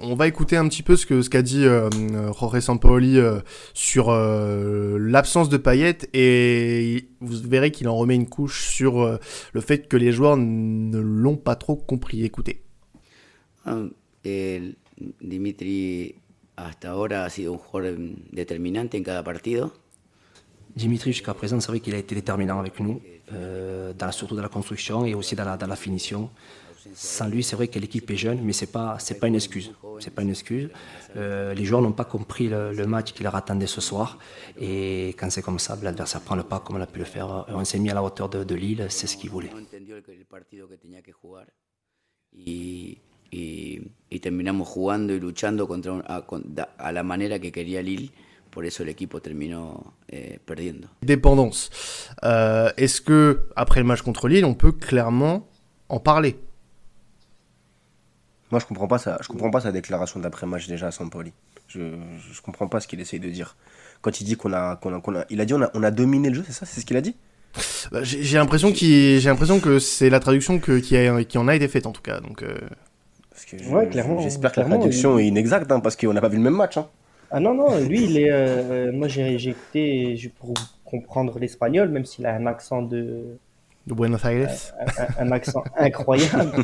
on, 0.01 0.15
va 0.15 0.27
écouter 0.27 0.57
un 0.57 0.67
petit 0.67 0.83
peu 0.83 0.97
ce 0.97 1.05
que 1.05 1.21
ce 1.21 1.29
qu'a 1.29 1.41
dit 1.41 1.63
euh, 1.65 1.89
Jorge 2.37 2.59
Sampaoli 2.59 3.17
euh, 3.17 3.39
sur 3.73 4.11
l'absence 4.11 5.47
de 5.47 5.55
Payet 5.55 5.97
et 6.13 7.07
vous 7.21 7.37
verrez 7.47 7.71
qu'il 7.71 7.87
en 7.87 7.95
remet 7.95 8.15
une 8.15 8.27
couche 8.27 8.67
sur 8.67 9.17
le 9.53 9.61
fait 9.61 9.87
que 9.87 9.95
les 9.95 10.11
joueurs 10.11 10.35
ne 10.35 10.99
l'ont 10.99 11.37
pas 11.37 11.55
trop 11.55 11.77
compris. 11.77 12.25
Écoutez. 12.25 12.65
Dimitri 14.23 16.15
hasta 16.55 16.89
ahora 16.89 17.25
ha 17.25 17.29
sido 17.29 17.53
un 17.53 17.59
jugador 17.59 17.97
determinante 18.31 18.97
en 18.97 19.03
cada 19.03 19.23
partido. 19.23 19.73
Dimitri, 20.75 21.11
jusqu'à 21.11 21.33
présent, 21.33 21.59
c'est 21.59 21.71
vrai 21.71 21.79
qu'il 21.79 21.95
a 21.95 21.97
été 21.97 22.15
déterminant 22.15 22.59
avec 22.59 22.79
nous, 22.79 23.01
euh, 23.33 23.93
dans, 23.93 24.11
surtout 24.11 24.35
dans 24.35 24.41
la 24.41 24.49
construction 24.49 25.05
et 25.05 25.13
aussi 25.13 25.35
dans 25.35 25.45
la, 25.45 25.57
dans 25.57 25.67
la 25.67 25.75
finition. 25.75 26.29
Sans 26.93 27.27
lui, 27.27 27.43
c'est 27.43 27.55
vrai 27.55 27.67
que 27.67 27.77
l'équipe 27.77 28.09
est 28.09 28.15
jeune, 28.15 28.41
mais 28.41 28.53
ce 28.53 28.65
n'est 28.65 28.71
pas, 28.71 28.97
pas 29.19 29.27
une 29.27 29.35
excuse. 29.35 29.73
C'est 29.99 30.13
pas 30.13 30.21
une 30.21 30.29
excuse. 30.29 30.69
Euh, 31.17 31.53
les 31.53 31.65
joueurs 31.65 31.81
n'ont 31.81 31.91
pas 31.91 32.05
compris 32.05 32.47
le, 32.47 32.85
match 32.87 33.11
qui 33.11 33.23
leur 33.23 33.35
attendait 33.35 33.67
ce 33.67 33.81
soir. 33.81 34.17
Et 34.59 35.09
quand 35.17 35.29
c'est 35.29 35.41
comme 35.41 35.59
ça, 35.59 35.77
l'adversaire 35.81 36.21
prend 36.21 36.35
le 36.35 36.43
pas 36.43 36.59
comme 36.59 36.77
on 36.77 36.81
a 36.81 36.87
pu 36.87 36.99
le 36.99 37.05
faire. 37.05 37.45
On 37.49 37.65
s'est 37.65 37.79
mis 37.79 37.89
à 37.89 37.93
la 37.93 38.03
hauteur 38.03 38.29
de, 38.29 38.43
de 38.43 38.55
Lille, 38.55 38.85
c'est 38.89 39.07
ce 39.07 39.17
qu'il 39.17 39.29
voulait. 39.29 39.51
Y, 43.31 43.81
y, 44.09 44.19
terminamos 44.19 44.67
jugando 44.67 45.13
y 45.13 45.19
luchando 45.19 45.67
contra 45.67 45.91
un, 45.91 46.03
a, 46.07 46.23
a 46.77 46.91
la 46.91 47.03
manera 47.03 47.39
que 47.39 47.51
quería 47.51 47.81
Lille. 47.81 48.11
Por 48.49 48.65
eso 48.65 48.81
el 48.81 48.89
equipo 48.89 49.21
terminó 49.21 49.93
eh, 50.07 50.39
perdiendo. 50.43 50.87
Dépendance. 51.03 51.69
Euh, 52.23 52.71
Est-ce 52.77 52.99
que 53.01 53.47
après 53.55 53.81
le 53.81 53.85
match 53.85 54.01
contre 54.01 54.27
Lille, 54.27 54.45
on 54.45 54.55
peut 54.55 54.71
clairement 54.71 55.47
en 55.87 55.99
parler? 55.99 56.39
Moi, 58.49 58.59
je 58.59 58.65
comprends 58.65 58.87
pas 58.87 58.97
ça. 58.97 59.19
Je 59.21 59.27
comprends 59.27 59.51
pas 59.51 59.61
sa 59.61 59.71
déclaration 59.71 60.19
d'après-match 60.19 60.67
déjà 60.67 60.87
à 60.87 60.91
Sampoli. 60.91 61.31
Je, 61.67 61.95
je 62.33 62.41
comprends 62.41 62.67
pas 62.67 62.79
ce 62.79 62.87
qu'il 62.87 62.99
essaye 62.99 63.19
de 63.19 63.29
dire. 63.29 63.55
Quand 64.01 64.19
il 64.19 64.23
dit 64.23 64.35
qu'on 64.35 64.53
a, 64.53 64.77
qu'on 64.77 64.93
a, 64.95 65.19
a, 65.19 65.25
il 65.29 65.39
a 65.39 65.45
dit 65.45 65.53
on 65.53 65.61
a, 65.61 65.69
on 65.75 65.83
a 65.83 65.91
dominé 65.91 66.29
le 66.29 66.35
jeu, 66.37 66.43
c'est 66.47 66.53
ça, 66.53 66.65
c'est 66.65 66.81
ce 66.81 66.85
qu'il 66.87 66.97
a 66.97 67.01
dit? 67.01 67.15
Bah, 67.91 68.03
j'ai 68.03 68.37
l'impression 68.37 68.71
qu'il, 68.71 69.19
j'ai 69.19 69.29
l'impression 69.29 69.59
que 69.59 69.77
c'est 69.77 70.09
la 70.09 70.19
traduction 70.19 70.59
que, 70.59 70.79
qui, 70.79 70.97
a, 70.97 71.23
qui 71.23 71.37
en 71.37 71.47
a 71.47 71.55
été 71.55 71.67
faite 71.67 71.85
en 71.85 71.91
tout 71.91 72.01
cas. 72.01 72.19
Donc. 72.19 72.41
Euh... 72.41 72.57
ouais, 73.69 73.87
clairement. 73.87 74.19
J'espère 74.21 74.51
que 74.51 74.59
la 74.59 74.65
traduction 74.67 75.17
est 75.19 75.27
inexacte 75.27 75.71
hein, 75.71 75.79
parce 75.79 75.95
qu'on 75.95 76.13
n'a 76.13 76.21
pas 76.21 76.29
vu 76.29 76.37
le 76.37 76.43
même 76.43 76.55
match. 76.55 76.77
Hein. 76.77 76.87
Ah 77.31 77.39
non, 77.39 77.53
non, 77.53 77.79
lui, 77.79 78.05
il 78.05 78.17
est. 78.17 78.31
Euh, 78.31 78.91
moi, 78.91 79.07
j'ai 79.07 79.35
écouté 79.35 80.31
pour 80.39 80.53
comprendre 80.83 81.37
l'espagnol, 81.39 81.89
même 81.89 82.05
s'il 82.05 82.25
a 82.25 82.33
un 82.33 82.45
accent 82.45 82.81
de. 82.81 83.37
De 83.87 83.93
Buenos 83.93 84.23
Aires 84.25 84.51
Un, 85.17 85.31
accent 85.31 85.63
incroyable. 85.77 86.51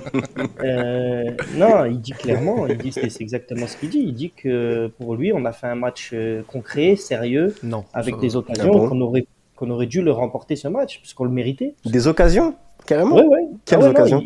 Euh, 0.63 1.31
non, 1.55 1.85
il 1.85 1.99
dit 1.99 2.11
clairement, 2.11 2.65
il 2.65 2.77
dit 2.77 2.91
c'est 2.91 3.21
exactement 3.21 3.67
ce 3.67 3.77
qu'il 3.77 3.89
dit. 3.89 3.99
Il 3.99 4.13
dit 4.13 4.31
que 4.31 4.87
pour 4.97 5.15
lui, 5.15 5.31
on 5.33 5.45
a 5.45 5.51
fait 5.51 5.67
un 5.67 5.75
match 5.75 6.11
euh, 6.13 6.41
concret, 6.47 6.95
sérieux, 6.95 7.53
non, 7.61 7.83
avec 7.93 8.17
des 8.19 8.35
occasions, 8.35 8.71
qu'on 8.71 9.01
aurait, 9.01 9.27
qu'on 9.55 9.69
aurait 9.69 9.85
dû 9.85 10.01
le 10.01 10.11
remporter 10.11 10.55
ce 10.55 10.67
match, 10.67 10.99
puisqu'on 10.99 11.25
le 11.25 11.31
méritait. 11.31 11.75
Des 11.85 12.07
occasions 12.07 12.55
Carrément 12.85 13.15
Oui, 13.15 13.23
oui. 13.27 13.57
Quelles 13.65 13.83
ah 13.83 13.89
occasions 13.89 14.23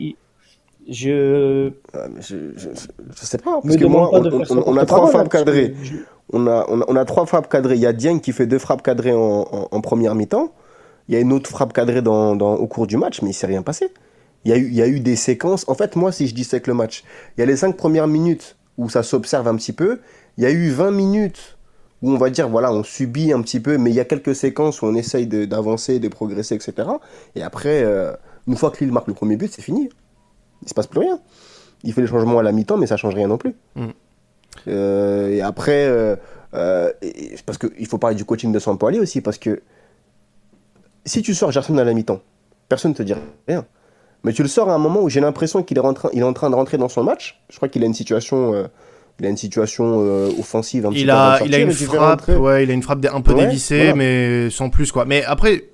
je... 0.89 1.71
je... 2.19 2.35
je... 2.55 3.25
sais 3.25 3.37
pas, 3.37 3.59
parce 3.61 3.75
que 3.77 3.85
moi, 3.85 4.09
on, 4.11 4.77
a 4.77 4.85
trois 4.85 5.07
frappes 5.07 5.29
cadrées 5.29 5.73
on 6.31 6.47
a, 6.47 6.65
on, 6.69 6.95
a, 6.95 7.05
trois 7.05 7.25
frappes 7.25 7.49
cadrées. 7.49 7.75
Il 7.75 7.81
y 7.81 7.87
a 7.87 7.93
Dieng 7.93 8.19
qui 8.19 8.33
fait 8.33 8.45
deux 8.45 8.59
frappes 8.59 8.83
cadrées 8.83 9.13
en, 9.13 9.81
première 9.81 10.15
mi-temps. 10.15 10.51
Il 11.07 11.15
y 11.15 11.17
a 11.17 11.21
une 11.21 11.33
autre 11.33 11.49
frappe 11.49 11.73
cadrée 11.73 12.01
dans, 12.01 12.35
au 12.37 12.67
cours 12.67 12.85
du 12.85 12.97
match, 12.97 13.21
mais 13.21 13.29
il 13.29 13.31
ne 13.31 13.35
s'est 13.35 13.47
rien 13.47 13.63
passé. 13.63 13.91
Il 14.45 14.51
y, 14.51 14.53
a 14.53 14.57
eu, 14.57 14.67
il 14.67 14.75
y 14.75 14.81
a 14.81 14.87
eu 14.87 14.99
des 14.99 15.15
séquences. 15.15 15.67
En 15.67 15.73
fait, 15.73 15.95
moi, 15.95 16.11
si 16.11 16.27
je 16.27 16.35
dissèque 16.35 16.67
le 16.67 16.73
match, 16.73 17.03
il 17.35 17.41
y 17.41 17.43
a 17.43 17.45
les 17.45 17.57
cinq 17.57 17.75
premières 17.75 18.07
minutes 18.07 18.55
où 18.77 18.89
ça 18.89 19.03
s'observe 19.03 19.47
un 19.47 19.55
petit 19.55 19.73
peu. 19.73 19.99
Il 20.37 20.43
y 20.43 20.47
a 20.47 20.51
eu 20.51 20.69
20 20.69 20.91
minutes 20.91 21.57
où 22.01 22.11
on 22.11 22.17
va 22.17 22.29
dire, 22.29 22.47
voilà, 22.47 22.71
on 22.71 22.83
subit 22.83 23.33
un 23.33 23.41
petit 23.41 23.59
peu, 23.59 23.77
mais 23.77 23.89
il 23.89 23.95
y 23.95 23.99
a 23.99 24.05
quelques 24.05 24.33
séquences 24.33 24.81
où 24.81 24.85
on 24.85 24.95
essaye 24.95 25.27
d'avancer, 25.27 25.99
de, 25.99 26.07
progresser, 26.07 26.55
etc. 26.55 26.87
Et 27.35 27.43
après, 27.43 27.83
euh, 27.83 28.13
une 28.47 28.55
fois 28.55 28.71
que 28.71 28.83
Lille 28.83 28.93
marque 28.93 29.07
le 29.07 29.13
premier 29.13 29.35
but, 29.35 29.51
c'est 29.51 29.61
fini. 29.61 29.89
Il 30.61 30.65
ne 30.65 30.69
se 30.69 30.73
passe 30.73 30.87
plus 30.87 30.99
rien. 30.99 31.19
Il 31.83 31.93
fait 31.93 32.01
les 32.01 32.07
changements 32.07 32.39
à 32.39 32.43
la 32.43 32.51
mi-temps, 32.51 32.77
mais 32.77 32.87
ça 32.87 32.95
ne 32.95 32.99
change 32.99 33.15
rien 33.15 33.27
non 33.27 33.37
plus. 33.37 33.55
Mm. 33.75 33.87
Euh, 34.67 35.29
et 35.29 35.41
après, 35.41 35.85
euh, 35.85 36.15
euh, 36.53 36.91
parce 37.45 37.57
qu'il 37.57 37.87
faut 37.87 37.97
parler 37.97 38.15
du 38.15 38.25
coaching 38.25 38.51
de 38.51 38.59
Sampoli 38.59 38.99
aussi, 38.99 39.21
parce 39.21 39.37
que 39.37 39.61
si 41.05 41.21
tu 41.21 41.33
sors 41.33 41.51
Gerson 41.51 41.77
à 41.77 41.83
la 41.83 41.93
mi-temps, 41.93 42.21
personne 42.67 42.91
ne 42.91 42.95
te 42.95 43.03
dit 43.03 43.13
rien. 43.47 43.65
Mais 44.23 44.33
tu 44.33 44.41
le 44.41 44.49
sors 44.49 44.69
à 44.69 44.73
un 44.73 44.79
moment 44.79 45.01
où 45.01 45.09
j'ai 45.09 45.21
l'impression 45.21 45.63
qu'il 45.63 45.77
est, 45.77 45.81
en 45.81 45.93
train, 45.93 46.09
il 46.11 46.19
est 46.19 46.23
en 46.23 46.33
train 46.33 46.49
de 46.49 46.55
rentrer 46.55 46.77
dans 46.77 46.89
son 46.89 47.03
match. 47.03 47.41
Je 47.49 47.55
crois 47.55 47.69
qu'il 47.69 47.83
a 47.83 47.85
une 47.85 47.93
situation, 47.93 48.67
il 49.19 49.25
a 49.25 49.29
une 49.29 49.37
situation 49.37 49.99
offensive 50.37 50.85
un 50.85 50.89
il 50.91 51.05
petit 51.05 51.09
a, 51.09 51.37
peu 51.39 51.45
Il 51.45 51.55
a 51.55 51.59
une 51.59 51.71
frappe, 51.71 52.27
ouais, 52.27 52.65
il 52.65 52.69
a 52.69 52.73
une 52.73 52.83
frappe 52.83 53.05
un 53.11 53.21
peu 53.21 53.33
dévissée, 53.33 53.93
mais 53.95 54.49
sans 54.49 54.69
plus 54.69 54.91
quoi. 54.91 55.05
Mais 55.05 55.23
après, 55.23 55.69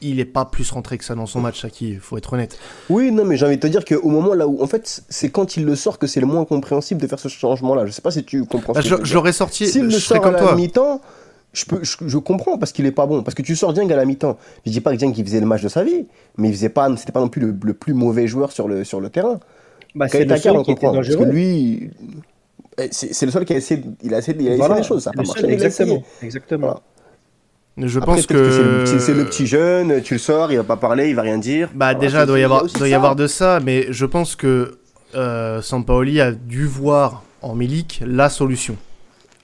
il 0.00 0.16
n'est 0.16 0.24
pas 0.24 0.44
plus 0.44 0.70
rentré 0.70 0.98
que 0.98 1.04
ça 1.04 1.14
dans 1.14 1.26
son 1.26 1.40
match, 1.40 1.64
il 1.80 1.98
faut 1.98 2.16
être 2.18 2.32
honnête. 2.32 2.58
Oui, 2.90 3.10
non, 3.10 3.24
mais 3.24 3.36
j'ai 3.36 3.46
envie 3.46 3.56
de 3.56 3.60
te 3.60 3.66
dire 3.66 3.84
qu'au 3.84 4.08
moment 4.08 4.34
là 4.34 4.46
où, 4.46 4.62
en 4.62 4.66
fait, 4.66 5.02
c'est 5.08 5.30
quand 5.30 5.56
il 5.56 5.64
le 5.64 5.76
sort 5.76 5.98
que 5.98 6.06
c'est 6.06 6.20
le 6.20 6.26
moins 6.26 6.44
compréhensible 6.44 7.00
de 7.00 7.06
faire 7.06 7.18
ce 7.18 7.28
changement-là. 7.28 7.86
Je 7.86 7.92
sais 7.92 8.02
pas 8.02 8.10
si 8.10 8.24
tu 8.24 8.44
comprends. 8.44 8.72
Bah, 8.72 8.80
je 8.82 9.14
l'aurais 9.14 9.32
sorti. 9.32 9.66
S'il 9.66 9.84
le 9.84 9.90
sort 9.90 10.20
comme 10.20 10.34
à 10.34 10.42
la 10.42 10.54
mi-temps, 10.54 11.00
je, 11.52 11.64
peux, 11.64 11.80
je, 11.82 12.18
comprends 12.18 12.58
parce 12.58 12.72
qu'il 12.72 12.84
est 12.84 12.92
pas 12.92 13.06
bon. 13.06 13.22
Parce 13.22 13.34
que 13.34 13.42
tu 13.42 13.54
sors 13.54 13.72
Dieng 13.72 13.90
à 13.90 13.96
la 13.96 14.04
mi-temps. 14.04 14.36
Je 14.66 14.72
dis 14.72 14.80
pas 14.80 14.92
que 14.92 14.96
Dieng 14.96 15.12
il 15.16 15.24
faisait 15.24 15.40
le 15.40 15.46
match 15.46 15.62
de 15.62 15.68
sa 15.68 15.84
vie, 15.84 16.06
mais 16.36 16.48
il 16.48 16.54
faisait 16.54 16.68
pas, 16.68 16.94
c'était 16.96 17.12
pas 17.12 17.20
non 17.20 17.28
plus 17.28 17.40
le, 17.40 17.74
plus 17.74 17.94
mauvais 17.94 18.26
joueur 18.26 18.52
sur 18.52 18.68
le, 18.68 18.84
sur 18.84 19.00
le 19.00 19.08
terrain. 19.08 19.38
Bah, 19.94 20.08
c'est 20.08 20.24
le 20.24 20.36
seul 20.36 20.56
on 20.56 20.64
comprend. 20.64 20.92
Parce 20.92 21.14
que 21.14 21.22
lui, 21.22 21.90
eh, 22.78 22.88
c'est 22.90 23.24
le 23.24 23.32
seul 23.32 23.44
qui 23.44 23.52
a 23.52 23.56
essayé, 23.56 23.82
il 24.02 24.12
a 24.14 24.18
essayé, 24.18 24.36
il 24.40 24.48
a 24.48 24.54
essayé 24.56 24.74
des 24.74 24.82
choses. 24.82 25.04
Ça 25.04 25.10
a 25.10 25.12
pas 25.12 25.22
marché. 25.22 25.46
Exactement. 25.46 26.02
exactement. 26.22 26.80
Je 27.76 27.98
pense 27.98 28.26
que, 28.26 28.84
c'est 28.98 29.14
le, 29.14 29.24
petit 29.24 29.46
jeune, 29.46 30.00
tu 30.00 30.14
le 30.14 30.20
sors, 30.20 30.52
il 30.52 30.56
va 30.56 30.64
pas 30.64 30.76
parler, 30.76 31.08
il 31.08 31.16
va 31.16 31.22
rien 31.22 31.38
dire. 31.38 31.70
Bah 31.74 31.94
déjà, 31.94 32.22
il 32.22 32.26
doit 32.26 32.38
y 32.38 32.44
avoir, 32.44 32.66
doit 32.66 32.88
y 32.88 32.94
avoir 32.94 33.16
de 33.16 33.26
ça, 33.26 33.58
mais 33.64 33.86
je 33.90 34.06
pense 34.06 34.36
que 34.36 34.78
euh, 35.16 35.60
Sampaoli 35.60 36.20
a 36.20 36.30
dû 36.30 36.66
voir 36.66 37.24
en 37.42 37.54
Milik 37.54 38.00
la 38.06 38.28
solution, 38.28 38.76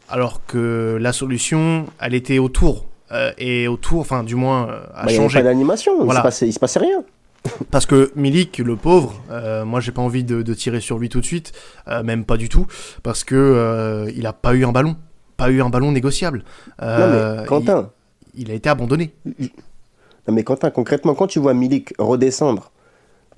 alors 0.09 0.47
que 0.47 0.97
la 1.01 1.12
solution, 1.12 1.87
elle 2.01 2.14
était 2.14 2.39
autour 2.39 2.87
euh, 3.12 3.33
et 3.39 3.66
autour, 3.66 4.01
enfin 4.01 4.22
du 4.22 4.37
moins, 4.37 4.68
euh, 4.68 4.83
a 4.95 5.07
bah, 5.07 5.12
changé. 5.12 5.39
Il 5.39 5.43
n'y 5.43 5.49
d'animation, 5.49 6.05
il, 6.05 6.12
se 6.12 6.20
passait, 6.20 6.51
se 6.51 6.61
passait 6.61 6.78
rien. 6.78 7.03
Parce 7.70 7.87
que 7.87 8.12
Milik, 8.14 8.59
le 8.59 8.76
pauvre, 8.76 9.20
euh, 9.31 9.64
moi 9.64 9.81
j'ai 9.81 9.93
pas 9.93 10.03
envie 10.03 10.22
de, 10.22 10.55
tirer 10.55 10.81
sur 10.81 10.99
lui 10.99 11.09
tout 11.09 11.20
de 11.20 11.24
suite, 11.24 11.53
même 12.05 12.24
pas 12.24 12.37
du 12.37 12.49
tout, 12.49 12.66
parce 13.03 13.24
que 13.24 14.07
il 14.14 14.26
a 14.26 14.35
pas 14.35 14.55
eu 14.55 14.66
un 14.66 14.72
ballon, 14.72 14.97
pas 15.39 15.51
eu 15.51 15.62
un 15.62 15.70
ballon 15.70 15.91
négociable. 15.91 16.45
non 16.83 17.09
mais 17.09 17.47
Quentin 17.47 17.91
il 18.37 18.51
a 18.51 18.55
été 18.55 18.68
abandonné. 18.68 19.12
Non 19.26 20.35
mais 20.35 20.45
Quentin, 20.45 20.70
concrètement, 20.70 21.14
quand 21.14 21.26
tu 21.26 21.39
vois 21.39 21.55
Milik 21.55 21.95
redescendre, 21.99 22.70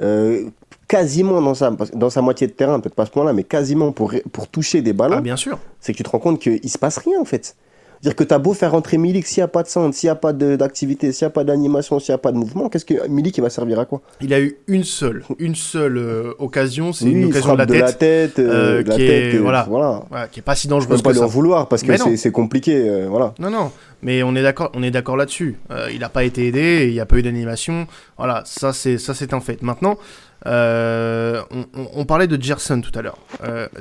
euh, 0.01 0.45
quasiment 0.89 1.41
dans 1.41 1.55
sa, 1.55 1.71
dans 1.71 2.11
sa 2.11 2.23
moitié 2.23 2.47
de 2.47 2.53
terrain, 2.53 2.81
peut-être 2.81 2.95
pas 2.95 3.07
ce 3.07 3.11
point-là, 3.11 3.33
mais 3.33 3.45
quasiment 3.45 3.93
pour, 3.93 4.13
pour 4.33 4.49
toucher 4.49 4.83
des 4.83 4.93
ballons, 4.93 5.17
ah, 5.19 5.23
bien 5.23 5.37
sûr. 5.37 5.59
c'est 5.81 5.93
que 5.93 5.99
tu 5.99 6.03
te 6.03 6.11
rends 6.11 6.19
compte 6.19 6.41
qu'il 6.41 6.69
se 6.69 6.79
passe 6.79 6.99
rien 6.99 7.21
en 7.21 7.25
fait. 7.25 7.57
Dire 8.03 8.17
que 8.17 8.25
tu 8.25 8.35
as 8.35 8.39
beau 8.41 8.53
faire 8.53 8.73
rentrer 8.73 8.99
Milik, 8.99 9.25
s'il 9.29 9.39
n'y 9.39 9.45
a 9.45 9.49
pas 9.49 9.63
de 9.63 9.69
centre, 9.69 9.95
s'il 9.95 10.09
n'y 10.09 10.11
a 10.11 10.17
pas 10.17 10.33
d'activité, 10.33 11.13
s'il 11.13 11.25
n'y 11.25 11.29
a 11.29 11.31
pas 11.31 11.45
d'animation, 11.45 12.01
s'il 12.01 12.13
n'y 12.13 12.17
a 12.17 12.19
pas 12.19 12.33
de 12.33 12.37
mouvement, 12.37 12.69
qu'est-ce 12.69 12.85
que 12.85 13.07
Milik 13.07 13.39
il 13.39 13.43
va 13.43 13.49
servir 13.49 13.79
à 13.79 13.85
quoi? 13.85 14.01
Il 14.21 14.35
a 14.35 14.41
eu 14.41 14.57
une 14.67 14.83
seule, 14.83 15.23
une 15.39 15.55
seule 15.55 15.99
euh, 15.99 16.35
occasion, 16.41 16.93
c'est 16.93 17.05
une 17.05 17.27
occasion 17.27 17.53
de 17.53 17.59
la, 17.59 17.67
de 17.67 17.75
la 17.75 17.93
tête, 17.93 18.41
euh, 18.41 18.83
qui, 18.83 19.03
est, 19.03 19.39
voilà, 19.39 19.67
voilà. 19.69 20.03
qui 20.33 20.41
est 20.41 20.43
pas 20.43 20.57
si 20.57 20.67
dangereuse 20.67 21.01
que 21.01 21.05
pas 21.05 21.15
ça. 21.15 21.27
vouloir 21.27 21.69
parce 21.69 21.85
que 21.85 22.17
c'est 22.17 22.33
compliqué, 22.33 22.75
euh, 22.77 23.07
voilà. 23.09 23.35
Non 23.39 23.51
non, 23.51 23.71
mais 24.03 24.23
on 24.23 24.35
est 24.35 24.43
d'accord, 24.43 24.71
on 24.75 24.83
est 24.83 24.91
d'accord 24.91 25.17
là-dessus. 25.17 25.57
il 25.93 26.01
n'a 26.01 26.09
pas 26.09 26.25
été 26.25 26.47
aidé, 26.47 26.87
il 26.89 26.93
n'y 26.93 27.01
a 27.01 27.07
pas 27.07 27.17
eu 27.17 27.23
d'animation, 27.23 27.87
voilà, 28.19 28.43
ça 28.45 28.73
c'est 28.73 28.99
ça 28.99 29.15
c'est 29.15 29.33
un 29.33 29.41
fait. 29.41 29.63
Maintenant, 29.63 29.97
on, 30.45 31.67
on, 31.73 32.05
parlait 32.05 32.27
de 32.27 32.41
Gerson 32.43 32.81
tout 32.81 32.97
à 32.99 33.03
l'heure. 33.03 33.19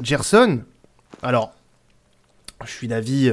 Gerson, 0.01 0.61
alors, 1.23 1.53
je 2.65 2.71
suis 2.71 2.87
d'avis 2.87 3.31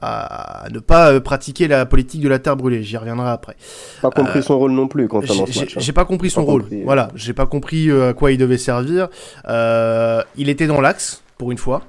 à 0.00 0.66
ne 0.70 0.78
pas 0.78 1.12
euh, 1.12 1.20
pratiquer 1.20 1.68
la 1.68 1.86
politique 1.86 2.20
de 2.20 2.28
la 2.28 2.38
terre 2.38 2.56
brûlée. 2.56 2.82
J'y 2.82 2.96
reviendrai 2.96 3.30
après. 3.30 3.56
Pas 4.02 4.10
compris 4.10 4.42
son 4.42 4.58
rôle 4.58 4.72
non 4.72 4.88
plus 4.88 5.08
quand 5.08 5.20
match. 5.20 5.58
Hein. 5.58 5.64
J'ai 5.76 5.92
pas 5.92 6.04
compris 6.04 6.30
son 6.30 6.44
rôle. 6.44 6.64
Voilà, 6.84 7.08
j'ai 7.14 7.32
pas 7.32 7.46
compris 7.46 7.90
euh, 7.90 8.10
à 8.10 8.12
quoi 8.12 8.32
il 8.32 8.38
devait 8.38 8.58
servir. 8.58 9.08
Euh, 9.48 10.22
il 10.36 10.48
était 10.48 10.66
dans 10.66 10.80
l'axe 10.80 11.22
pour 11.38 11.50
une 11.50 11.58
fois. 11.58 11.82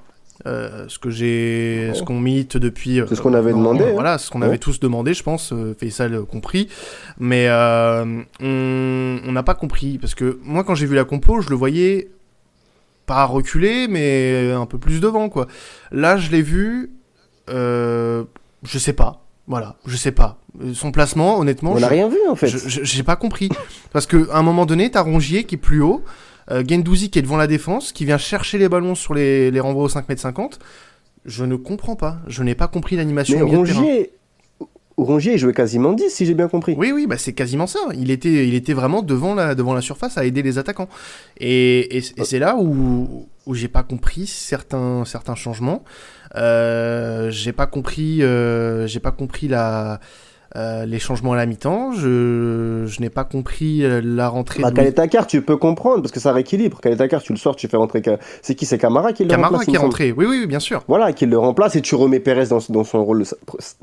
Ce 0.46 1.00
que 1.00 1.10
j'ai, 1.10 1.92
ce 1.94 2.04
qu'on 2.04 2.20
milite 2.20 2.58
depuis. 2.58 3.02
c'est 3.08 3.16
ce 3.16 3.22
qu'on 3.22 3.34
avait 3.34 3.52
demandé. 3.52 3.84
Hein. 3.84 3.92
Voilà, 3.94 4.18
ce 4.18 4.30
qu'on 4.30 4.42
avait 4.42 4.58
tous 4.58 4.80
demandé, 4.80 5.14
je 5.14 5.24
pense. 5.24 5.54
Faisal 5.80 6.22
compris, 6.24 6.70
mais 7.20 7.48
on 7.50 9.32
n'a 9.32 9.44
pas 9.44 9.56
compris 9.56 9.98
parce 9.98 10.16
que 10.16 10.40
moi, 10.44 10.64
quand 10.64 10.76
j'ai 10.76 10.86
vu 10.86 10.96
la 10.96 11.04
compo, 11.04 11.42
je 11.42 11.50
le 11.50 11.56
voyais 11.56 12.10
pas 13.08 13.24
reculer, 13.26 13.88
mais 13.88 14.52
un 14.52 14.66
peu 14.66 14.78
plus 14.78 15.00
devant, 15.00 15.30
quoi. 15.30 15.48
Là, 15.92 16.18
je 16.18 16.30
l'ai 16.30 16.42
vu, 16.42 16.92
euh, 17.50 18.24
je 18.64 18.78
sais 18.78 18.94
pas. 18.94 19.24
Voilà, 19.48 19.78
je 19.86 19.96
sais 19.96 20.12
pas. 20.12 20.38
Son 20.74 20.92
placement, 20.92 21.40
honnêtement. 21.40 21.72
On 21.72 21.80
n'a 21.80 21.88
rien 21.88 22.10
vu 22.10 22.18
en 22.30 22.36
fait. 22.36 22.48
J'ai 22.48 23.04
pas 23.04 23.16
compris. 23.16 23.50
Parce 23.94 24.06
qu'à 24.06 24.18
un 24.34 24.42
moment 24.42 24.66
donné, 24.66 24.92
t'as 24.92 25.02
Rongier 25.02 25.46
qui 25.46 25.56
est 25.56 25.58
plus 25.58 25.82
haut, 25.82 26.04
euh, 26.04 26.08
Gendouzi 26.50 27.10
qui 27.10 27.20
est 27.20 27.22
devant 27.22 27.38
la 27.38 27.48
défense, 27.48 27.91
qui 27.91 28.06
vient 28.06 28.18
chercher 28.18 28.58
les 28.58 28.70
ballons 28.70 28.95
sur 28.95 29.14
les, 29.14 29.52
les 29.52 29.60
renvois 29.60 29.84
au 29.84 29.89
5m50. 29.89 30.60
Je 31.26 31.43
ne 31.43 31.56
comprends 31.56 31.95
pas. 31.95 32.20
Je 32.28 32.43
n'ai 32.43 32.56
pas 32.56 32.68
compris 32.68 32.95
l'animation. 32.95 33.38
Mais 33.38 33.43
Rongier, 33.43 34.12
Rongier 34.98 35.38
jouait 35.38 35.54
quasiment 35.54 35.93
10 35.93 36.10
si 36.10 36.26
j'ai 36.26 36.34
bien 36.34 36.48
compris. 36.48 36.74
Oui 36.78 36.91
oui 36.91 37.06
bah 37.06 37.18
c'est 37.18 37.34
quasiment 37.34 37.68
ça. 37.68 37.80
Il 37.95 38.10
était 38.12 38.48
il 38.48 38.56
était 38.56 38.74
vraiment 38.74 39.02
devant 39.02 39.36
la 39.36 39.54
devant 39.54 39.74
la 39.74 39.82
surface 39.82 40.18
à 40.18 40.26
aider 40.26 40.41
les 40.41 40.58
attaquants. 40.58 40.89
Et, 41.39 41.98
et, 41.98 42.02
c'est 42.02 42.39
là 42.39 42.56
où 42.58 43.28
où 43.45 43.54
j'ai 43.54 43.68
pas 43.68 43.84
compris 43.84 44.26
certains 44.26 45.04
certains 45.06 45.36
changements. 45.36 45.84
Euh, 46.36 47.30
j'ai 47.30 47.54
pas 47.54 47.68
compris, 47.68 48.22
euh, 48.22 48.88
j'ai 48.88 49.00
pas 49.00 49.12
compris 49.12 49.48
la, 49.48 50.00
euh, 50.56 50.86
les 50.86 51.00
changements 51.00 51.34
à 51.34 51.36
la 51.36 51.45
mi-temps. 51.45 51.91
Je, 51.91 52.86
je 52.86 53.02
n'ai 53.02 53.10
pas 53.10 53.24
compris 53.24 53.84
la 54.04 54.30
rentrée. 54.30 54.62
Bah, 54.62 55.08
carte 55.08 55.30
tu 55.30 55.41
peux 55.41 55.58
comprendre 55.58 56.02
parce 56.02 56.12
que 56.12 56.20
ça 56.20 56.32
rééquilibre. 56.32 56.80
carte 56.80 57.24
tu 57.24 57.34
le 57.34 57.38
sors, 57.38 57.56
tu 57.56 57.68
fais 57.68 57.78
rentrer. 57.78 58.02
C'est 58.41 58.56
qui? 58.56 58.66
C'est 58.66 58.78
Camara 58.78 59.14
qui 59.14 59.24
le 59.24 59.30
Camara 59.30 59.50
remplace 59.50 59.66
qui 59.68 59.76
est 59.76 59.80
rentré. 59.80 60.14
Oui, 60.16 60.26
oui, 60.28 60.48
bien 60.48 60.60
sûr. 60.60 60.84
Voilà, 60.88 61.14
qui 61.14 61.26
le 61.26 61.38
remplace 61.38 61.76
et 61.76 61.82
tu 61.82 61.95
remets 61.95 62.20
Pérez 62.20 62.48
dans, 62.48 62.60
dans 62.70 62.84
son 62.84 63.04
rôle 63.04 63.24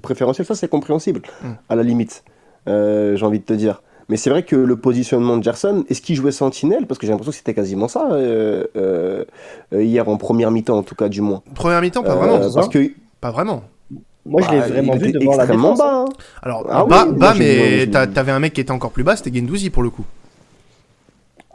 préférentiel. 0.03 0.47
Ça, 0.47 0.55
c'est 0.55 0.69
compréhensible, 0.69 1.23
hmm. 1.43 1.53
à 1.69 1.77
la 1.77 1.83
limite. 1.83 2.25
J'ai 2.67 3.23
envie 3.23 3.41
de 3.41 3.45
te 3.45 3.53
dire. 3.53 3.83
Mais 4.09 4.17
c'est 4.17 4.31
vrai 4.31 4.43
que 4.43 4.57
le 4.57 4.77
positionnement 4.77 5.37
de 5.39 5.43
Gerson, 5.43 5.85
est-ce 5.89 6.03
qu'il 6.03 6.17
jouait 6.17 6.33
sentinelle? 6.33 6.87
Parce 6.87 6.99
que 6.99 7.07
j'ai 7.07 7.12
l'impression 7.12 7.33
que 7.33 7.37
c'était 7.39 7.55
quasiment 7.55 7.89
ça 7.89 8.11
euh, 8.12 8.67
euh, 8.77 9.25
hier 9.73 10.09
en 10.09 10.17
première 10.17 10.51
mi-temps, 10.51 10.77
en 10.77 10.83
tout 10.83 10.95
cas, 10.95 11.09
du 11.09 11.21
moins. 11.21 11.43
Première 11.55 11.81
mi-temps, 11.81 12.03
pas 12.03 12.15
vraiment. 12.15 12.37
Euh, 12.37 12.51
parce 12.55 12.69
que... 12.69 12.91
Pas 13.21 13.31
vraiment. 13.31 13.62
Moi, 14.27 14.41
je 14.43 14.51
l'ai 14.51 14.61
bah, 14.61 14.68
vraiment 14.68 14.97
vu 14.97 15.12
devant 15.12 15.37
la 15.37 15.47
défense. 15.47 15.79
bas. 15.79 16.05
Hein. 16.09 16.12
Alors, 16.43 16.66
ah 16.70 16.85
bas, 16.87 17.07
bas 17.07 17.35
mais 17.39 17.87
t'avais 17.89 18.33
un 18.33 18.39
mec 18.39 18.53
qui 18.53 18.61
était 18.61 18.70
encore 18.70 18.91
plus 18.91 19.05
bas, 19.05 19.16
c'était 19.16 19.37
Gendouzi 19.37 19.70
pour 19.70 19.83
le 19.83 19.91
coup. 19.91 20.05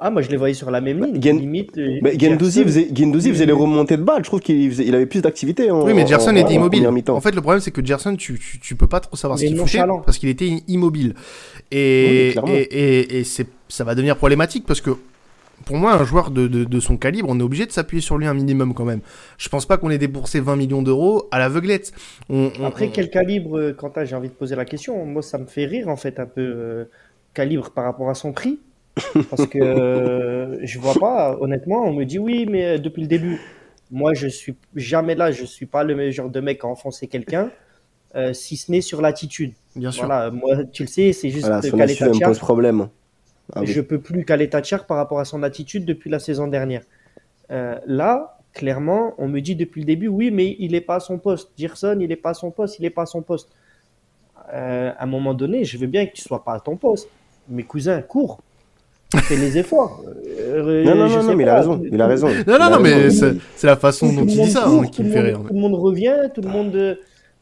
Ah, 0.01 0.09
moi 0.09 0.21
je 0.21 0.29
les 0.29 0.37
voyais 0.37 0.53
sur 0.53 0.71
la 0.71 0.79
même 0.79 1.03
ligne. 1.03 1.39
limite, 1.39 1.77
euh, 1.77 1.99
Gendouzi 2.17 2.63
faisait, 2.63 2.87
faisait 2.87 3.45
les 3.45 3.51
remontées 3.51 3.97
de 3.97 4.03
balles. 4.03 4.23
Je 4.23 4.29
trouve 4.29 4.39
qu'il 4.39 4.79
il 4.79 4.95
avait 4.95 5.05
plus 5.05 5.21
d'activité. 5.21 5.69
Oui, 5.71 5.93
mais 5.93 6.07
Gerson 6.07 6.35
était 6.35 6.53
immobile. 6.53 6.87
En, 7.09 7.19
fait, 7.19 7.35
le 7.35 7.41
problème, 7.41 7.59
c'est 7.59 7.71
que 7.71 7.85
Gerson, 7.85 8.15
tu, 8.15 8.39
tu, 8.39 8.59
tu, 8.59 8.75
peux 8.75 8.87
pas 8.87 9.01
trop 9.01 9.17
savoir 9.17 9.37
ce 9.37 9.45
qu'il 9.45 9.57
foutait 9.57 9.79
parce 10.05 10.17
qu'il 10.17 10.29
était 10.29 10.63
immobile. 10.67 11.15
Et, 11.71 12.33
et, 12.47 13.19
et, 13.19 13.23
ça 13.23 13.83
va 13.83 13.93
devenir 13.93 14.15
problématique 14.15 14.65
parce 14.65 14.79
que 14.79 14.91
pour 15.65 15.77
moi, 15.77 15.93
un 15.93 16.03
joueur 16.03 16.31
de, 16.31 16.47
de, 16.47 16.79
son 16.79 16.97
calibre, 16.97 17.29
on 17.29 17.39
est 17.39 17.43
obligé 17.43 17.65
de 17.65 17.71
s'appuyer 17.71 18.01
sur 18.01 18.17
lui 18.17 18.27
un 18.27 18.33
minimum 18.33 18.73
quand 18.73 18.85
même. 18.85 19.01
Je 19.37 19.49
pense 19.49 19.65
pas 19.65 19.77
qu'on 19.77 19.89
ait 19.89 19.97
déboursé 19.97 20.39
20 20.39 20.55
millions 20.55 20.81
d'euros 20.81 21.27
à 21.31 21.39
l'aveuglette. 21.39 21.91
Après, 22.63 22.89
quel 22.89 23.09
calibre, 23.09 23.57
euh, 23.57 23.73
Quentin, 23.73 24.05
j'ai 24.05 24.15
envie 24.15 24.29
de 24.29 24.33
poser 24.33 24.55
la 24.55 24.65
question. 24.65 25.05
Moi, 25.05 25.21
ça 25.21 25.37
me 25.37 25.45
fait 25.45 25.65
rire 25.65 25.87
en 25.87 25.95
fait 25.95 26.19
un 26.19 26.25
peu. 26.25 26.41
Euh, 26.41 26.85
calibre 27.33 27.71
par 27.71 27.85
rapport 27.85 28.09
à 28.09 28.15
son 28.15 28.33
prix 28.33 28.59
parce 29.29 29.47
que 29.47 29.59
euh, 29.59 30.65
je 30.65 30.79
vois 30.79 30.95
pas, 30.95 31.37
honnêtement, 31.39 31.83
on 31.85 31.93
me 31.93 32.03
dit 32.03 32.19
oui, 32.19 32.45
mais 32.49 32.65
euh, 32.65 32.77
depuis 32.77 33.01
le 33.01 33.07
début, 33.07 33.39
moi 33.91 34.13
je 34.13 34.27
suis 34.27 34.55
jamais 34.75 35.15
là, 35.15 35.31
je 35.31 35.45
suis 35.45 35.65
pas 35.65 35.83
le 35.83 36.11
genre 36.11 36.29
de 36.29 36.39
mec 36.41 36.63
à 36.63 36.67
enfoncer 36.67 37.07
quelqu'un, 37.07 37.49
euh, 38.15 38.33
si 38.33 38.57
ce 38.57 38.71
n'est 38.71 38.81
sur 38.81 39.01
l'attitude. 39.01 39.53
Bien 39.75 39.91
sûr. 39.91 40.05
Voilà, 40.05 40.31
moi 40.31 40.65
tu 40.73 40.83
le 40.83 40.89
sais, 40.89 41.13
c'est 41.13 41.29
juste 41.29 41.45
voilà, 41.45 41.61
me 41.61 42.25
pose 42.25 42.39
problème. 42.39 42.89
Ah, 43.53 43.65
Je 43.65 43.81
peux 43.81 43.99
plus 43.99 44.25
caler 44.25 44.49
Tachar 44.49 44.85
par 44.85 44.97
rapport 44.97 45.19
à 45.19 45.25
son 45.25 45.43
attitude 45.43 45.85
depuis 45.85 46.09
la 46.09 46.19
saison 46.19 46.47
dernière. 46.47 46.83
là, 47.49 48.37
clairement, 48.53 49.13
on 49.17 49.27
me 49.27 49.39
dit 49.39 49.55
depuis 49.55 49.81
le 49.81 49.87
début, 49.87 50.07
oui, 50.07 50.31
mais 50.31 50.55
il 50.59 50.71
n'est 50.71 50.81
pas 50.81 50.95
à 50.95 50.99
son 50.99 51.17
poste. 51.17 51.49
Gerson, 51.57 51.97
il 51.99 52.07
n'est 52.09 52.15
pas 52.15 52.31
à 52.31 52.33
son 52.33 52.51
poste, 52.51 52.79
il 52.79 52.83
n'est 52.83 52.89
pas 52.89 53.03
à 53.03 53.05
son 53.05 53.21
poste. 53.21 53.49
à 54.51 55.03
un 55.03 55.07
moment 55.07 55.33
donné, 55.33 55.63
je 55.65 55.77
veux 55.77 55.87
bien 55.87 56.05
que 56.05 56.13
tu 56.13 56.21
sois 56.21 56.43
pas 56.43 56.53
à 56.53 56.59
ton 56.59 56.75
poste. 56.75 57.09
Mes 57.47 57.63
cousins, 57.63 58.01
cours 58.01 58.39
fait 59.17 59.35
les 59.35 59.57
efforts. 59.57 60.03
Euh, 60.39 60.83
non, 60.83 60.95
non, 60.95 61.23
non, 61.23 61.35
mais 61.35 61.43
il 61.43 61.49
a 61.49 61.57
raison. 61.57 61.81
Il 61.91 62.01
a 62.01 62.07
raison. 62.07 62.29
Non, 62.47 62.59
non, 62.59 62.69
non, 62.69 62.79
mais 62.79 63.09
c'est 63.09 63.67
la 63.67 63.75
façon 63.75 64.13
dont 64.13 64.21
il 64.21 64.27
dit 64.27 64.51
ça 64.51 64.67
hein, 64.67 64.85
qui 64.87 65.03
me 65.03 65.11
fait 65.11 65.21
rire. 65.21 65.41
Tout 65.47 65.53
le 65.53 65.59
monde 65.59 65.75
revient, 65.75 66.15
tout 66.33 66.41
le 66.41 66.49
monde. 66.49 66.97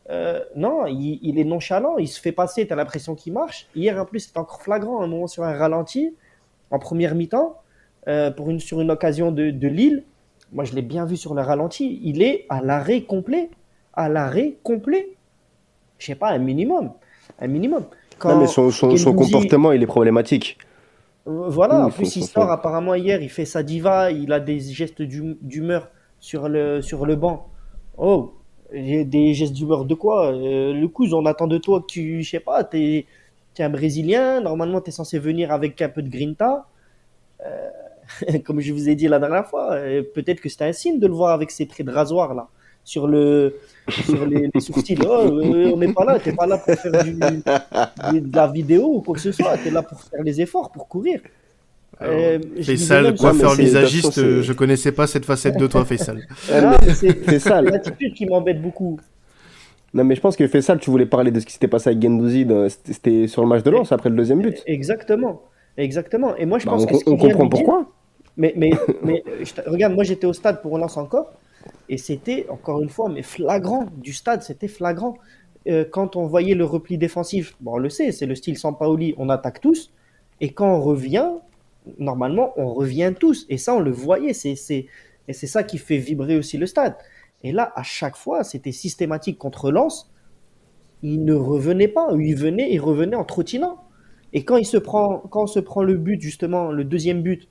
Euh, 0.10 0.40
non, 0.56 0.86
il, 0.88 1.38
est 1.38 1.44
nonchalant, 1.44 1.98
il 1.98 2.08
se 2.08 2.22
fait 2.22 2.32
passer, 2.32 2.66
tu 2.66 2.74
as 2.74 2.76
l'impression 2.76 3.14
qu'il 3.16 3.34
marche. 3.34 3.68
Hier, 3.76 4.02
en 4.02 4.06
plus, 4.06 4.22
c'était 4.22 4.38
encore 4.38 4.62
flagrant, 4.62 5.02
un 5.02 5.08
moment 5.08 5.28
sur 5.28 5.44
un 5.44 5.54
ralenti, 5.54 6.16
en 6.72 6.80
première 6.80 7.14
mi-temps, 7.14 7.58
euh, 8.08 8.32
pour 8.32 8.50
une, 8.50 8.60
sur 8.60 8.80
une 8.80 8.92
occasion 8.92 9.32
de, 9.32 9.52
de 9.52 9.68
Lille. 9.68 10.04
Moi, 10.54 10.64
je 10.64 10.74
l'ai 10.74 10.82
bien 10.82 11.06
vu 11.06 11.18
sur 11.18 11.34
le 11.34 11.42
ralenti. 11.42 12.00
Il 12.04 12.22
est 12.22 12.46
à 12.48 12.62
l'arrêt 12.62 13.02
complet. 13.02 13.50
À 13.94 14.08
l'arrêt 14.08 14.56
complet. 14.64 15.10
Je 15.98 16.06
sais 16.06 16.16
pas, 16.16 16.30
un 16.30 16.38
minimum. 16.38 16.92
Un 17.40 17.48
minimum. 17.48 17.84
Quand 18.18 18.30
non, 18.30 18.40
mais 18.42 18.48
son, 18.48 18.72
son, 18.72 18.96
son 18.96 19.14
comportement, 19.14 19.74
il 19.74 19.84
est 19.84 19.88
problématique. 19.88 20.58
Euh, 21.28 21.50
voilà, 21.50 21.86
en 21.86 21.90
plus 21.90 22.16
il 22.16 22.24
sort 22.24 22.50
apparemment 22.50 22.96
hier, 22.96 23.22
il 23.22 23.30
fait 23.30 23.46
sa 23.46 23.62
diva, 23.62 24.12
il 24.12 24.32
a 24.32 24.40
des 24.40 24.60
gestes 24.60 25.02
d'humeur 25.02 25.90
sur 26.20 26.48
le, 26.48 26.82
sur 26.82 27.06
le 27.06 27.16
banc. 27.16 27.50
Oh, 27.98 28.34
des 28.74 29.34
gestes 29.34 29.54
d'humeur 29.54 29.86
de 29.86 29.96
quoi 29.96 30.34
euh, 30.34 30.74
Le 30.74 30.88
coup, 30.88 31.06
on 31.14 31.26
attend 31.26 31.48
de 31.48 31.58
toi 31.58 31.82
que 31.82 31.88
tu, 31.88 32.24
je 32.24 32.30
sais 32.30 32.40
pas, 32.40 32.64
t'es 32.64 33.06
es 33.58 33.64
un 33.64 33.70
Brésilien, 33.70 34.40
normalement 34.40 34.82
tu 34.82 34.90
es 34.90 34.92
censé 34.92 35.18
venir 35.18 35.52
avec 35.52 35.82
un 35.82 35.90
peu 35.90 36.04
de 36.04 36.10
grinta. 36.10 36.68
Euh, 37.44 37.70
comme 38.46 38.60
je 38.60 38.72
vous 38.72 38.88
ai 38.88 38.96
dit 38.96 39.08
la 39.08 39.20
dernière 39.20 39.48
fois, 39.48 39.78
peut-être 40.14 40.42
que 40.42 40.50
c'était 40.50 40.66
un 40.66 40.74
signe 40.74 41.00
de 41.00 41.08
le 41.08 41.14
voir 41.14 41.32
avec 41.32 41.52
ses 41.52 41.68
traits 41.68 41.86
de 41.88 41.92
rasoir 41.92 42.34
là 42.34 42.48
sur, 42.88 43.06
le, 43.06 43.60
sur 43.90 44.26
les, 44.26 44.50
sourcils. 44.62 44.98
Oh, 45.06 45.12
euh, 45.12 45.72
on 45.74 45.78
n'est 45.78 45.92
pas 45.92 46.06
là, 46.06 46.20
tu 46.20 46.30
n'es 46.30 46.36
pas 46.36 46.48
là 46.48 46.58
pour 46.58 46.74
faire 46.74 47.04
du, 47.04 47.14
de 47.14 48.36
la 48.36 48.48
vidéo 48.48 48.86
ou 48.96 49.02
quoi 49.02 49.14
que 49.14 49.20
ce 49.20 49.34
soit, 49.34 49.58
tu 49.58 49.68
es 49.68 49.72
là 49.72 49.84
pour 49.84 50.02
faire 50.02 50.24
les 50.24 50.40
efforts, 50.40 50.72
pour 50.72 50.88
courir. 50.88 51.20
Euh, 52.02 52.40
Faisal, 52.62 53.16
coiffeur 53.16 53.56
visagiste, 53.56 54.42
je 54.42 54.54
connaissais 54.54 54.92
pas 54.92 55.08
cette 55.08 55.26
facette 55.26 55.58
de 55.58 55.68
toi, 55.68 55.86
Faisal. 55.86 56.28
Ah, 56.54 56.78
c'est 56.94 57.62
l'attitude 57.62 58.14
qui 58.14 58.26
m'embête 58.26 58.62
beaucoup. 58.62 59.00
Non, 59.94 60.04
mais 60.04 60.16
je 60.16 60.22
pense 60.22 60.36
que 60.36 60.48
Faisal, 60.48 60.80
tu 60.80 60.92
voulais 60.92 61.06
parler 61.06 61.32
de 61.32 61.40
ce 61.40 61.46
qui 61.46 61.54
s'était 61.54 61.68
passé 61.68 61.90
avec 61.90 62.02
Gendouzi, 62.02 62.46
c'était 62.84 63.28
sur 63.28 63.42
le 63.42 63.48
match 63.48 63.64
de 63.64 63.72
lance 63.72 63.92
après 63.92 64.10
le 64.10 64.16
deuxième 64.16 64.42
but. 64.42 64.62
Exactement, 64.66 65.42
exactement. 65.78 66.36
Et 66.36 66.46
moi, 66.46 66.60
je 66.60 66.66
bah, 66.66 66.74
pense 66.74 66.86
on, 67.06 67.14
on 67.14 67.18
comprend 67.18 67.50
pourquoi. 67.50 67.90
mais, 68.36 68.54
mais, 68.56 68.72
mais 69.04 69.24
regarde, 69.66 69.94
moi 69.94 70.04
j'étais 70.04 70.28
au 70.28 70.34
stade 70.34 70.62
pour 70.62 70.74
relance 70.74 70.98
encore. 70.98 71.32
Et 71.90 71.98
c'était, 71.98 72.46
encore 72.50 72.82
une 72.82 72.90
fois, 72.90 73.10
mais 73.10 73.24
flagrant 73.24 73.86
du 73.98 74.14
stade, 74.14 74.42
c'était 74.42 74.68
flagrant. 74.68 75.18
Euh, 75.68 75.86
quand 75.90 76.16
on 76.16 76.28
voyait 76.28 76.56
le 76.56 76.66
repli 76.66 76.98
défensif, 76.98 77.56
bon, 77.60 77.74
on 77.74 77.78
le 77.78 77.90
sait, 77.90 78.12
c'est 78.12 78.26
le 78.26 78.36
style 78.36 78.58
Sampaoli, 78.58 79.16
on 79.18 79.30
attaque 79.30 79.62
tous. 79.62 79.92
Et 80.40 80.52
quand 80.52 80.76
on 80.76 80.82
revient, 80.82 81.30
normalement, 81.98 82.54
on 82.58 82.74
revient 82.74 83.14
tous. 83.20 83.46
Et 83.50 83.58
ça, 83.58 83.76
on 83.76 83.80
le 83.80 83.92
voyait. 83.92 84.34
C'est, 84.34 84.56
et 85.28 85.34
c'est 85.34 85.48
ça 85.48 85.64
qui 85.64 85.78
fait 85.78 85.98
vibrer 85.98 86.38
aussi 86.38 86.58
le 86.58 86.66
stade. 86.66 86.96
Et 87.44 87.52
là, 87.52 87.72
à 87.76 87.84
chaque 87.84 88.16
fois, 88.16 88.44
c'était 88.44 88.72
systématique 88.72 89.38
contre 89.38 89.72
Lens. 89.72 90.12
Il 91.04 91.24
ne 91.26 91.34
revenait 91.34 91.88
pas. 91.88 92.10
Il 92.18 92.36
venait, 92.36 92.72
il 92.72 92.80
revenait 92.80 93.16
en 93.16 93.24
trottinant. 93.24 93.84
Et 94.34 94.44
quand 94.44 94.58
il 94.58 94.66
se 94.66 94.78
prend, 94.78 95.20
quand 95.30 95.44
on 95.44 95.48
se 95.48 95.60
prend 95.60 95.84
le 95.84 95.96
but, 95.96 96.22
justement, 96.22 96.72
le 96.72 96.84
deuxième 96.84 97.22
but, 97.22 97.48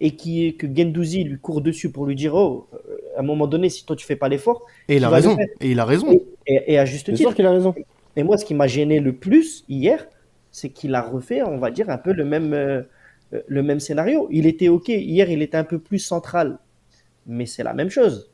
et 0.00 0.16
qui, 0.16 0.56
que 0.56 0.66
Gendouzi 0.66 1.24
lui 1.24 1.38
court 1.38 1.60
dessus 1.60 1.90
pour 1.90 2.06
lui 2.06 2.14
dire 2.14 2.34
Oh, 2.34 2.68
à 3.16 3.20
un 3.20 3.22
moment 3.22 3.46
donné, 3.46 3.68
si 3.68 3.84
toi 3.84 3.96
tu 3.96 4.06
fais 4.06 4.16
pas 4.16 4.28
l'effort. 4.28 4.66
Et, 4.88 4.96
il 4.96 5.04
a 5.04 5.08
raison. 5.08 5.36
Et 5.60 5.70
il 5.70 5.80
a 5.80 5.84
raison. 5.84 6.20
Et, 6.46 6.78
à 6.78 6.84
juste 6.84 7.12
titre. 7.14 7.34
qu'il 7.34 7.46
a 7.46 7.50
raison. 7.50 7.74
Et 8.16 8.22
moi, 8.22 8.36
ce 8.36 8.44
qui 8.44 8.54
m'a 8.54 8.66
gêné 8.66 9.00
le 9.00 9.12
plus 9.12 9.64
hier, 9.68 10.06
c'est 10.50 10.70
qu'il 10.70 10.94
a 10.94 11.02
refait, 11.02 11.42
on 11.42 11.58
va 11.58 11.70
dire, 11.70 11.90
un 11.90 11.98
peu 11.98 12.12
le 12.12 12.24
même, 12.24 12.52
euh, 12.52 12.82
le 13.46 13.62
même 13.62 13.80
scénario. 13.80 14.28
Il 14.30 14.46
était 14.46 14.68
OK. 14.68 14.88
Hier, 14.88 15.30
il 15.30 15.42
était 15.42 15.56
un 15.56 15.64
peu 15.64 15.78
plus 15.78 15.98
central. 15.98 16.58
Mais 17.26 17.46
c'est 17.46 17.64
la 17.64 17.74
même 17.74 17.90
chose. 17.90 18.30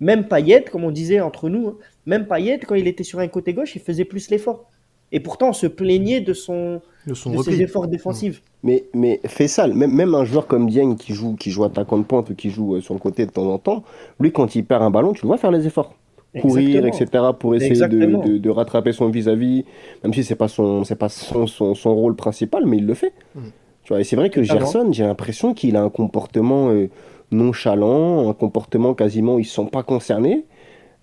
Même 0.00 0.28
Payet, 0.28 0.64
comme 0.70 0.84
on 0.84 0.90
disait 0.90 1.20
entre 1.20 1.48
nous, 1.48 1.68
hein, 1.68 1.76
même 2.06 2.26
Payet, 2.26 2.58
quand 2.58 2.74
il 2.74 2.86
était 2.86 3.04
sur 3.04 3.20
un 3.20 3.28
côté 3.28 3.54
gauche, 3.54 3.74
il 3.76 3.80
faisait 3.80 4.04
plus 4.04 4.28
l'effort. 4.30 4.70
Et 5.12 5.20
pourtant, 5.20 5.50
on 5.50 5.52
se 5.52 5.66
plaignait 5.68 6.20
de, 6.20 6.32
son, 6.32 6.80
de, 7.06 7.14
son 7.14 7.40
ses 7.42 7.62
efforts 7.62 7.86
défensifs. 7.86 8.42
Mais, 8.64 8.86
mais 8.94 9.20
fais 9.26 9.46
ça, 9.46 9.68
même, 9.68 9.92
même 9.94 10.14
un 10.14 10.24
joueur 10.24 10.46
comme 10.46 10.68
Dieng 10.68 10.96
qui 10.96 11.14
joue, 11.14 11.36
qui 11.36 11.50
joue 11.50 11.62
attaquant 11.62 11.98
de 11.98 12.02
pointe 12.02 12.30
ou 12.30 12.34
qui 12.34 12.50
joue 12.50 12.74
euh, 12.74 12.80
sur 12.80 12.94
le 12.94 13.00
côté 13.00 13.24
de 13.24 13.30
temps 13.30 13.46
en 13.46 13.58
temps, 13.58 13.84
lui, 14.18 14.32
quand 14.32 14.56
il 14.56 14.64
perd 14.64 14.82
un 14.82 14.90
ballon, 14.90 15.12
tu 15.12 15.22
le 15.22 15.28
vois 15.28 15.38
faire 15.38 15.52
les 15.52 15.66
efforts. 15.66 15.94
Courir, 16.40 16.84
etc., 16.84 17.06
pour 17.38 17.54
essayer 17.54 17.86
de, 17.86 18.38
de, 18.38 18.50
rattraper 18.50 18.92
son 18.92 19.08
vis-à-vis, 19.08 19.64
même 20.02 20.12
si 20.12 20.24
c'est 20.24 20.34
pas, 20.34 20.48
son, 20.48 20.82
pas 20.98 21.08
son, 21.08 21.46
son, 21.46 21.94
rôle 21.94 22.16
principal, 22.16 22.66
mais 22.66 22.78
il 22.78 22.86
le 22.86 22.94
fait. 22.94 23.12
Mm. 23.36 23.40
Tu 23.84 23.92
vois, 23.92 24.00
et 24.00 24.04
c'est 24.04 24.16
vrai 24.16 24.30
que 24.30 24.42
Gerson, 24.42 24.88
j'ai 24.92 25.04
l'impression 25.04 25.52
qu'il 25.54 25.76
a 25.76 25.82
un 25.82 25.90
comportement 25.90 26.70
euh, 26.70 26.88
nonchalant, 27.30 28.28
un 28.28 28.32
comportement 28.32 28.94
quasiment, 28.94 29.38
il 29.38 29.42
ne 29.42 29.46
se 29.46 29.54
sent 29.54 29.68
pas 29.70 29.82
concerné. 29.82 30.46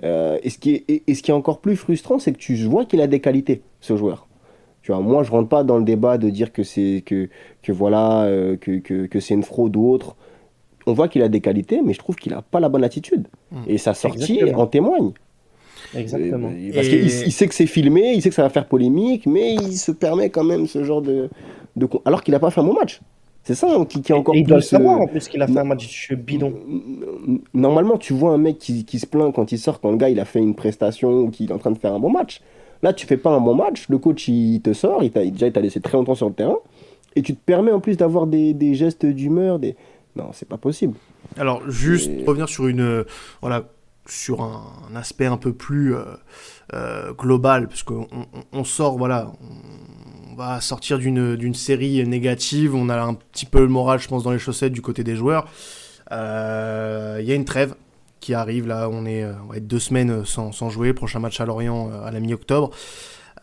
Euh, 0.04 0.40
et, 0.42 0.50
ce 0.50 0.58
qui 0.58 0.72
est, 0.72 1.04
et, 1.08 1.14
ce 1.14 1.22
qui 1.22 1.30
est 1.30 1.34
encore 1.34 1.60
plus 1.60 1.76
frustrant, 1.76 2.18
c'est 2.18 2.32
que 2.32 2.40
tu 2.40 2.56
vois 2.66 2.86
qu'il 2.86 3.02
a 3.02 3.08
des 3.08 3.20
qualités, 3.20 3.62
ce 3.82 3.96
joueur. 3.96 4.28
Tu 4.82 4.92
vois, 4.92 5.00
moi, 5.00 5.22
je 5.22 5.30
rentre 5.30 5.48
pas 5.48 5.64
dans 5.64 5.78
le 5.78 5.84
débat 5.84 6.18
de 6.18 6.32
dire 6.32 6.52
que 6.52 6.64
c'est 6.64 7.04
que, 7.06 7.30
que 7.62 7.72
voilà 7.72 8.24
euh, 8.24 8.58
que, 8.58 8.80
que, 8.80 9.06
que 9.06 9.20
c'est 9.20 9.36
une 9.36 9.44
fraude 9.44 9.76
ou 9.78 9.88
autre. 9.88 10.16
On 10.88 10.94
voit 10.94 11.08
qu'il 11.08 11.22
a 11.22 11.30
des 11.30 11.42
qualités, 11.42 11.82
mais 11.86 11.94
je 11.94 12.00
trouve 12.00 12.16
qu'il 12.16 12.32
n'a 12.32 12.42
pas 12.42 12.60
la 12.60 12.68
bonne 12.68 12.84
attitude. 12.84 13.28
Mmh. 13.52 13.58
Et 13.68 13.78
sa 13.78 13.94
sortie 13.94 14.42
en 14.56 14.66
témoigne. 14.66 15.12
Exactement. 15.94 16.52
parce 16.74 16.88
qu'il 16.88 17.04
il 17.04 17.32
sait 17.32 17.48
que 17.48 17.54
c'est 17.54 17.66
filmé, 17.66 18.14
il 18.14 18.22
sait 18.22 18.30
que 18.30 18.36
ça 18.36 18.44
va 18.44 18.50
faire 18.50 18.66
polémique, 18.66 19.26
mais 19.26 19.56
il 19.56 19.78
se 19.78 19.92
permet 19.92 20.30
quand 20.30 20.44
même 20.44 20.68
ce 20.68 20.84
genre 20.84 21.02
de. 21.02 21.30
De... 21.76 21.88
Alors 22.06 22.24
qu'il 22.24 22.34
n'a 22.34 22.40
pas 22.40 22.52
fait 22.52 22.62
un 22.62 22.66
bon 22.66 22.74
match. 22.74 23.02
C'est 23.44 23.56
ça 23.56 23.68
hein, 23.72 23.86
qui, 23.86 24.00
est 24.00 24.14
encore 24.14 24.36
il 24.36 24.46
doit 24.46 24.58
le 24.58 24.62
savoir 24.62 25.00
euh, 25.00 25.04
en 25.04 25.08
plus 25.08 25.28
qu'il 25.28 25.42
a 25.42 25.48
fait 25.48 25.58
un 25.58 25.64
match 25.64 26.14
bidon. 26.14 26.54
Normalement, 27.56 27.98
tu 27.98 28.14
vois 28.14 28.34
un 28.34 28.38
mec 28.38 28.60
qui, 28.60 28.86
qui, 28.86 29.00
se 29.00 29.08
plaint 29.08 29.34
quand 29.34 29.52
il 29.52 29.58
sort, 29.58 29.80
quand 29.80 29.90
le 29.90 29.98
gars 29.98 30.10
il 30.10 30.20
a 30.20 30.26
fait 30.26 30.40
une 30.40 30.54
prestation 30.54 31.10
ou 31.10 31.32
qu'il 31.32 31.50
est 31.50 31.54
en 31.54 31.58
train 31.58 31.72
de 31.72 31.80
faire 31.80 31.94
un 31.94 32.00
bon 32.00 32.12
match. 32.12 32.42
Là, 32.84 32.94
tu 32.94 33.08
fais 33.08 33.18
pas 33.18 33.32
un 33.32 33.42
bon 33.42 33.56
match, 33.56 33.90
le 33.90 33.98
coach 33.98 34.28
il 34.28 34.62
te 34.62 34.74
sort, 34.74 35.04
il 35.04 35.12
t'a, 35.12 35.26
déjà 35.26 35.48
il 35.48 35.54
t'a 35.54 35.62
laissé 35.62 35.80
très 35.82 35.98
longtemps 35.98 36.16
sur 36.16 36.28
le 36.28 36.34
terrain, 36.34 36.58
et 37.16 37.22
tu 37.22 37.36
te 37.36 37.40
permets 37.44 37.72
en 37.72 37.80
plus 37.80 37.98
d'avoir 37.98 38.28
des, 38.28 38.54
des 38.54 38.74
gestes 38.74 39.06
d'humeur. 39.06 39.60
Des... 39.60 39.76
Non, 40.16 40.30
c'est 40.34 40.48
pas 40.48 40.58
possible. 40.58 40.96
Alors, 41.38 41.68
juste 41.70 42.12
revenir 42.26 42.50
sur 42.50 42.68
une. 42.68 43.06
voilà, 43.42 43.66
sur 44.08 44.42
un, 44.42 44.96
aspect 44.96 45.26
un 45.26 45.38
peu 45.38 45.54
plus 45.54 45.96
euh, 45.96 46.04
euh, 46.74 47.14
global, 47.14 47.68
parce 47.68 47.84
qu'on 47.84 48.08
on, 48.52 48.64
sort, 48.64 48.98
voilà, 48.98 49.32
on 49.42 50.21
sortir 50.62 51.00
d'une 51.00 51.54
série 51.54 52.06
négative, 52.08 52.76
on 52.76 52.90
a 52.90 53.00
un 53.02 53.14
petit 53.14 53.46
peu 53.46 53.60
le 53.60 53.68
moral, 53.68 54.00
je 54.00 54.08
pense, 54.08 54.24
dans 54.24 54.32
les 54.32 54.40
chaussettes 54.40 54.74
du 54.74 54.82
côté 54.82 55.04
des 55.04 55.16
joueurs. 55.16 55.48
Euh, 56.12 57.18
il 57.22 57.28
y 57.28 57.32
a 57.32 57.36
une 57.36 57.46
trêve 57.46 57.76
qui 58.20 58.34
arrive, 58.34 58.68
là, 58.68 58.90
on, 58.92 59.06
est, 59.06 59.26
on 59.26 59.48
va 59.48 59.58
être 59.58 59.68
deux 59.68 59.80
semaines 59.80 60.26
sans, 60.26 60.52
sans 60.52 60.70
jouer, 60.70 60.94
prochain 60.94 61.20
match 61.20 61.40
à 61.40 61.46
Lorient 61.46 61.90
euh, 61.92 62.06
à 62.06 62.12
la 62.12 62.20
mi-octobre. 62.20 62.70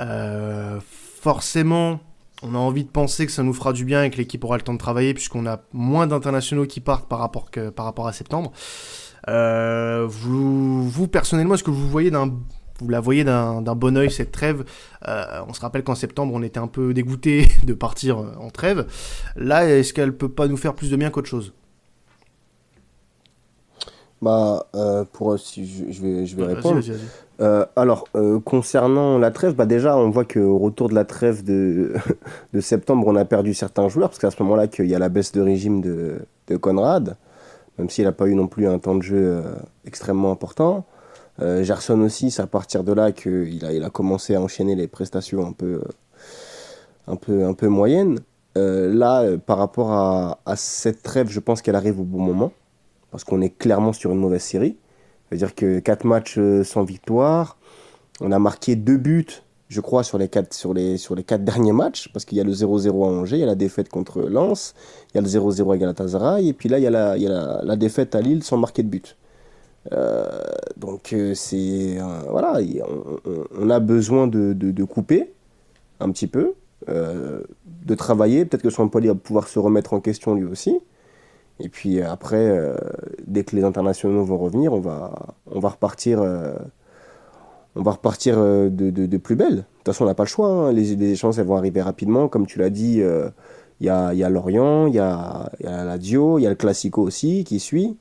Euh, 0.00 0.78
forcément, 1.20 2.00
on 2.42 2.54
a 2.54 2.58
envie 2.58 2.84
de 2.84 2.88
penser 2.88 3.26
que 3.26 3.32
ça 3.32 3.42
nous 3.42 3.52
fera 3.52 3.72
du 3.72 3.84
bien 3.84 4.04
et 4.04 4.10
que 4.10 4.16
l'équipe 4.16 4.44
aura 4.44 4.56
le 4.56 4.62
temps 4.62 4.74
de 4.74 4.78
travailler, 4.78 5.14
puisqu'on 5.14 5.46
a 5.46 5.60
moins 5.72 6.06
d'internationaux 6.06 6.66
qui 6.66 6.80
partent 6.80 7.08
par 7.08 7.18
rapport, 7.18 7.50
que, 7.50 7.70
par 7.70 7.86
rapport 7.86 8.06
à 8.06 8.12
septembre. 8.12 8.52
vous, 9.26 10.88
vous, 10.88 11.08
personnellement, 11.08 11.54
est-ce 11.54 11.64
que 11.64 11.70
vous 11.70 11.88
voyez 11.88 12.10
d'un 12.10 12.32
vous 12.80 12.88
la 12.88 13.00
voyez 13.00 13.24
d'un 13.24 13.62
bon 13.62 13.96
oeil 13.96 14.10
cette 14.10 14.32
trêve. 14.32 14.64
Euh, 15.06 15.24
on 15.48 15.52
se 15.52 15.60
rappelle 15.60 15.82
qu'en 15.82 15.94
septembre, 15.94 16.32
on 16.34 16.42
était 16.42 16.60
un 16.60 16.68
peu 16.68 16.94
dégoûté 16.94 17.46
de 17.64 17.74
partir 17.74 18.18
euh, 18.18 18.32
en 18.40 18.50
trêve. 18.50 18.86
Là, 19.36 19.68
est-ce 19.68 19.92
qu'elle 19.92 20.16
peut 20.16 20.28
pas 20.28 20.46
nous 20.46 20.56
faire 20.56 20.74
plus 20.74 20.90
de 20.90 20.96
bien 20.96 21.10
qu'autre 21.10 21.28
chose? 21.28 21.52
Bah, 24.20 24.66
euh, 24.74 25.04
pour 25.12 25.38
si 25.38 25.92
je, 25.92 26.02
vais, 26.02 26.26
je 26.26 26.36
vais 26.36 26.44
répondre. 26.44 26.80
alors, 27.76 28.08
concernant 28.44 29.18
la 29.18 29.30
trêve, 29.30 29.54
bah 29.54 29.66
déjà, 29.66 29.96
on 29.96 30.10
voit 30.10 30.24
qu'au 30.24 30.58
retour 30.58 30.88
de 30.88 30.94
la 30.94 31.04
trêve 31.04 31.44
de, 31.44 31.94
de 32.52 32.60
septembre, 32.60 33.06
on 33.06 33.14
a 33.16 33.24
perdu 33.24 33.54
certains 33.54 33.88
joueurs, 33.88 34.08
parce 34.10 34.18
qu'à 34.18 34.30
ce 34.30 34.42
moment-là, 34.42 34.66
qu'il 34.66 34.86
y 34.86 34.94
a 34.94 34.98
la 34.98 35.08
baisse 35.08 35.32
de 35.32 35.40
régime 35.40 35.80
de, 35.80 36.20
de 36.48 36.56
Conrad, 36.56 37.16
même 37.78 37.90
s'il 37.90 38.04
n'a 38.04 38.12
pas 38.12 38.26
eu 38.26 38.34
non 38.34 38.48
plus 38.48 38.66
un 38.66 38.80
temps 38.80 38.96
de 38.96 39.02
jeu 39.02 39.40
extrêmement 39.84 40.32
important. 40.32 40.84
Euh, 41.40 41.62
Gerson 41.62 42.00
aussi, 42.00 42.30
c'est 42.30 42.42
à 42.42 42.46
partir 42.46 42.84
de 42.84 42.92
là 42.92 43.12
qu'il 43.12 43.64
a, 43.64 43.90
commencé 43.90 44.34
à 44.34 44.40
enchaîner 44.40 44.74
les 44.74 44.88
prestations 44.88 45.46
un 45.46 45.52
peu, 45.52 45.82
un 47.06 47.16
peu, 47.16 47.44
un 47.44 47.54
peu 47.54 47.68
moyennes. 47.68 48.18
Euh, 48.56 48.92
là, 48.92 49.22
euh, 49.22 49.38
par 49.38 49.58
rapport 49.58 49.92
à, 49.92 50.56
cette 50.56 51.02
trêve, 51.02 51.28
je 51.28 51.40
pense 51.40 51.62
qu'elle 51.62 51.76
arrive 51.76 52.00
au 52.00 52.04
bon 52.04 52.20
moment, 52.20 52.52
parce 53.10 53.24
qu'on 53.24 53.40
est 53.40 53.56
clairement 53.56 53.92
sur 53.92 54.10
une 54.10 54.18
mauvaise 54.18 54.42
série. 54.42 54.76
C'est-à-dire 55.28 55.54
que 55.54 55.78
4 55.78 56.04
matchs 56.04 56.38
sans 56.64 56.82
victoire, 56.82 57.56
on 58.20 58.32
a 58.32 58.38
marqué 58.38 58.74
2 58.74 58.96
buts, 58.96 59.26
je 59.68 59.80
crois, 59.80 60.02
sur 60.02 60.18
les 60.18 60.28
4, 60.28 60.54
sur 60.54 60.74
les, 60.74 60.96
sur 60.96 61.14
les 61.14 61.22
quatre 61.22 61.44
derniers 61.44 61.72
matchs, 61.72 62.10
parce 62.12 62.24
qu'il 62.24 62.38
y 62.38 62.40
a 62.40 62.44
le 62.44 62.52
0-0 62.52 62.88
à 62.88 63.08
Angers, 63.08 63.36
il 63.36 63.40
y 63.40 63.42
a 63.42 63.46
la 63.46 63.54
défaite 63.54 63.90
contre 63.90 64.22
Lens, 64.22 64.74
il 65.12 65.16
y 65.16 65.18
a 65.18 65.20
le 65.20 65.28
0-0 65.28 65.74
à 65.74 65.76
Galatasaray, 65.76 66.48
et 66.48 66.52
puis 66.54 66.68
là, 66.70 66.78
il 66.78 66.84
y 66.84 66.86
a 66.86 66.90
la 67.62 67.76
défaite 67.76 68.14
à 68.14 68.22
Lille 68.22 68.42
sans 68.42 68.56
marquer 68.56 68.82
de 68.82 68.88
but. 68.88 69.16
Euh, 69.92 70.28
donc 70.76 71.12
euh, 71.12 71.34
c'est 71.34 71.98
voilà, 72.28 72.60
on, 73.58 73.70
a 73.70 73.80
besoin 73.80 74.26
de, 74.26 74.52
de, 74.52 74.84
couper 74.84 75.32
un 76.00 76.10
petit 76.10 76.26
peu, 76.26 76.54
euh, 76.88 77.40
de 77.66 77.94
travailler. 77.94 78.44
Peut-être 78.44 78.62
que 78.62 78.70
son 78.70 78.88
poli 78.88 79.08
va 79.08 79.14
pouvoir 79.14 79.48
se 79.48 79.58
remettre 79.58 79.94
en 79.94 80.00
question 80.00 80.34
lui 80.34 80.44
aussi. 80.44 80.78
Et 81.60 81.68
puis 81.68 82.00
après, 82.00 82.56
dès 83.26 83.42
que 83.42 83.56
les 83.56 83.64
internationaux 83.64 84.22
vont 84.24 84.38
revenir, 84.38 84.72
on 84.72 84.80
va, 84.80 85.12
on 85.50 85.58
va 85.58 85.70
repartir, 85.70 86.20
on 87.74 87.82
va 87.82 87.90
repartir 87.90 88.36
de, 88.36 88.70
de, 88.70 89.16
plus 89.16 89.34
belle. 89.34 89.56
De 89.56 89.62
toute 89.62 89.86
façon, 89.86 90.04
on 90.04 90.06
n'a 90.06 90.14
pas 90.14 90.22
le 90.22 90.28
choix. 90.28 90.48
Hein. 90.48 90.72
Les, 90.72 90.94
les 90.94 91.10
échanges 91.10 91.36
elles 91.40 91.46
vont 91.46 91.56
arriver 91.56 91.82
rapidement. 91.82 92.28
Comme 92.28 92.46
tu 92.46 92.60
l'as 92.60 92.70
dit, 92.70 93.02
il 93.80 93.86
y, 93.86 93.88
a, 93.88 94.14
y, 94.14 94.22
a, 94.22 94.28
Lorient, 94.28 94.86
il 94.86 94.94
y 94.94 95.00
a, 95.00 95.50
y 95.58 95.66
a 95.66 95.84
la 95.84 95.98
Dio, 95.98 96.38
il 96.38 96.42
y 96.42 96.46
a 96.46 96.50
le 96.50 96.54
Classico 96.54 97.02
aussi 97.02 97.42
qui 97.42 97.58
suit. 97.58 97.96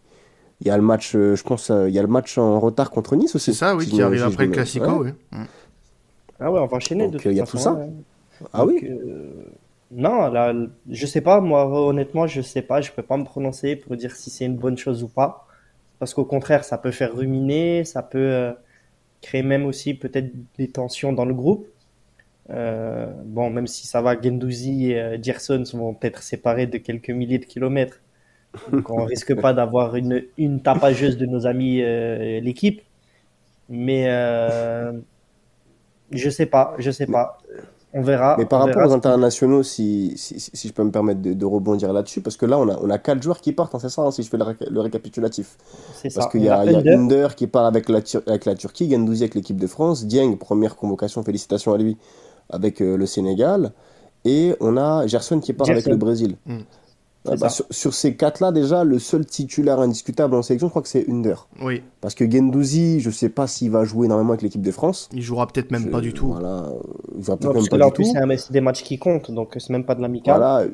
Il 0.62 0.68
y 0.68 0.72
a 0.72 0.78
le 0.78 0.84
match, 0.84 1.16
euh, 1.16 1.36
je 1.36 1.44
pense, 1.44 1.70
euh, 1.70 1.88
il 1.88 1.94
y 1.94 2.00
a 2.00 2.02
le 2.02 2.08
match 2.08 2.38
en 2.38 2.60
retard 2.60 2.90
contre 2.90 3.16
Nice 3.16 3.36
aussi. 3.36 3.54
C'est 3.54 3.60
ça, 3.60 3.76
oui, 3.76 3.86
qui 3.86 4.02
arrive 4.02 4.24
après 4.24 4.46
le 4.46 4.52
Classico, 4.52 5.04
oui. 5.04 5.12
Ah 6.40 6.52
ouais, 6.52 6.60
on 6.60 6.66
va 6.66 6.78
enchaîner 6.78 7.08
de 7.08 7.18
euh, 7.18 7.32
Il 7.32 7.34
y 7.34 7.42
a 7.42 7.46
tout 7.46 7.58
ça. 7.58 7.80
Ah 8.54 8.66
oui. 8.66 8.80
non, 9.92 10.28
là, 10.30 10.54
je 10.90 11.06
sais 11.06 11.22
pas, 11.22 11.42
moi, 11.42 11.68
honnêtement, 11.68 12.28
je 12.28 12.42
sais 12.42 12.62
pas, 12.62 12.82
je 12.82 12.92
peux 12.92 13.04
pas 13.04 13.18
me 13.18 13.24
prononcer 13.24 13.76
pour 13.76 13.96
dire 13.96 14.16
si 14.16 14.30
c'est 14.30 14.46
une 14.46 14.58
bonne 14.58 14.78
chose 14.78 15.04
ou 15.04 15.08
pas. 15.08 15.48
Parce 16.00 16.14
qu'au 16.14 16.26
contraire, 16.26 16.64
ça 16.64 16.78
peut 16.78 16.92
faire 16.92 17.16
ruminer, 17.16 17.84
ça 17.84 18.02
peut 18.02 18.54
créer 19.22 19.44
même 19.44 19.66
aussi 19.66 19.94
peut-être 19.94 20.32
des 20.58 20.70
tensions 20.70 21.14
dans 21.14 21.26
le 21.26 21.36
groupe. 21.36 21.68
bon, 22.50 23.50
même 23.52 23.68
si 23.68 23.86
ça 23.86 24.02
va, 24.02 24.20
Gendouzi 24.20 24.92
et 24.92 25.20
Gerson 25.22 25.64
vont 25.74 25.94
peut-être 25.94 26.24
séparés 26.24 26.66
de 26.66 26.80
quelques 26.80 27.12
milliers 27.12 27.40
de 27.40 27.46
kilomètres. 27.46 28.00
Donc 28.72 28.90
on 28.90 29.06
risque 29.06 29.40
pas 29.40 29.54
d'avoir 29.54 29.96
une, 29.96 30.24
une 30.38 30.62
tapageuse 30.62 31.18
de 31.18 31.26
nos 31.26 31.46
amis 31.46 31.82
euh, 31.82 32.40
l'équipe. 32.40 32.82
Mais 33.70 34.06
euh, 34.08 34.94
je 36.12 36.30
sais 36.30 36.46
pas, 36.46 36.74
je 36.80 36.92
sais 36.92 37.08
pas. 37.08 37.38
On 37.94 38.02
verra. 38.02 38.36
Mais 38.38 38.46
par 38.46 38.62
rapport 38.62 38.90
aux 38.90 38.94
internationaux, 38.94 39.64
si, 39.64 40.14
si, 40.18 40.40
si, 40.40 40.68
je 40.68 40.74
peux 40.74 40.84
me 40.84 40.92
permettre 40.92 41.22
de, 41.22 41.46
rebondir 41.46 41.94
là-dessus, 41.94 42.22
parce 42.22 42.36
que 42.36 42.46
là, 42.46 42.60
on 42.60 42.68
a, 42.68 42.78
on 42.82 42.90
a 42.90 42.98
quatre 42.98 43.24
joueurs 43.24 43.40
qui 43.40 43.54
partent, 43.54 43.74
hein, 43.76 43.80
c'est 43.80 43.90
ça, 43.90 44.04
hein, 44.04 44.12
si 44.12 44.24
je 44.24 44.30
fais 44.30 44.38
le, 44.38 44.80
récapitulatif. 44.82 45.58
C'est 45.94 46.10
ça. 46.10 46.20
Parce 46.20 46.32
qu'il 46.32 46.44
y 46.44 46.50
a, 46.50 46.60
Under 46.60 47.34
qui 47.36 47.48
part 47.48 47.66
avec 47.66 47.88
la, 47.90 48.00
avec 48.28 48.46
la 48.46 48.56
Turquie, 48.56 48.92
Gendouzi 48.92 49.24
avec 49.24 49.36
l'équipe 49.36 49.60
de 49.60 49.68
France, 49.68 50.06
Dieng, 50.06 50.36
première 50.38 50.76
convocation, 50.76 51.24
félicitations 51.24 51.74
à 51.74 51.78
lui, 51.78 51.98
avec 52.50 52.82
euh, 52.82 52.98
le 52.98 53.06
Sénégal, 53.06 53.72
et 54.26 54.54
on 54.60 54.78
a 54.78 55.08
Gerson 55.08 55.40
qui 55.40 55.54
part 55.54 55.70
avec 55.70 55.86
le 55.88 55.96
Brésil. 55.96 56.36
Mm. 56.46 56.60
Ah 57.30 57.36
bah, 57.36 57.50
sur, 57.50 57.94
ces 57.94 58.16
quatre-là, 58.16 58.52
déjà, 58.52 58.84
le 58.84 59.00
seul 59.00 59.26
titulaire 59.26 59.80
indiscutable 59.80 60.36
en 60.36 60.42
sélection, 60.42 60.68
je 60.68 60.72
crois 60.72 60.82
que 60.82 60.88
c'est 60.88 61.10
Under. 61.10 61.48
Oui. 61.62 61.82
Parce 62.00 62.16
que 62.16 62.30
Gendouzi, 62.30 63.00
je 63.02 63.10
ne 63.10 63.14
sais 63.14 63.30
pas 63.30 63.48
s'il 63.48 63.72
va 63.72 63.84
jouer 63.84 64.06
énormément 64.06 64.30
avec 64.30 64.44
l'équipe 64.44 64.62
de 64.62 64.72
France. 64.72 65.10
Il 65.12 65.22
jouera 65.22 65.48
peut-être 65.48 65.72
même 65.72 65.90
pas 65.90 66.00
du 66.00 66.14
tout. 66.14 66.28
Voilà. 66.28 66.70
Il 67.18 67.24
jouera 67.24 67.38
peut-être 67.38 67.56
même 67.56 67.68
pas 67.68 67.78
là, 67.78 67.88
du 67.88 67.92
tout. 67.92 68.04
C'est 68.38 68.52
des 68.52 68.62
matchs 68.62 68.84
qui 68.84 68.98
comptent, 68.98 69.32
donc 69.32 69.56
c'est 69.58 69.72
même 69.72 69.84
pas 69.84 69.96
de 69.96 70.02
l'amical. 70.02 70.38
Voilà. 70.38 70.68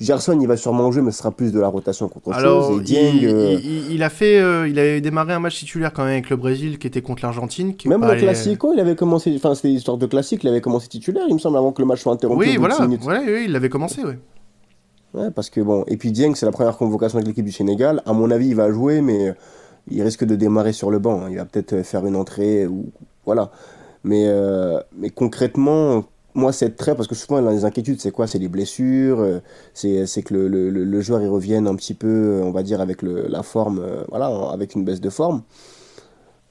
Gerson, 0.00 0.38
il 0.40 0.48
va 0.48 0.56
sûrement 0.56 0.90
jouer, 0.90 1.02
mais 1.02 1.10
ce 1.10 1.18
sera 1.18 1.30
plus 1.30 1.52
de 1.52 1.60
la 1.60 1.68
rotation 1.68 2.08
contre 2.08 2.32
Alors, 2.32 2.68
chose. 2.68 2.90
il, 2.90 3.26
euh, 3.26 3.58
il, 3.90 4.02
a 4.02 4.08
fait, 4.08 4.40
euh, 4.40 4.66
il 4.66 4.78
avait 4.78 5.02
démarré 5.02 5.34
un 5.34 5.40
match 5.40 5.58
titulaire 5.58 5.92
quand 5.92 6.04
même 6.04 6.12
avec 6.12 6.30
le 6.30 6.36
Brésil, 6.36 6.78
qui 6.78 6.86
était 6.86 7.02
contre 7.02 7.22
l'Argentine. 7.22 7.74
Même 7.84 8.02
le 8.02 8.16
Classico, 8.16 8.72
il 8.72 8.80
avait 8.80 8.96
commencé, 8.96 9.30
enfin 9.36 9.54
c'était 9.54 9.70
une 9.70 9.98
de 9.98 10.06
classique, 10.06 10.42
il 10.42 10.48
avait 10.48 10.62
commencé 10.62 10.88
titulaire, 10.88 11.24
il 11.28 11.34
me 11.34 11.38
semble, 11.38 11.58
avant 11.58 11.72
que 11.72 11.82
le 11.82 11.86
match 11.86 12.00
soit 12.00 12.12
interrompu. 12.12 12.46
Oui, 12.46 12.56
voilà, 12.56 12.78
voilà 13.02 13.20
oui, 13.26 13.42
il 13.44 13.52
l'avait 13.52 13.68
commencé, 13.68 14.00
oui. 14.02 14.14
Ouais, 15.14 15.30
parce 15.30 15.50
que 15.50 15.60
bon, 15.60 15.84
et 15.88 15.96
puis 15.96 16.12
Dieng, 16.12 16.34
c'est 16.34 16.46
la 16.46 16.52
première 16.52 16.76
convocation 16.76 17.18
avec 17.18 17.26
l'équipe 17.26 17.44
du 17.44 17.52
Sénégal. 17.52 18.02
À 18.06 18.12
mon 18.12 18.30
avis, 18.30 18.48
il 18.48 18.54
va 18.54 18.70
jouer, 18.70 19.00
mais 19.00 19.34
il 19.88 20.02
risque 20.02 20.24
de 20.24 20.36
démarrer 20.36 20.72
sur 20.72 20.90
le 20.90 20.98
banc. 20.98 21.26
Il 21.28 21.36
va 21.36 21.44
peut-être 21.44 21.82
faire 21.82 22.06
une 22.06 22.16
entrée 22.16 22.66
ou 22.66 22.86
voilà. 23.24 23.50
Mais, 24.04 24.24
euh, 24.28 24.80
mais 24.96 25.10
concrètement, 25.10 26.04
moi, 26.34 26.52
c'est 26.52 26.76
très. 26.76 26.94
Parce 26.94 27.08
que 27.08 27.14
souvent, 27.14 27.40
les 27.40 27.64
inquiétudes, 27.64 28.00
c'est 28.00 28.12
quoi? 28.12 28.26
C'est 28.26 28.38
les 28.38 28.48
blessures, 28.48 29.20
euh, 29.20 29.40
c'est 29.74 30.22
que 30.22 30.34
le, 30.34 31.00
joueur 31.00 31.22
il 31.22 31.28
revienne 31.28 31.66
un 31.66 31.74
petit 31.74 31.94
peu, 31.94 32.40
on 32.42 32.50
va 32.50 32.62
dire, 32.62 32.80
avec 32.80 33.02
le, 33.02 33.26
la 33.28 33.42
forme, 33.42 33.80
euh, 33.80 34.04
voilà, 34.08 34.26
avec 34.52 34.74
une 34.74 34.84
baisse 34.84 35.00
de 35.00 35.10
forme. 35.10 35.42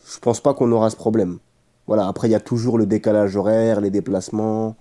Je 0.06 0.20
pense 0.20 0.42
pas 0.42 0.54
qu'on 0.54 0.72
aura 0.72 0.90
ce 0.90 0.96
problème. 0.96 1.40
Voilà, 1.88 2.08
après, 2.08 2.28
il 2.28 2.32
y 2.32 2.36
a 2.36 2.40
toujours 2.40 2.78
le 2.78 2.86
décalage 2.86 3.36
horaire, 3.36 3.82
les 3.82 3.90
déplacements 3.90 4.76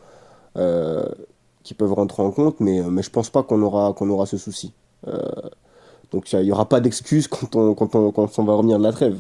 qui 1.69 1.75
peuvent 1.75 1.93
rentrer 1.93 2.23
en 2.23 2.31
compte, 2.31 2.61
mais, 2.61 2.81
mais 2.81 3.03
je 3.03 3.11
pense 3.11 3.29
pas 3.29 3.43
qu'on 3.43 3.61
aura, 3.61 3.93
qu'on 3.93 4.09
aura 4.09 4.25
ce 4.25 4.39
souci. 4.39 4.73
donc, 6.13 6.33
il 6.33 6.41
n'y 6.41 6.51
aura 6.53 6.67
pas 6.67 6.81
d'excuses 6.81 7.29
quand 7.35 7.55
on, 7.57 7.75
quand, 7.75 7.95
on, 7.95 8.11
quand 8.11 8.39
on 8.39 8.45
va 8.45 8.55
revenir 8.55 8.79
de 8.79 8.85
la 8.85 8.93
trêve 8.93 9.19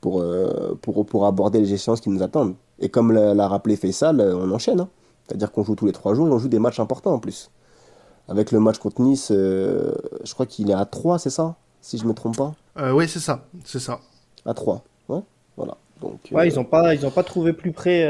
pour, 0.00 0.20
euh, 0.20 0.78
pour, 0.80 1.04
pour 1.04 1.26
aborder 1.26 1.60
les 1.60 1.72
échéances 1.72 2.00
qui 2.00 2.10
nous 2.10 2.22
attendent. 2.22 2.54
Et 2.78 2.88
comme 2.88 3.12
l'a 3.12 3.48
rappelé 3.48 3.76
Faisal, 3.76 4.20
euh, 4.20 4.36
on 4.36 4.50
enchaîne. 4.52 4.80
Hein. 4.80 4.88
C'est-à-dire 5.26 5.50
qu'on 5.50 5.64
joue 5.64 5.74
tous 5.74 5.86
les 5.86 5.92
trois 5.92 6.14
jours 6.14 6.28
et 6.28 6.30
on 6.30 6.38
joue 6.38 6.48
des 6.48 6.60
matchs 6.60 6.80
importants 6.80 7.14
en 7.14 7.18
plus. 7.18 7.50
Avec 8.28 8.52
le 8.52 8.60
match 8.60 8.78
contre 8.78 9.00
Nice, 9.00 9.30
euh, 9.32 9.92
je 10.22 10.32
crois 10.34 10.46
qu'il 10.46 10.70
est 10.70 10.74
à 10.74 10.84
3, 10.84 11.18
c'est 11.18 11.30
ça 11.30 11.56
Si 11.80 11.98
je 11.98 12.04
ne 12.04 12.08
me 12.08 12.14
trompe 12.14 12.36
pas 12.36 12.54
Oui, 12.92 13.08
c'est 13.08 13.18
ça. 13.18 13.44
C'est 13.64 13.80
ça. 13.80 14.00
À 14.44 14.54
3. 14.54 14.84
Ouais, 15.08 15.20
voilà. 15.56 15.76
Donc, 16.00 16.20
ouais, 16.30 16.48
ils 16.48 16.54
n'ont 16.54 16.64
pas, 16.64 16.94
ils 16.94 17.10
pas 17.10 17.24
trouvé 17.24 17.52
plus 17.52 17.72
près. 17.72 18.02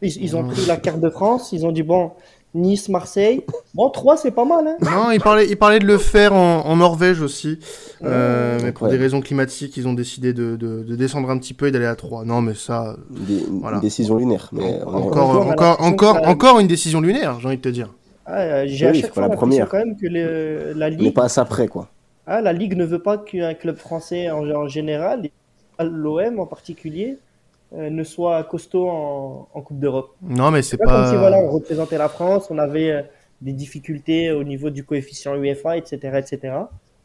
ils, 0.00 0.22
ils, 0.22 0.36
ont 0.36 0.48
pris 0.48 0.64
la 0.64 0.78
carte 0.78 1.00
de 1.00 1.10
France. 1.10 1.52
Ils 1.52 1.66
ont 1.66 1.72
dit 1.72 1.82
bon, 1.82 2.12
Nice, 2.54 2.88
Marseille. 2.88 3.42
Bon, 3.74 3.90
3, 3.90 4.16
c'est 4.16 4.30
pas 4.30 4.44
mal. 4.44 4.68
Hein 4.68 4.76
non, 4.80 5.10
il 5.10 5.20
parlait, 5.20 5.48
il 5.48 5.56
parlait 5.56 5.80
de 5.80 5.86
le 5.86 5.98
faire 5.98 6.32
en, 6.32 6.76
Norvège 6.76 7.20
aussi. 7.20 7.58
Euh, 8.04 8.60
mais 8.62 8.70
pour 8.70 8.88
des 8.88 8.96
raisons 8.96 9.20
climatiques, 9.20 9.76
ils 9.76 9.88
ont 9.88 9.94
décidé 9.94 10.32
de, 10.32 10.54
de, 10.56 10.94
descendre 10.94 11.30
un 11.30 11.38
petit 11.38 11.54
peu 11.54 11.66
et 11.66 11.70
d'aller 11.72 11.86
à 11.86 11.96
3. 11.96 12.24
Non, 12.24 12.40
mais 12.40 12.54
ça. 12.54 12.96
Une 13.28 13.80
décision 13.80 14.16
lunaire. 14.16 14.50
Mais 14.52 14.80
encore, 14.82 15.48
encore, 15.48 15.82
encore, 15.82 16.28
encore, 16.28 16.60
une 16.60 16.68
décision 16.68 17.00
lunaire, 17.00 17.40
j'ai 17.40 17.48
envie 17.48 17.56
de 17.56 17.62
te 17.62 17.68
dire. 17.68 17.92
Ah, 18.26 18.40
euh, 18.40 18.64
j'ai 18.66 18.86
à 18.86 18.94
chaque 18.94 19.12
fois 19.12 19.28
la 19.28 19.36
première. 19.36 19.68
quand 19.68 19.78
même 19.78 19.96
que 19.96 20.06
la 20.06 20.90
Ligue. 20.90 21.02
n'est 21.02 21.10
pas 21.10 21.24
à 21.24 21.28
ça 21.28 21.44
près, 21.44 21.66
quoi. 21.66 21.88
Ah, 22.26 22.40
la 22.40 22.52
Ligue 22.52 22.76
ne 22.76 22.84
veut 22.84 23.02
pas 23.02 23.18
qu'un 23.18 23.54
club 23.54 23.76
français 23.76 24.30
en, 24.30 24.48
en 24.48 24.68
général, 24.68 25.28
l'OM 25.78 26.38
en 26.38 26.46
particulier, 26.46 27.18
euh, 27.18 27.33
ne 27.76 28.04
soit 28.04 28.42
costaud 28.44 28.88
en, 28.88 29.60
Coupe 29.62 29.78
d'Europe. 29.78 30.14
Non, 30.22 30.50
mais 30.50 30.62
c'est 30.62 30.76
pas. 30.76 30.84
Comme 30.84 31.12
si 31.12 31.16
voilà, 31.16 31.38
on 31.38 31.50
représentait 31.50 31.98
la 31.98 32.08
France, 32.08 32.48
on 32.50 32.58
avait 32.58 32.90
euh, 32.90 33.02
des 33.40 33.52
difficultés 33.52 34.30
au 34.30 34.44
niveau 34.44 34.70
du 34.70 34.84
coefficient 34.84 35.34
UEFA, 35.34 35.76
etc. 35.76 36.18
etc. 36.18 36.54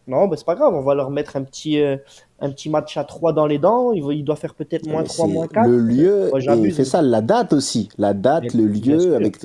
Non, 0.07 0.27
bah, 0.27 0.35
c'est 0.37 0.45
pas 0.45 0.55
grave, 0.55 0.73
on 0.73 0.81
va 0.81 0.95
leur 0.95 1.11
mettre 1.11 1.35
un 1.35 1.43
petit, 1.43 1.79
euh, 1.79 1.95
un 2.39 2.49
petit 2.51 2.69
match 2.69 2.97
à 2.97 3.03
3 3.03 3.33
dans 3.33 3.45
les 3.45 3.59
dents. 3.59 3.93
Il, 3.93 4.03
il 4.11 4.23
doit 4.23 4.35
faire 4.35 4.55
peut-être 4.55 4.87
moins 4.87 5.03
3, 5.03 5.27
moins 5.27 5.47
4. 5.47 5.67
Le 5.67 5.77
lieu, 5.79 6.31
c'est 6.71 6.85
ça, 6.85 7.01
la 7.01 7.21
date 7.21 7.53
aussi. 7.53 7.89
La 7.97 8.13
date, 8.13 8.53
le 8.53 8.65
lieu. 8.65 9.15
avec, 9.15 9.37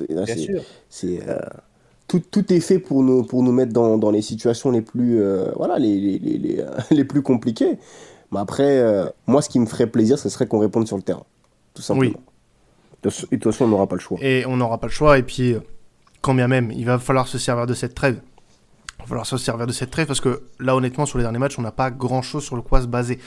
c'est, 0.89 1.19
tout, 2.07 2.19
tout, 2.19 2.53
est 2.53 2.59
fait 2.59 2.79
pour 2.79 3.03
nous, 3.03 3.23
pour 3.23 3.43
nous 3.43 3.51
mettre 3.51 3.73
dans, 3.73 3.97
dans 3.97 4.11
les 4.11 4.21
situations 4.21 4.71
les 4.71 4.81
plus, 4.81 5.21
voilà, 5.55 5.79
les, 5.79 5.99
les, 5.99 6.19
les, 6.19 6.63
les 6.91 7.03
plus 7.05 7.21
compliquées. 7.21 7.77
Mais 8.31 8.39
après, 8.39 8.79
euh, 8.79 9.05
moi, 9.27 9.41
ce 9.41 9.49
qui 9.49 9.59
me 9.59 9.65
ferait 9.65 9.87
plaisir, 9.87 10.17
ce 10.19 10.29
serait 10.29 10.47
qu'on 10.47 10.59
réponde 10.59 10.87
sur 10.87 10.97
le 10.97 11.03
terrain. 11.03 11.25
Tout 11.73 11.81
simplement. 11.81 12.11
Oui. 12.11 12.17
De, 13.03 13.09
toute 13.09 13.43
façon, 13.43 13.65
on 13.65 13.67
n'aura 13.67 13.87
pas 13.87 13.95
le 13.95 14.01
choix. 14.01 14.17
Et 14.21 14.45
on 14.47 14.57
n'aura 14.57 14.79
pas 14.79 14.87
le 14.87 14.91
choix. 14.91 15.17
Et 15.17 15.23
puis, 15.23 15.53
euh, 15.53 15.59
quand 16.21 16.33
bien 16.33 16.47
même, 16.47 16.71
il 16.71 16.85
va 16.85 16.97
falloir 16.97 17.27
se 17.27 17.37
servir 17.37 17.67
de 17.67 17.73
cette 17.73 17.93
trêve. 17.93 18.19
Il 18.97 19.01
va 19.03 19.07
falloir 19.07 19.25
se 19.25 19.37
servir 19.37 19.67
de 19.67 19.71
cette 19.71 19.91
trêve 19.91 20.07
parce 20.07 20.21
que 20.21 20.43
là, 20.59 20.75
honnêtement, 20.75 21.05
sur 21.05 21.17
les 21.17 21.23
derniers 21.23 21.37
matchs, 21.37 21.59
on 21.59 21.61
n'a 21.61 21.71
pas 21.71 21.91
grand 21.91 22.21
chose 22.21 22.43
sur 22.43 22.55
le 22.55 22.61
quoi 22.61 22.81
se 22.81 22.87
baser. 22.87 23.19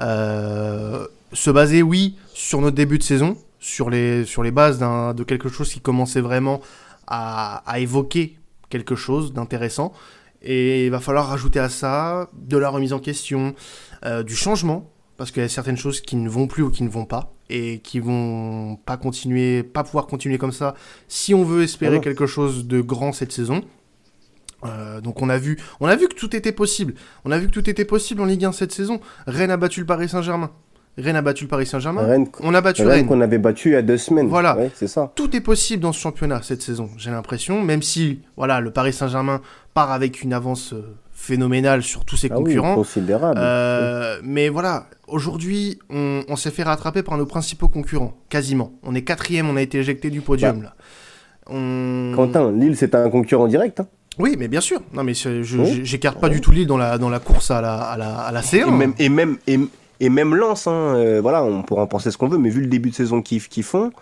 Euh, 0.00 1.06
se 1.32 1.50
baser, 1.50 1.82
oui, 1.82 2.16
sur 2.34 2.60
notre 2.60 2.76
début 2.76 2.98
de 2.98 3.02
saison, 3.02 3.38
sur 3.58 3.88
les, 3.88 4.26
sur 4.26 4.42
les 4.42 4.50
bases 4.50 4.78
de 4.78 5.22
quelque 5.24 5.48
chose 5.48 5.72
qui 5.72 5.80
commençait 5.80 6.20
vraiment 6.20 6.60
à, 7.06 7.62
à 7.64 7.78
évoquer 7.78 8.36
quelque 8.68 8.96
chose 8.96 9.32
d'intéressant. 9.32 9.92
Et 10.42 10.86
il 10.86 10.90
va 10.90 11.00
falloir 11.00 11.28
rajouter 11.28 11.60
à 11.60 11.68
ça 11.68 12.28
de 12.34 12.56
la 12.56 12.68
remise 12.68 12.92
en 12.92 12.98
question, 12.98 13.54
euh, 14.04 14.22
du 14.22 14.34
changement, 14.34 14.90
parce 15.16 15.30
qu'il 15.30 15.42
y 15.42 15.46
a 15.46 15.48
certaines 15.48 15.76
choses 15.76 16.00
qui 16.00 16.16
ne 16.16 16.28
vont 16.28 16.46
plus 16.46 16.62
ou 16.62 16.70
qui 16.70 16.82
ne 16.82 16.88
vont 16.88 17.04
pas, 17.04 17.34
et 17.48 17.80
qui 17.80 18.00
vont 18.00 18.76
pas 18.84 18.96
continuer, 18.96 19.62
pas 19.62 19.84
pouvoir 19.84 20.06
continuer 20.06 20.38
comme 20.38 20.52
ça, 20.52 20.74
si 21.08 21.34
on 21.34 21.44
veut 21.44 21.62
espérer 21.62 22.00
quelque 22.00 22.26
chose 22.26 22.66
de 22.66 22.80
grand 22.80 23.12
cette 23.12 23.32
saison. 23.32 23.62
Euh, 24.64 25.00
donc 25.00 25.20
on 25.22 25.28
a 25.28 25.38
vu, 25.38 25.58
on 25.80 25.86
a 25.86 25.96
vu 25.96 26.08
que 26.08 26.14
tout 26.14 26.34
était 26.36 26.52
possible. 26.52 26.94
On 27.24 27.32
a 27.32 27.38
vu 27.38 27.46
que 27.46 27.52
tout 27.52 27.68
était 27.68 27.84
possible 27.84 28.20
en 28.20 28.24
Ligue 28.24 28.44
1 28.44 28.52
cette 28.52 28.72
saison. 28.72 29.00
Rennes 29.26 29.50
a 29.50 29.56
battu 29.56 29.80
le 29.80 29.86
Paris 29.86 30.08
Saint-Germain. 30.08 30.50
Rennes 30.98 31.16
a 31.16 31.22
battu 31.22 31.44
le 31.44 31.48
Paris 31.48 31.66
Saint-Germain. 31.66 32.24
On 32.40 32.54
a 32.54 32.60
battu 32.60 32.82
Rennes. 32.84 33.06
qu'on 33.06 33.20
avait 33.22 33.38
battu 33.38 33.70
il 33.70 33.72
y 33.72 33.76
a 33.76 33.82
deux 33.82 33.96
semaines. 33.96 34.28
Voilà, 34.28 34.56
c'est 34.74 34.88
ça. 34.88 35.10
Tout 35.14 35.34
est 35.34 35.40
possible 35.40 35.82
dans 35.82 35.92
ce 35.92 36.00
championnat 36.00 36.42
cette 36.42 36.62
saison. 36.62 36.90
J'ai 36.98 37.10
l'impression, 37.10 37.62
même 37.62 37.82
si 37.82 38.20
voilà, 38.36 38.60
le 38.60 38.70
Paris 38.70 38.92
Saint-Germain 38.92 39.40
part 39.74 39.90
avec 39.90 40.22
une 40.22 40.34
avance 40.34 40.74
euh, 40.74 40.94
phénoménal 41.22 41.84
sur 41.84 42.04
tous 42.04 42.16
ses 42.16 42.28
ah 42.32 42.34
concurrents. 42.34 42.74
considérable. 42.74 43.38
Euh, 43.40 44.18
mais 44.24 44.48
voilà, 44.48 44.86
aujourd'hui, 45.06 45.78
on, 45.88 46.34
s'est 46.34 46.50
fait 46.50 46.64
rattraper 46.64 47.04
par 47.04 47.16
nos 47.16 47.26
principaux 47.26 47.68
concurrents, 47.68 48.14
quasiment. 48.28 48.72
On 48.82 48.92
est 48.96 49.02
quatrième, 49.02 49.48
on 49.48 49.56
a 49.56 49.62
été 49.62 49.78
éjecté 49.78 50.10
du 50.10 50.20
podium. 50.20 50.58
Bah. 50.58 50.64
là. 50.64 50.74
On... 51.46 52.12
Quentin, 52.16 52.50
Lille, 52.50 52.76
c'est 52.76 52.96
un 52.96 53.08
concurrent 53.08 53.46
direct. 53.46 53.78
Hein. 53.78 53.86
Oui, 54.18 54.34
mais 54.36 54.48
bien 54.48 54.60
sûr. 54.60 54.80
Non, 54.92 55.04
mais 55.04 55.12
j'écarte 55.14 56.20
pas 56.20 56.28
du 56.28 56.40
tout 56.40 56.50
Lille 56.50 56.66
dans 56.66 56.76
la, 56.76 56.98
dans 56.98 57.08
la 57.08 57.20
course 57.20 57.52
à 57.52 57.60
la, 57.60 57.76
à 57.76 57.96
la, 57.96 58.18
à 58.18 58.32
la 58.32 58.40
C1. 58.40 58.66
Et 58.66 58.70
même, 58.70 58.94
et 58.98 59.08
même, 59.08 59.68
et, 60.00 60.08
même 60.08 60.34
Lens, 60.34 60.66
hein, 60.66 60.72
euh, 60.96 61.20
voilà, 61.22 61.44
on 61.44 61.62
pourra 61.62 61.82
en 61.82 61.86
penser 61.86 62.10
ce 62.10 62.18
qu'on 62.18 62.28
veut, 62.28 62.38
mais 62.38 62.50
vu 62.50 62.62
le 62.62 62.66
début 62.66 62.90
de 62.90 62.96
saison 62.96 63.22
qu'ils 63.22 63.40
font, 63.62 63.92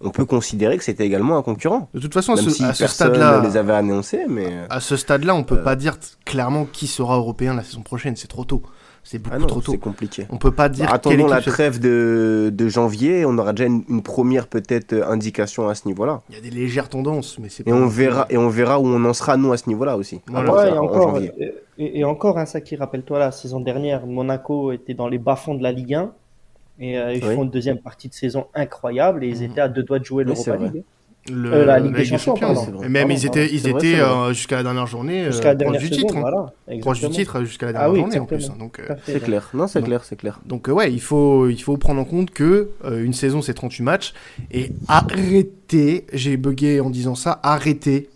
on 0.00 0.10
peut 0.10 0.24
considérer 0.24 0.76
que 0.76 0.84
c'était 0.84 1.06
également 1.06 1.36
un 1.36 1.42
concurrent. 1.42 1.88
De 1.94 2.00
toute 2.00 2.14
façon, 2.14 2.34
Même 2.34 2.46
à 2.46 2.74
ce, 2.74 2.86
stade-là, 2.86 3.40
les 3.42 3.56
avait 3.56 3.72
annoncés, 3.72 4.24
mais 4.28 4.48
à 4.68 4.80
ce 4.80 4.96
stade-là, 4.96 5.34
on 5.34 5.44
peut 5.44 5.58
euh. 5.58 5.62
pas 5.62 5.76
dire 5.76 5.96
clairement 6.24 6.66
qui 6.66 6.86
sera 6.86 7.16
européen 7.16 7.54
la 7.54 7.62
saison 7.62 7.82
prochaine. 7.82 8.16
C'est 8.16 8.28
trop 8.28 8.44
tôt. 8.44 8.62
C'est 9.06 9.18
beaucoup 9.18 9.36
ah 9.38 9.46
trop 9.46 9.60
tôt. 9.60 9.72
C'est 9.72 9.78
compliqué. 9.78 10.26
On 10.30 10.38
peut 10.38 10.50
pas 10.50 10.70
dire. 10.70 10.86
Bah, 10.86 10.94
attendons 10.94 11.26
la 11.26 11.42
trêve 11.42 11.78
de, 11.78 12.50
de, 12.52 12.68
janvier, 12.68 13.26
on 13.26 13.36
aura 13.36 13.52
déjà 13.52 13.68
une, 13.68 14.02
première 14.02 14.46
peut-être 14.46 14.94
indication 14.94 15.68
à 15.68 15.74
ce 15.74 15.86
niveau-là. 15.86 16.22
Il 16.30 16.34
y 16.34 16.38
a 16.38 16.40
des 16.40 16.50
légères 16.50 16.88
tendances, 16.88 17.38
mais 17.38 17.50
c'est. 17.50 17.68
Et 17.68 17.72
on 17.72 17.86
verra 17.86 18.26
et 18.30 18.38
on 18.38 18.48
verra 18.48 18.80
où 18.80 18.86
on 18.86 19.04
en 19.04 19.12
sera 19.12 19.36
nous 19.36 19.52
à 19.52 19.58
ce 19.58 19.68
niveau-là 19.68 19.98
aussi. 19.98 20.22
et, 20.30 20.36
encore, 20.36 21.18
et, 21.76 22.04
encore, 22.04 22.38
un 22.38 22.46
ça 22.46 22.62
qui 22.62 22.76
rappelle-toi 22.76 23.18
la 23.18 23.30
saison 23.30 23.60
dernière, 23.60 24.06
Monaco 24.06 24.72
était 24.72 24.94
dans 24.94 25.08
les 25.08 25.18
bas-fonds 25.18 25.54
de 25.54 25.62
la 25.62 25.72
Ligue 25.72 25.94
1. 25.94 26.12
Et 26.78 26.98
euh, 26.98 27.12
ils 27.12 27.22
font 27.22 27.44
une 27.44 27.50
deuxième 27.50 27.78
partie 27.78 28.08
de 28.08 28.14
saison 28.14 28.46
incroyable 28.54 29.24
et 29.24 29.28
ils 29.28 29.38
mhm. 29.38 29.50
étaient 29.50 29.60
à 29.60 29.68
deux 29.68 29.82
doigts 29.82 29.98
de 29.98 30.04
jouer 30.04 30.24
l'Europa 30.24 30.56
League. 30.56 30.82
Le, 31.30 31.54
euh, 31.54 31.64
la 31.64 31.78
Ligue 31.78 31.94
des 31.94 32.04
Champions, 32.04 32.82
Et 32.82 32.88
même 32.90 33.10
ils 33.10 33.24
étaient, 33.24 33.46
ils 33.50 33.66
étaient 33.66 33.98
euh, 33.98 34.34
jusqu'à 34.34 34.56
la 34.56 34.62
dernière 34.62 34.86
journée 34.86 35.24
jusqu'à 35.24 35.54
proche 35.54 35.78
du 35.78 35.88
titre. 35.88 36.14
Hein. 36.18 36.50
Proche 36.82 37.00
du 37.00 37.08
titre 37.08 37.44
jusqu'à 37.44 37.72
la 37.72 37.80
ah 37.80 37.84
dernière 37.84 38.02
journée 38.02 38.18
en 38.18 38.26
plus. 38.26 38.50
Hein, 38.50 38.56
donc 38.58 38.82
c'est 39.04 39.22
clair. 39.22 39.48
Non, 39.54 39.66
c'est 39.66 39.82
clair, 39.82 40.04
c'est 40.04 40.16
clair. 40.16 40.40
Donc 40.44 40.68
ouais, 40.68 40.92
il 40.92 41.00
faut, 41.00 41.48
il 41.48 41.62
faut 41.62 41.78
prendre 41.78 42.02
en 42.02 42.04
compte 42.04 42.30
que 42.30 42.68
une 42.84 43.14
saison 43.14 43.40
c'est 43.40 43.54
38 43.54 43.82
matchs 43.82 44.12
et 44.50 44.72
arrêtez, 44.86 46.04
j'ai 46.12 46.36
bugué 46.36 46.80
en 46.80 46.90
disant 46.90 47.14
ça, 47.14 47.40
arrêtez 47.42 48.10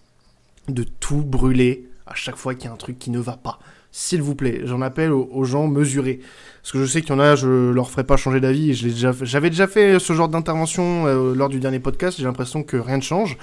de 0.69 0.83
tout 0.83 1.23
brûler 1.25 1.89
à 2.07 2.15
chaque 2.15 2.37
fois 2.37 2.55
qu'il 2.55 2.67
y 2.67 2.69
a 2.69 2.73
un 2.73 2.77
truc 2.77 2.99
qui 2.99 3.11
ne 3.11 3.21
va 3.21 3.39
pas. 3.43 3.59
S'il 3.91 4.22
vous 4.22 4.34
plaît, 4.34 4.61
j'en 4.64 4.82
appelle 4.82 5.12
aux 5.12 5.45
gens 5.45 5.66
mesurés. 5.66 6.20
Parce 6.68 6.72
que 6.72 6.84
je 6.84 6.93
sais 6.93 7.01
qu'il 7.01 7.11
y 7.11 7.14
en 7.14 7.20
a, 7.20 7.34
je 7.34 7.70
leur 7.70 7.91
ferai 7.91 8.05
pas 8.05 8.18
changer 8.18 8.41
d'avis. 8.41 8.74
J'avais 8.74 9.49
déjà, 9.49 9.66
fait 9.66 9.99
ce 9.99 10.12
genre 10.12 10.28
d'intervention 10.28 11.07
euh, 11.07 11.34
lors 11.34 11.49
du 11.49 11.61
dernier 11.61 11.80
podcast. 11.80 12.18
J'ai 12.18 12.24
l'impression 12.24 12.62
que 12.62 12.76
rien 12.76 12.99
ne 12.99 13.03
change. 13.03 13.39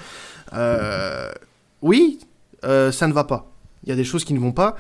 Euh, 0.54 1.32
oui, 1.82 2.20
euh, 2.66 2.92
ça 2.92 3.08
ne 3.08 3.14
va 3.14 3.24
pas. 3.24 3.52
Il 3.84 3.90
y 3.90 3.92
a 3.92 3.96
des 3.96 4.04
choses 4.04 4.24
qui 4.26 4.36
ne 4.36 4.40
vont 4.40 4.52
pas. 4.52 4.76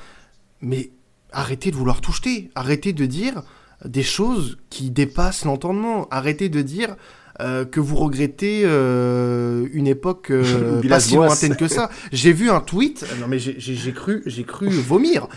Mais 0.62 0.92
arrêtez 1.32 1.72
de 1.72 1.76
vouloir 1.76 2.02
tout 2.02 2.12
jeter. 2.12 2.52
Arrêtez 2.54 2.94
de 2.94 3.08
dire 3.08 3.42
des 3.84 4.04
choses 4.04 4.60
qui 4.70 4.92
dépassent 4.92 5.46
l'entendement. 5.46 6.08
Arrêtez 6.12 6.48
de 6.48 6.62
dire 6.62 6.96
euh, 7.42 7.66
que 7.66 7.82
vous 7.82 7.98
regrettez 7.98 8.62
euh, 8.64 9.68
une 9.74 9.88
époque 9.88 10.32
euh, 10.32 10.82
pas 10.90 11.02
si 11.02 11.16
lointaine 11.16 11.58
que 11.58 11.68
ça. 11.68 11.90
J'ai 12.14 12.32
vu 12.32 12.50
un 12.50 12.62
tweet, 12.62 13.06
non 13.20 13.28
mais 13.28 13.40
j'ai 13.40 13.92
cru, 13.92 14.24
j'ai 14.26 14.44
cru 14.44 14.70
vomir. 14.70 15.28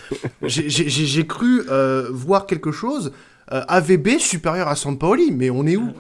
J'ai 0.43 1.27
cru 1.27 1.63
voir 2.11 2.47
quelque 2.47 2.71
chose. 2.73 3.13
AVB 3.51 4.19
supérieur 4.19 4.69
à 4.69 4.75
Pauli, 5.01 5.33
mais 5.33 5.51
on 5.51 5.67
est 5.67 5.77
où? 5.77 5.91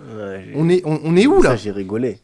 On 0.55 0.69
est, 0.69 0.83
on, 0.85 1.17
est 1.17 1.27
où 1.27 1.43
là? 1.43 1.57
J'ai 1.57 1.71
rigolé. 1.71 2.19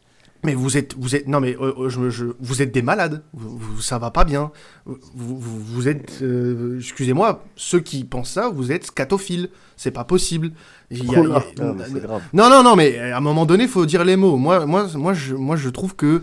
Mais 0.45 0.55
vous 0.55 0.77
êtes, 0.77 0.95
vous 0.99 1.17
êtes, 1.17 1.27
non 1.27 1.41
mais 1.41 1.57
euh, 1.61 1.73
euh, 1.79 1.89
je, 1.89 2.11
je, 2.11 2.27
vous 2.39 2.61
êtes 2.63 2.73
des 2.73 2.83
malades. 2.83 3.23
Vous, 3.33 3.81
ça 3.81 3.99
va 3.99 4.11
pas 4.11 4.25
bien. 4.25 4.51
Vous, 4.87 4.99
vous, 5.15 5.61
vous 5.61 5.89
êtes, 5.89 6.19
euh, 6.23 6.77
excusez-moi, 6.79 7.43
ceux 7.57 7.81
qui 7.81 8.05
pensent 8.05 8.31
ça, 8.33 8.51
vous 8.51 8.71
êtes 8.71 8.85
scatophiles. 8.87 9.49
C'est 9.77 9.91
pas 9.91 10.05
possible. 10.05 10.53
Il 10.91 11.11
y 11.11 11.17
a, 11.17 11.21
oh 11.21 11.25
là, 11.27 11.43
il 11.57 11.59
y 11.59 11.63
a, 11.63 11.65
non, 11.73 11.75
mais 11.93 12.01
grave. 12.01 12.23
non, 12.33 12.49
non, 12.49 12.63
non, 12.63 12.77
mais 12.77 12.99
à 13.01 13.17
un 13.17 13.21
moment 13.21 13.45
donné, 13.47 13.67
faut 13.67 13.87
dire 13.87 14.05
les 14.05 14.15
mots. 14.17 14.37
Moi, 14.37 14.67
moi, 14.67 14.87
moi, 14.95 15.15
je, 15.15 15.35
moi, 15.35 15.57
je 15.57 15.69
trouve 15.71 15.97
que 15.97 16.23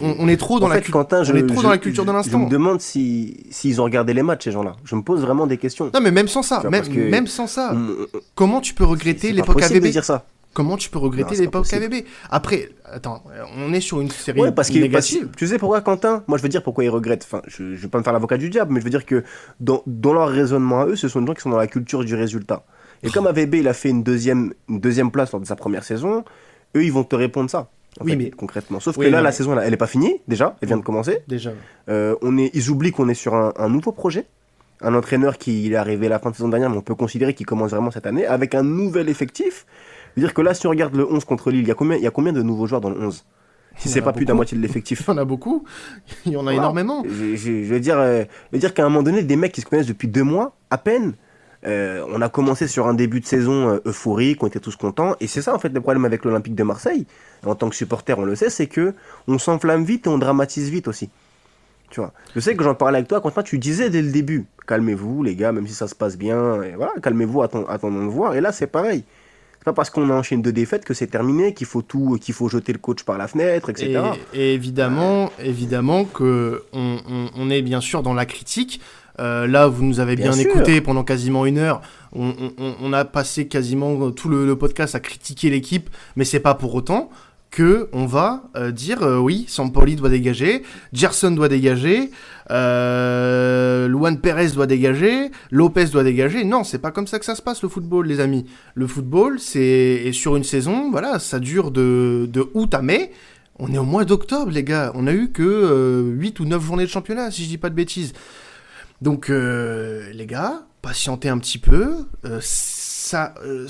on, 0.00 0.14
on 0.20 0.28
est 0.28 0.36
trop 0.36 0.60
dans 0.60 0.66
en 0.66 0.68
la, 0.68 0.80
Quentin, 0.80 1.20
on 1.20 1.24
je, 1.24 1.32
est 1.34 1.46
trop 1.46 1.58
je, 1.58 1.62
dans 1.62 1.70
la 1.70 1.78
culture 1.78 2.04
de 2.04 2.10
Je 2.10 2.16
l'instant. 2.16 2.38
me 2.38 2.48
demande 2.50 2.80
si 2.80 3.46
s'ils 3.50 3.80
ont 3.80 3.84
regardé 3.84 4.12
les 4.14 4.22
matchs 4.22 4.44
ces 4.44 4.52
gens-là. 4.52 4.76
Je 4.84 4.94
me 4.94 5.02
pose 5.02 5.22
vraiment 5.22 5.46
des 5.48 5.56
questions. 5.56 5.90
Non, 5.92 6.00
mais 6.00 6.10
même 6.12 6.28
sans 6.28 6.42
ça, 6.42 6.62
même, 6.70 6.84
même 7.10 7.26
sans 7.26 7.46
ça, 7.48 7.72
On- 7.74 8.06
comment 8.36 8.60
tu 8.60 8.74
peux 8.74 8.84
regretter 8.84 9.32
l'époque 9.32 9.54
possible 9.58 9.80
de 9.80 9.86
AVB 9.86 9.92
dire 9.92 10.04
ça. 10.04 10.24
Comment 10.54 10.76
tu 10.76 10.88
peux 10.88 10.98
regretter 10.98 11.34
l'époque. 11.36 11.66
AVB 11.72 12.04
Après, 12.30 12.70
attends, 12.84 13.22
on 13.56 13.72
est 13.72 13.80
sur 13.80 14.00
une 14.00 14.10
série 14.10 14.40
Ouais, 14.40 14.52
parce 14.52 14.68
parce 14.68 14.80
négative. 14.80 15.30
que- 15.30 15.36
tu 15.36 15.46
sais 15.48 15.58
pourquoi 15.58 15.80
Quentin? 15.80 16.22
Moi, 16.28 16.38
je 16.38 16.42
veux 16.44 16.48
dire 16.48 16.62
pourquoi 16.62 16.84
ils 16.84 16.88
regrettent. 16.90 17.24
Enfin, 17.30 17.42
je, 17.48 17.74
je 17.74 17.82
vais 17.82 17.88
pas 17.88 17.98
me 17.98 18.04
faire 18.04 18.12
l'avocat 18.12 18.36
du 18.38 18.50
diable, 18.50 18.72
mais 18.72 18.80
je 18.80 18.84
veux 18.84 18.90
dire 18.90 19.04
que 19.04 19.24
dans, 19.60 19.82
dans 19.86 20.12
leur 20.14 20.28
raisonnement 20.28 20.82
à 20.82 20.86
eux, 20.86 20.96
ce 20.96 21.08
sont 21.08 21.20
des 21.20 21.26
gens 21.26 21.34
qui 21.34 21.42
sont 21.42 21.50
dans 21.50 21.58
la 21.58 21.66
culture 21.66 22.04
du 22.04 22.14
résultat. 22.14 22.64
Et 23.02 23.10
comme 23.10 23.26
AVB, 23.26 23.56
il 23.56 23.68
a 23.68 23.74
fait 23.74 23.90
une 23.90 24.02
deuxième, 24.02 24.54
une 24.68 24.80
deuxième 24.80 25.10
place 25.10 25.32
lors 25.32 25.40
de 25.40 25.46
sa 25.46 25.56
première 25.56 25.84
saison, 25.84 26.24
eux, 26.76 26.84
ils 26.84 26.92
vont 26.92 27.04
te 27.04 27.16
répondre 27.16 27.50
ça. 27.50 27.68
en 28.00 28.04
Oui, 28.04 28.12
fait, 28.12 28.16
mais- 28.16 28.30
concrètement. 28.30 28.80
Sauf 28.80 28.96
Oui, 28.96 29.06
que 29.06 29.10
là, 29.10 29.20
la 29.22 29.32
saison, 29.32 29.52
elle, 29.58 29.66
elle 29.66 29.74
est 29.74 29.76
pas 29.76 29.86
finie 29.86 30.20
déjà. 30.28 30.56
Elle 30.62 30.68
vient 30.68 30.76
de 30.78 30.82
commencer. 30.82 31.18
Déjà. 31.28 31.50
Euh, 31.88 32.14
on 32.22 32.38
est, 32.38 32.50
ils 32.54 32.70
oublient 32.70 32.92
qu'on 32.92 33.08
est 33.08 33.14
sur 33.14 33.34
un, 33.34 33.52
un 33.56 33.68
nouveau 33.68 33.92
projet. 33.92 34.26
Un 34.80 34.94
entraîneur 34.94 35.38
qui 35.38 35.64
il 35.66 35.72
est 35.72 35.76
arrivé 35.76 36.06
à 36.06 36.10
la 36.10 36.18
fin 36.18 36.30
de 36.30 36.36
saison 36.36 36.48
dernière, 36.48 36.68
mais 36.70 36.76
on 36.76 36.82
peut 36.82 36.94
considérer 36.96 37.34
qu'il 37.34 37.46
commence 37.46 37.70
vraiment 37.70 37.90
cette 37.90 38.06
année, 38.06 38.26
avec 38.26 38.54
un 38.54 38.62
nouvel 38.62 39.08
effectif. 39.08 39.66
C'est-à-dire 40.14 40.34
que 40.34 40.42
là, 40.42 40.54
si 40.54 40.66
on 40.66 40.70
regarde 40.70 40.94
le 40.94 41.04
11 41.10 41.24
contre 41.24 41.50
Lille, 41.50 41.62
il 41.62 41.68
y 41.68 41.70
a 41.70 41.74
combien, 41.74 41.96
il 41.96 42.02
y 42.02 42.06
a 42.06 42.10
combien 42.10 42.32
de 42.32 42.42
nouveaux 42.42 42.66
joueurs 42.66 42.80
dans 42.80 42.90
le 42.90 43.00
11 43.00 43.24
Si 43.76 43.88
c'est 43.88 44.00
pas 44.02 44.12
plus 44.12 44.24
de 44.24 44.30
la 44.30 44.34
moitié 44.34 44.56
de 44.56 44.62
l'effectif. 44.62 45.02
Il 45.06 45.10
y 45.10 45.14
en 45.14 45.18
a 45.18 45.24
beaucoup. 45.24 45.64
Il 46.26 46.32
y 46.32 46.36
en 46.36 46.40
a 46.40 46.42
Voilà. 46.44 46.58
énormément. 46.58 47.02
Je, 47.04 47.34
je- 47.36 47.64
je 47.64 47.74
veux 47.74 47.80
dire, 47.80 47.98
euh, 47.98 48.22
je 48.50 48.56
veux 48.56 48.60
dire 48.60 48.72
qu'à 48.74 48.84
un 48.84 48.88
moment 48.88 49.02
donné, 49.02 49.22
des 49.22 49.36
mecs 49.36 49.52
qui 49.52 49.60
se 49.60 49.66
connaissent 49.66 49.86
depuis 49.88 50.06
deux 50.08 50.22
mois, 50.22 50.54
à 50.70 50.78
peine, 50.78 51.14
euh, 51.66 52.04
on 52.10 52.20
a 52.20 52.28
commencé 52.28 52.68
sur 52.68 52.86
un 52.86 52.94
début 52.94 53.20
de 53.20 53.26
saison 53.26 53.70
euh, 53.70 53.78
euphorique, 53.86 54.42
on 54.42 54.46
était 54.46 54.60
tous 54.60 54.76
contents, 54.76 55.16
et 55.20 55.26
c'est 55.26 55.40
ça 55.42 55.54
en 55.54 55.58
fait 55.58 55.70
le 55.70 55.80
problème 55.80 56.04
avec 56.04 56.24
l'Olympique 56.24 56.54
de 56.54 56.62
Marseille. 56.62 57.06
En 57.46 57.54
tant 57.54 57.68
que 57.70 57.74
supporter, 57.74 58.16
on 58.18 58.24
le 58.24 58.36
sait, 58.36 58.50
c'est 58.50 58.66
que 58.66 58.94
on 59.28 59.38
s'enflamme 59.38 59.82
vite 59.84 60.06
et 60.06 60.10
on 60.10 60.18
dramatise 60.18 60.68
vite 60.70 60.86
aussi. 60.88 61.08
Tu 61.90 62.00
vois. 62.00 62.12
Je 62.34 62.40
sais 62.40 62.54
que 62.54 62.62
j'en 62.64 62.74
parlais 62.74 62.98
avec 62.98 63.08
toi, 63.08 63.20
Quentin, 63.20 63.42
tu 63.42 63.58
disais 63.58 63.88
dès 63.90 64.02
le 64.02 64.10
début, 64.12 64.44
calmez-vous 64.66 65.22
les 65.22 65.34
gars, 65.36 65.52
même 65.52 65.66
si 65.66 65.74
ça 65.74 65.88
se 65.88 65.94
passe 65.94 66.16
bien, 66.18 66.62
et 66.62 66.72
voilà, 66.76 66.92
calmez-vous, 67.02 67.42
attend- 67.42 67.66
attendons 67.66 68.04
de 68.04 68.10
voir. 68.10 68.34
Et 68.34 68.40
là, 68.40 68.52
c'est 68.52 68.66
pareil. 68.66 69.04
C'est 69.64 69.70
pas 69.70 69.72
parce 69.72 69.88
qu'on 69.88 70.10
a 70.10 70.12
enchaîné 70.12 70.42
deux 70.42 70.52
défaites 70.52 70.84
que 70.84 70.92
c'est 70.92 71.06
terminé, 71.06 71.54
qu'il 71.54 71.66
faut 71.66 71.80
tout, 71.80 72.18
qu'il 72.20 72.34
faut 72.34 72.50
jeter 72.50 72.70
le 72.74 72.78
coach 72.78 73.02
par 73.02 73.16
la 73.16 73.28
fenêtre, 73.28 73.70
etc. 73.70 73.92
Et, 74.34 74.40
et 74.50 74.52
évidemment, 74.52 75.32
évidemment 75.42 76.04
que 76.04 76.64
on, 76.74 76.98
on- 77.08 77.30
on 77.34 77.48
est 77.48 77.62
bien 77.62 77.80
sûr 77.80 78.02
dans 78.02 78.12
la 78.12 78.26
critique. 78.26 78.82
Euh, 79.20 79.46
là, 79.46 79.66
vous 79.68 79.82
nous 79.82 80.00
avez 80.00 80.16
bien, 80.16 80.32
Bien 80.32 80.38
écouté 80.50 80.80
pendant 80.82 81.02
quasiment 81.02 81.46
une 81.46 81.56
heure. 81.56 81.80
On, 82.12 82.28
on- 82.28 82.52
on- 82.58 82.74
on 82.82 82.92
a 82.92 83.06
passé 83.06 83.48
quasiment 83.48 84.10
tout 84.10 84.28
le, 84.28 84.44
le 84.44 84.56
podcast 84.58 84.94
à 84.96 85.00
critiquer 85.00 85.48
l'équipe, 85.48 85.88
mais 86.16 86.24
c'est 86.26 86.40
pas 86.40 86.54
pour 86.54 86.74
autant 86.74 87.08
que 87.54 87.88
on 87.92 88.04
va 88.04 88.50
euh, 88.56 88.72
dire 88.72 89.02
euh, 89.02 89.18
oui, 89.18 89.44
Sampoli 89.46 89.94
doit 89.94 90.08
dégager, 90.08 90.64
Gerson 90.92 91.30
doit 91.30 91.48
dégager, 91.48 92.10
euh, 92.50 93.86
Luan 93.86 94.20
Perez 94.20 94.48
doit 94.48 94.66
dégager, 94.66 95.30
Lopez 95.52 95.86
doit 95.86 96.02
dégager. 96.02 96.44
Non, 96.44 96.64
c'est 96.64 96.80
pas 96.80 96.90
comme 96.90 97.06
ça 97.06 97.20
que 97.20 97.24
ça 97.24 97.36
se 97.36 97.42
passe 97.42 97.62
le 97.62 97.68
football, 97.68 98.06
les 98.06 98.18
amis. 98.18 98.44
Le 98.74 98.88
football, 98.88 99.38
c'est 99.38 100.10
sur 100.12 100.34
une 100.34 100.44
saison, 100.44 100.90
voilà, 100.90 101.20
ça 101.20 101.38
dure 101.38 101.70
de, 101.70 102.28
août 102.54 102.74
à 102.74 102.82
mai. 102.82 103.12
On 103.60 103.72
est 103.72 103.78
au 103.78 103.84
mois 103.84 104.04
d'octobre, 104.04 104.50
les 104.50 104.64
gars. 104.64 104.90
On 104.96 105.06
a 105.06 105.12
eu 105.12 105.30
que 105.30 105.42
euh, 105.44 106.10
8 106.10 106.40
ou 106.40 106.44
9 106.44 106.60
journées 106.60 106.84
de 106.84 106.90
championnat, 106.90 107.30
si 107.30 107.44
je 107.44 107.48
dis 107.48 107.58
pas 107.58 107.70
de 107.70 107.76
bêtises. 107.76 108.12
Donc, 109.00 109.30
euh, 109.30 110.10
les 110.12 110.26
gars, 110.26 110.66
patientez 110.82 111.28
un 111.28 111.38
petit 111.38 111.58
peu. 111.58 112.06
Euh, 112.24 112.40
euh, 113.14 113.68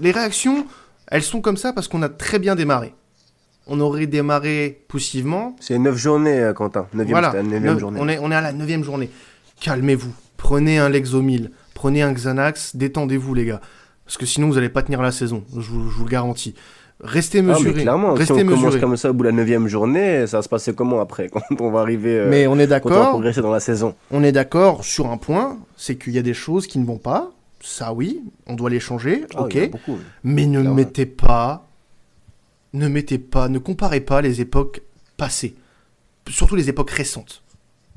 les 0.00 0.10
réactions, 0.10 0.66
elles 1.08 1.22
sont 1.22 1.40
comme 1.40 1.56
ça 1.56 1.72
parce 1.72 1.88
qu'on 1.88 2.02
a 2.02 2.08
très 2.08 2.38
bien 2.38 2.54
démarré. 2.54 2.94
On 3.66 3.78
aurait 3.80 4.06
démarré 4.06 4.82
poussivement. 4.88 5.54
C'est 5.60 5.78
neuf 5.78 5.96
journées, 5.96 6.38
euh, 6.40 6.52
Quentin. 6.52 6.86
Neuvième, 6.92 7.18
Voilà, 7.20 7.78
journée. 7.78 8.00
on, 8.02 8.08
est, 8.08 8.18
on 8.18 8.30
est 8.32 8.34
à 8.34 8.40
la 8.40 8.52
neuvième 8.52 8.82
journée. 8.84 9.10
Calmez-vous. 9.60 10.12
Prenez 10.36 10.78
un 10.78 10.88
Lexomil. 10.88 11.50
Prenez 11.74 12.02
un 12.02 12.12
Xanax. 12.12 12.74
Détendez-vous, 12.76 13.34
les 13.34 13.44
gars. 13.44 13.60
Parce 14.04 14.16
que 14.16 14.26
sinon, 14.26 14.48
vous 14.48 14.54
n'allez 14.54 14.68
pas 14.70 14.82
tenir 14.82 15.00
la 15.02 15.12
saison. 15.12 15.44
Je 15.54 15.60
vous, 15.70 15.88
je 15.88 15.96
vous 15.96 16.04
le 16.04 16.10
garantis. 16.10 16.54
Restez 17.02 17.38
Ah, 17.38 17.42
mais 17.42 17.52
mesurés. 17.54 17.82
clairement, 17.82 18.12
si 18.14 18.18
Restez 18.20 18.34
on 18.34 18.46
commence 18.46 18.62
mesurés. 18.64 18.80
comme 18.80 18.96
ça 18.96 19.10
au 19.10 19.14
bout 19.14 19.22
de 19.22 19.28
la 19.28 19.34
neuvième 19.34 19.68
journée, 19.68 20.26
ça 20.26 20.38
va 20.38 20.42
se 20.42 20.48
passer 20.50 20.74
comment 20.74 21.00
après 21.00 21.28
quand 21.32 21.40
on 21.60 21.70
va 21.70 21.80
arriver 21.80 22.18
euh, 22.18 22.28
Mais 22.28 22.46
on 22.46 22.58
est 22.58 22.66
quand 22.66 22.80
on 22.84 22.88
va 22.90 22.94
d'accord. 22.96 23.08
progresser 23.10 23.40
dans 23.40 23.52
la 23.52 23.60
saison? 23.60 23.94
On 24.10 24.22
est 24.22 24.32
d'accord 24.32 24.84
sur 24.84 25.10
un 25.10 25.16
point, 25.16 25.58
c'est 25.76 25.96
qu'il 25.96 26.12
y 26.12 26.18
a 26.18 26.22
des 26.22 26.34
choses 26.34 26.66
qui 26.66 26.78
ne 26.78 26.84
vont 26.84 26.98
pas. 26.98 27.30
Ça, 27.62 27.92
oui, 27.94 28.20
on 28.46 28.54
doit 28.54 28.68
les 28.68 28.80
changer, 28.80 29.24
Ah, 29.34 29.44
ok. 29.44 29.70
Mais 30.24 30.44
ne 30.46 30.60
Clairement. 30.60 30.74
mettez 30.74 31.06
pas, 31.06 31.68
ne 32.72 32.88
mettez 32.88 33.18
pas, 33.18 33.48
ne 33.48 33.58
comparez 33.58 34.00
pas 34.00 34.20
les 34.22 34.40
époques 34.40 34.82
passées, 35.16 35.54
surtout 36.28 36.56
les 36.56 36.68
époques 36.68 36.90
récentes. 36.90 37.42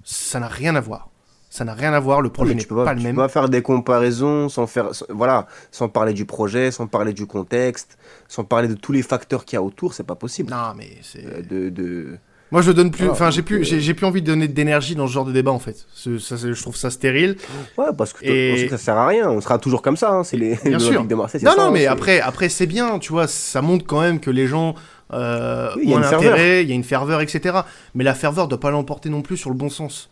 Ça 0.03 0.39
n'a 0.39 0.47
rien 0.47 0.75
à 0.75 0.81
voir. 0.81 1.09
Ça 1.49 1.63
n'a 1.63 1.73
rien 1.75 1.93
à 1.93 1.99
voir. 1.99 2.21
Le 2.21 2.29
projet 2.29 2.55
n'est 2.55 2.61
tu 2.61 2.67
pas, 2.67 2.83
pas, 2.83 2.93
le 2.93 2.99
tu 2.99 3.05
même. 3.05 3.15
peux 3.15 3.21
pas 3.21 3.29
faire 3.29 3.47
des 3.47 3.61
comparaisons 3.61 4.49
sans 4.49 4.65
faire, 4.65 4.95
sans- 4.95 5.05
voilà, 5.09 5.47
sans 5.71 5.87
parler 5.87 6.13
du 6.13 6.25
projet, 6.25 6.71
sans 6.71 6.87
parler 6.87 7.13
du 7.13 7.27
contexte, 7.27 7.97
sans 8.27 8.43
parler 8.43 8.67
de 8.67 8.73
tous 8.73 8.91
les 8.91 9.03
facteurs 9.03 9.45
qu'il 9.45 9.55
y 9.55 9.57
a 9.57 9.61
autour, 9.61 9.93
c'est 9.93 10.03
pas 10.03 10.15
possible. 10.15 10.49
Non, 10.49 10.73
mais 10.75 10.97
c'est. 11.03 11.23
Euh, 11.25 11.41
De, 11.43 11.69
de... 11.69 12.17
Moi, 12.53 12.61
je 12.61 12.71
donne 12.71 12.91
plus. 12.91 13.07
Ah, 13.07 13.11
Enfin, 13.11 13.29
j'ai 13.31 13.41
plus, 13.41 13.65
j'ai 13.65 13.93
plus 13.93 14.05
envie 14.05 14.21
de 14.21 14.27
donner 14.27 14.47
d'énergie 14.47 14.95
dans 14.95 15.07
ce 15.07 15.11
genre 15.11 15.25
de 15.25 15.31
débat 15.33 15.51
en 15.51 15.59
fait. 15.59 15.85
Ça, 15.95 16.35
je 16.37 16.61
trouve 16.61 16.77
ça 16.77 16.89
stérile. 16.89 17.35
Ouais, 17.77 17.87
parce 17.97 18.13
que, 18.13 18.23
Et- 18.23 18.51
parce 18.51 18.63
que 18.63 18.69
ça 18.69 18.77
sert 18.77 18.95
à 18.97 19.07
rien. 19.07 19.29
On 19.29 19.41
sera 19.41 19.57
toujours 19.57 19.81
comme 19.81 19.97
ça. 19.97 20.11
hein, 20.13 20.23
C'est 20.23 20.37
les 20.37 20.55
Bien 20.63 20.79
sûr. 20.91 21.03
de 21.03 21.15
Marseille. 21.15 21.41
Non, 21.43 21.51
ça, 21.55 21.65
non, 21.65 21.71
mais 21.71 21.87
après, 21.87 22.21
après 22.21 22.47
c'est 22.49 22.67
bien, 22.67 22.99
tu 22.99 23.11
vois, 23.11 23.27
ça 23.27 23.61
montre 23.61 23.85
quand 23.85 23.99
même 24.01 24.19
que 24.19 24.29
les 24.31 24.47
gens 24.47 24.75
euh, 25.11 25.69
Oui, 25.75 25.93
ont 25.93 25.97
un 25.97 26.03
intérêt, 26.03 26.63
il 26.63 26.69
y 26.69 26.71
a 26.71 26.75
une 26.75 26.83
ferveur, 26.83 27.21
etc. 27.21 27.57
Mais 27.95 28.03
la 28.03 28.13
ferveur 28.13 28.45
ne 28.45 28.49
doit 28.51 28.59
pas 28.59 28.71
l'emporter 28.71 29.09
non 29.09 29.21
plus 29.21 29.35
sur 29.37 29.49
le 29.49 29.55
bon 29.55 29.69
sens. 29.69 30.09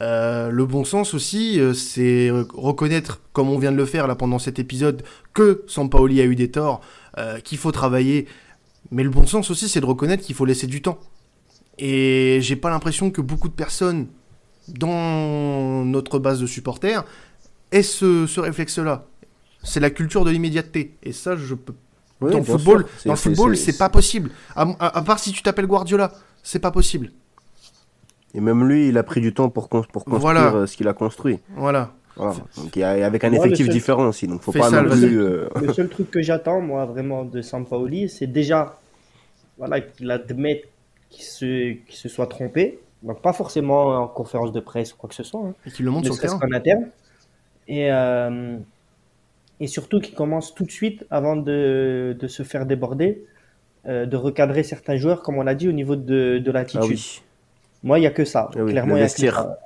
Euh, 0.00 0.48
le 0.50 0.64
bon 0.64 0.84
sens 0.84 1.12
aussi, 1.12 1.60
euh, 1.60 1.74
c'est 1.74 2.30
reconnaître, 2.54 3.20
comme 3.34 3.50
on 3.50 3.58
vient 3.58 3.70
de 3.72 3.76
le 3.76 3.84
faire 3.84 4.06
là 4.06 4.14
pendant 4.14 4.38
cet 4.38 4.58
épisode, 4.58 5.02
que 5.34 5.62
Sampaoli 5.66 6.20
a 6.22 6.24
eu 6.24 6.34
des 6.36 6.50
torts, 6.50 6.80
euh, 7.18 7.38
qu'il 7.40 7.58
faut 7.58 7.70
travailler. 7.72 8.26
Mais 8.90 9.02
le 9.02 9.10
bon 9.10 9.26
sens 9.26 9.50
aussi, 9.50 9.68
c'est 9.68 9.80
de 9.80 9.86
reconnaître 9.86 10.22
qu'il 10.24 10.34
faut 10.34 10.46
laisser 10.46 10.66
du 10.66 10.80
temps. 10.80 10.98
Et 11.84 12.38
j'ai 12.42 12.54
pas 12.54 12.70
l'impression 12.70 13.10
que 13.10 13.20
beaucoup 13.20 13.48
de 13.48 13.54
personnes 13.54 14.06
dans 14.68 15.84
notre 15.84 16.20
base 16.20 16.40
de 16.40 16.46
supporters 16.46 17.04
aient 17.72 17.82
ce, 17.82 18.26
ce 18.28 18.38
réflexe-là. 18.40 19.06
C'est 19.64 19.80
la 19.80 19.90
culture 19.90 20.24
de 20.24 20.30
l'immédiateté. 20.30 20.94
Et 21.02 21.10
ça, 21.12 21.34
je 21.36 21.54
peux. 21.54 21.74
Oui, 22.20 22.30
dans 22.30 22.38
le 22.38 22.44
football, 22.44 22.86
dans 23.04 23.12
le 23.14 23.16
football, 23.16 23.56
c'est- 23.56 23.76
pas 23.76 23.88
possible. 23.88 24.30
À, 24.54 24.62
à- 24.78 24.98
à 24.98 25.02
part 25.02 25.18
si 25.18 25.32
tu 25.32 25.42
t'appelles 25.42 25.66
Guardiola, 25.66 26.12
c'est 26.44 26.60
pas 26.60 26.70
possible. 26.70 27.10
Et 28.34 28.40
même 28.40 28.66
lui, 28.68 28.88
il 28.88 28.96
a 28.96 29.02
pris 29.02 29.20
du 29.20 29.34
temps 29.34 29.48
pour, 29.50 29.68
cons- 29.68 29.82
pour 29.92 30.04
construire 30.04 30.20
Voilà. 30.20 30.54
euh, 30.54 30.66
ce 30.66 30.76
qu'il 30.76 30.86
a 30.86 30.92
construit. 30.94 31.40
Voilà. 31.56 31.92
Voilà. 32.14 32.34
Donc, 32.56 32.76
il 32.76 32.78
y 32.80 32.82
a- 32.84 32.96
et 32.98 33.02
avec 33.02 33.24
un 33.24 33.32
effectif 33.32 33.66
seul- 33.66 33.72
différent 33.74 34.06
aussi. 34.06 34.28
Donc, 34.28 34.40
faut 34.42 34.52
Fais 34.52 34.60
pas 34.60 34.70
ça, 34.70 34.82
non 34.82 34.90
plus. 34.90 35.20
euh, 35.20 35.48
Le 35.60 35.72
seul 35.72 35.88
truc 35.88 36.10
que 36.12 36.22
j'attends, 36.22 36.60
moi, 36.60 36.84
vraiment, 36.84 37.24
de 37.24 37.42
Sampaoli, 37.42 38.08
c'est 38.08 38.26
déjà 38.28 38.78
voilà, 39.58 39.80
qu'il 39.80 40.10
admette 40.10 40.64
qu'il 41.12 41.24
se, 41.24 41.72
qu'il 41.72 41.94
se 41.96 42.08
soit 42.08 42.26
trompé. 42.26 42.80
Donc, 43.02 43.20
pas 43.20 43.32
forcément 43.32 44.02
en 44.02 44.08
conférence 44.08 44.52
de 44.52 44.60
presse 44.60 44.92
ou 44.94 44.96
quoi 44.96 45.08
que 45.08 45.14
ce 45.14 45.22
soit, 45.24 45.40
hein, 45.40 45.54
Et 45.66 45.70
qu'il 45.70 45.84
le 45.84 45.90
montre 45.90 46.06
sur 46.06 46.14
le 46.14 46.20
terrain. 46.20 46.38
qu'en 46.38 46.52
interne. 46.52 46.88
Et, 47.68 47.92
euh, 47.92 48.56
et 49.60 49.66
surtout 49.66 50.00
qu'il 50.00 50.14
commence 50.14 50.54
tout 50.54 50.64
de 50.64 50.70
suite, 50.70 51.04
avant 51.10 51.36
de, 51.36 52.16
de 52.18 52.26
se 52.28 52.42
faire 52.42 52.64
déborder, 52.66 53.24
euh, 53.86 54.06
de 54.06 54.16
recadrer 54.16 54.62
certains 54.62 54.96
joueurs, 54.96 55.22
comme 55.22 55.36
on 55.38 55.42
l'a 55.42 55.54
dit, 55.54 55.68
au 55.68 55.72
niveau 55.72 55.96
de, 55.96 56.38
de 56.38 56.50
l'attitude. 56.50 56.80
Ah 56.84 56.86
oui. 56.88 57.22
Moi, 57.82 57.98
il 57.98 58.02
n'y 58.02 58.06
a 58.06 58.10
que 58.10 58.24
ça. 58.24 58.50
Ah 58.54 58.58
oui, 58.62 58.70
Clairement, 58.72 58.94
le 58.94 59.00
il 59.00 59.02
y 59.02 59.04
a 59.04 59.06
que 59.06 59.10
vestiaire. 59.10 59.34
ça. 59.34 59.58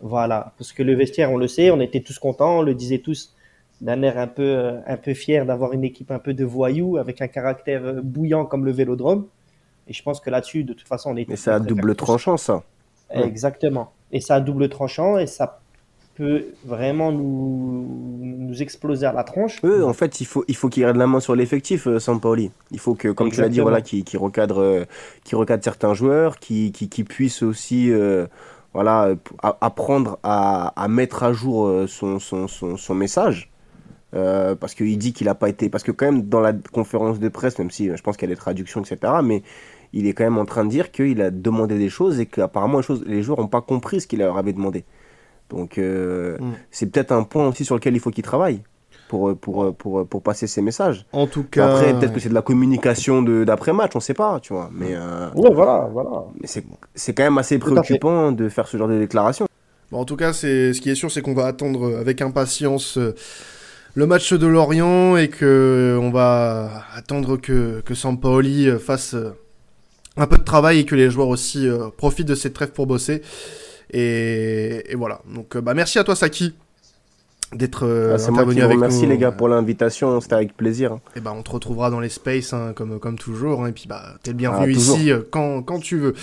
Voilà. 0.00 0.52
Parce 0.58 0.72
que 0.72 0.82
le 0.82 0.94
vestiaire, 0.94 1.30
on 1.30 1.36
le 1.38 1.46
sait, 1.48 1.70
on 1.70 1.80
était 1.80 2.00
tous 2.00 2.18
contents, 2.18 2.58
on 2.58 2.62
le 2.62 2.74
disait 2.74 2.98
tous 2.98 3.34
d'un 3.80 4.02
air 4.02 4.18
un 4.18 4.26
peu, 4.26 4.42
euh, 4.42 4.78
un 4.86 4.96
peu 4.96 5.14
fier 5.14 5.46
d'avoir 5.46 5.72
une 5.72 5.84
équipe 5.84 6.10
un 6.10 6.18
peu 6.18 6.34
de 6.34 6.44
voyous 6.44 6.96
avec 6.98 7.22
un 7.22 7.28
caractère 7.28 8.02
bouillant 8.02 8.44
comme 8.44 8.64
le 8.64 8.72
vélodrome. 8.72 9.26
Et 9.90 9.92
je 9.92 10.02
pense 10.04 10.20
que 10.20 10.30
là-dessus, 10.30 10.62
de 10.64 10.72
toute 10.72 10.86
façon, 10.88 11.10
on 11.10 11.16
est 11.16 11.28
Mais 11.28 11.34
c'est 11.36 11.50
à 11.50 11.58
double 11.58 11.96
tranchant, 11.96 12.36
ça. 12.36 12.62
Exactement. 13.12 13.92
Et 14.12 14.20
ça 14.20 14.36
a 14.36 14.40
double 14.40 14.68
tranchant 14.68 15.18
et 15.18 15.26
ça 15.26 15.60
peut 16.14 16.44
vraiment 16.64 17.10
nous, 17.10 17.86
nous 18.22 18.62
exploser 18.62 19.04
à 19.06 19.12
la 19.12 19.24
tronche. 19.24 19.58
Oui, 19.64 19.82
en 19.82 19.92
fait, 19.92 20.20
il 20.20 20.26
faut, 20.26 20.44
il 20.46 20.54
faut 20.54 20.68
qu'il 20.68 20.84
garde 20.84 20.96
la 20.96 21.08
main 21.08 21.18
sur 21.18 21.34
l'effectif, 21.34 21.88
euh, 21.88 21.98
Sampaoli. 21.98 22.52
Il 22.70 22.78
faut 22.78 22.94
que, 22.94 23.08
comme 23.08 23.32
tu 23.32 23.40
l'as 23.40 23.48
dit, 23.48 23.58
voilà, 23.60 23.80
qu'il 23.80 24.04
recadre, 24.18 24.60
euh, 24.60 24.84
qu'il 25.24 25.36
recadre 25.36 25.64
certains 25.64 25.92
joueurs, 25.94 26.38
qu'il 26.38 26.70
qu'il- 26.72 26.88
qu'il 26.88 27.04
puisse 27.04 27.42
aussi 27.42 27.90
euh, 27.90 28.26
voilà, 28.74 29.14
apprendre 29.60 30.20
à, 30.22 30.72
à 30.80 30.86
mettre 30.86 31.24
à 31.24 31.32
jour 31.32 31.84
son, 31.88 32.20
son, 32.20 32.46
son, 32.46 32.76
son 32.76 32.94
message. 32.94 33.50
Euh, 34.12 34.56
parce 34.56 34.74
qu'il 34.74 34.98
dit 34.98 35.12
qu'il 35.12 35.26
n'a 35.28 35.36
pas 35.36 35.48
été. 35.48 35.68
Parce 35.68 35.84
que, 35.84 35.92
quand 35.92 36.06
même, 36.06 36.22
dans 36.22 36.40
la 36.40 36.52
conférence 36.52 37.20
de 37.20 37.28
presse, 37.28 37.58
même 37.60 37.70
si 37.70 37.88
je 37.96 38.02
pense 38.02 38.16
qu'il 38.16 38.28
y 38.28 38.32
a 38.32 38.34
des 38.34 38.40
traductions, 38.40 38.80
etc., 38.82 39.12
mais 39.22 39.42
il 39.92 40.06
est 40.06 40.12
quand 40.12 40.24
même 40.24 40.38
en 40.38 40.44
train 40.44 40.64
de 40.64 40.70
dire 40.70 40.90
qu'il 40.90 41.20
a 41.22 41.30
demandé 41.30 41.78
des 41.78 41.88
choses 41.88 42.20
et 42.20 42.26
qu'apparemment 42.26 42.80
les 43.06 43.22
joueurs 43.22 43.40
n'ont 43.40 43.48
pas 43.48 43.60
compris 43.60 44.00
ce 44.00 44.06
qu'il 44.06 44.20
leur 44.20 44.38
avait 44.38 44.52
demandé. 44.52 44.84
Donc, 45.48 45.78
mm. 45.78 46.36
c'est 46.70 46.86
peut-être 46.86 47.12
un 47.12 47.24
point 47.24 47.48
aussi 47.48 47.64
sur 47.64 47.74
lequel 47.74 47.94
il 47.94 48.00
faut 48.00 48.10
qu'il 48.10 48.22
travaille 48.22 48.62
pour, 49.10 49.36
pour, 49.36 49.74
pour, 49.74 50.06
pour, 50.06 50.22
passer 50.22 50.46
ces 50.46 50.62
messages. 50.62 51.04
En 51.12 51.26
tout 51.26 51.42
cas. 51.42 51.74
Après, 51.74 51.92
peut-être 51.92 52.12
que 52.12 52.20
c'est 52.20 52.28
de 52.28 52.34
la 52.34 52.42
communication 52.42 53.22
d'après-match, 53.22 53.90
on 53.94 53.98
ne 53.98 54.02
sait 54.02 54.14
pas, 54.14 54.38
tu 54.40 54.52
vois. 54.52 54.70
Mais, 54.72 54.94
euh, 54.94 55.28
voilà, 55.34 55.88
voilà. 55.92 56.24
Mais 56.40 56.46
c'est 56.94 57.12
quand 57.12 57.24
même 57.24 57.38
assez 57.38 57.58
préoccupant 57.58 58.30
de 58.30 58.48
faire 58.48 58.68
ce 58.68 58.76
genre 58.76 58.88
de 58.88 58.98
déclaration. 58.98 59.46
Bon, 59.90 59.98
en 59.98 60.04
tout 60.04 60.14
cas, 60.14 60.32
ce 60.32 60.78
qui 60.78 60.90
est 60.90 60.94
sûr, 60.94 61.10
c'est 61.10 61.22
qu'on 61.22 61.34
va 61.34 61.46
attendre 61.46 61.98
avec 61.98 62.22
impatience 62.22 62.98
euh, 62.98 63.16
le 63.94 64.06
match 64.06 64.32
de 64.32 64.46
Lorient 64.46 65.16
et 65.16 65.26
que 65.26 65.98
on 66.00 66.10
va 66.10 66.84
attendre 66.94 67.36
que, 67.36 67.80
que 67.80 67.94
Sampaoli 67.94 68.68
euh, 68.68 68.78
fasse 68.78 69.16
un 70.16 70.26
peu 70.26 70.38
de 70.38 70.44
travail 70.44 70.80
et 70.80 70.84
que 70.84 70.94
les 70.94 71.10
joueurs 71.10 71.28
aussi 71.28 71.68
profitent 71.96 72.28
de 72.28 72.34
cette 72.34 72.54
trêve 72.54 72.72
pour 72.72 72.86
bosser. 72.86 73.22
Et, 73.92 74.92
et 74.92 74.94
voilà. 74.94 75.20
Donc, 75.34 75.56
bah, 75.56 75.74
merci 75.74 75.98
à 75.98 76.04
toi, 76.04 76.14
Saki 76.14 76.54
d'être 77.54 77.84
euh, 77.84 78.16
ah, 78.18 78.30
intervenu 78.30 78.62
avec 78.62 78.78
Merci 78.78 79.06
les 79.06 79.18
gars 79.18 79.32
pour 79.32 79.48
l'invitation, 79.48 80.20
c'était 80.20 80.34
avec 80.34 80.56
plaisir. 80.56 80.92
Et 80.92 80.98
eh 81.16 81.20
ben 81.20 81.32
on 81.36 81.42
te 81.42 81.50
retrouvera 81.50 81.90
dans 81.90 82.00
les 82.00 82.08
spaces 82.08 82.52
hein, 82.52 82.72
comme, 82.74 83.00
comme 83.00 83.18
toujours. 83.18 83.64
Hein, 83.64 83.68
et 83.68 83.72
puis 83.72 83.86
bah 83.88 84.14
t'es 84.22 84.30
le 84.30 84.36
bienvenu 84.36 84.72
ah, 84.74 84.78
ici 84.78 85.10
euh, 85.10 85.22
quand, 85.30 85.62
quand 85.62 85.80
tu 85.80 85.98
veux. 85.98 86.14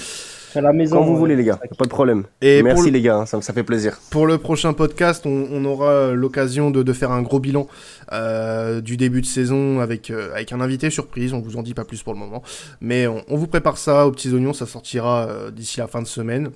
À 0.57 0.61
la 0.61 0.73
maison. 0.73 0.97
Quand 0.97 1.03
vous 1.03 1.17
voulez 1.17 1.35
les 1.35 1.43
gars, 1.43 1.59
pas 1.77 1.85
de 1.85 1.89
problème. 1.89 2.23
Et 2.41 2.63
Merci 2.63 2.91
les 2.91 3.01
gars, 3.01 3.25
ça, 3.25 3.41
ça, 3.41 3.53
fait 3.53 3.63
plaisir. 3.63 3.99
Pour 4.09 4.25
le 4.25 4.37
prochain 4.37 4.73
podcast, 4.73 5.25
on, 5.25 5.47
on 5.51 5.63
aura 5.65 6.11
l'occasion 6.13 6.71
de, 6.71 6.83
de, 6.83 6.93
faire 6.93 7.11
un 7.11 7.21
gros 7.21 7.39
bilan 7.39 7.67
euh, 8.11 8.81
du 8.81 8.97
début 8.97 9.21
de 9.21 9.25
saison 9.25 9.79
avec, 9.79 10.09
euh, 10.09 10.33
avec 10.33 10.51
un 10.51 10.61
invité 10.61 10.89
surprise. 10.89 11.33
On 11.33 11.39
vous 11.39 11.57
en 11.57 11.63
dit 11.63 11.73
pas 11.73 11.85
plus 11.85 12.01
pour 12.01 12.13
le 12.13 12.19
moment. 12.19 12.41
Mais 12.81 13.07
on, 13.07 13.23
on 13.27 13.37
vous 13.37 13.47
prépare 13.47 13.77
ça 13.77 14.07
aux 14.07 14.11
petits 14.11 14.33
oignons, 14.33 14.53
ça 14.53 14.65
sortira 14.65 15.27
d'ici 15.51 15.79
la 15.79 15.87
fin 15.87 16.01
de 16.01 16.07
semaine. 16.07 16.49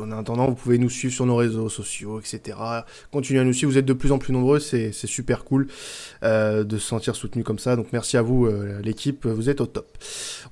En 0.00 0.12
attendant, 0.12 0.48
vous 0.48 0.54
pouvez 0.54 0.78
nous 0.78 0.90
suivre 0.90 1.12
sur 1.12 1.26
nos 1.26 1.36
réseaux 1.36 1.68
sociaux, 1.68 2.20
etc. 2.20 2.56
Continuez 3.10 3.40
à 3.40 3.44
nous 3.44 3.52
suivre, 3.52 3.72
vous 3.72 3.78
êtes 3.78 3.84
de 3.84 3.92
plus 3.92 4.12
en 4.12 4.18
plus 4.18 4.32
nombreux, 4.32 4.58
c'est 4.58 4.92
super 4.92 5.44
cool 5.44 5.66
euh, 6.22 6.64
de 6.64 6.78
se 6.78 6.86
sentir 6.86 7.16
soutenu 7.16 7.42
comme 7.42 7.58
ça. 7.58 7.76
Donc 7.76 7.88
merci 7.92 8.16
à 8.16 8.22
vous, 8.22 8.46
euh, 8.46 8.80
l'équipe, 8.82 9.26
vous 9.26 9.50
êtes 9.50 9.60
au 9.60 9.66
top. 9.66 9.86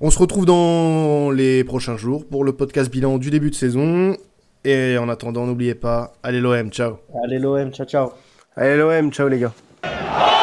On 0.01 0.09
se 0.09 0.19
retrouve 0.19 0.45
dans 0.45 1.31
les 1.31 1.63
prochains 1.63 1.97
jours 1.97 2.25
pour 2.25 2.43
le 2.43 2.53
podcast 2.53 2.91
bilan 2.91 3.17
du 3.17 3.29
début 3.29 3.49
de 3.49 3.55
saison. 3.55 4.17
Et 4.65 4.97
en 4.97 5.09
attendant, 5.09 5.45
n'oubliez 5.45 5.75
pas, 5.75 6.13
allez 6.23 6.39
l'OM, 6.39 6.69
ciao. 6.71 6.97
Allez 7.23 7.39
l'OM, 7.39 7.71
ciao 7.71 7.85
ciao. 7.85 8.11
Allez 8.55 8.77
l'OM, 8.77 9.11
ciao 9.11 9.27
les 9.27 9.39
gars. 9.39 10.42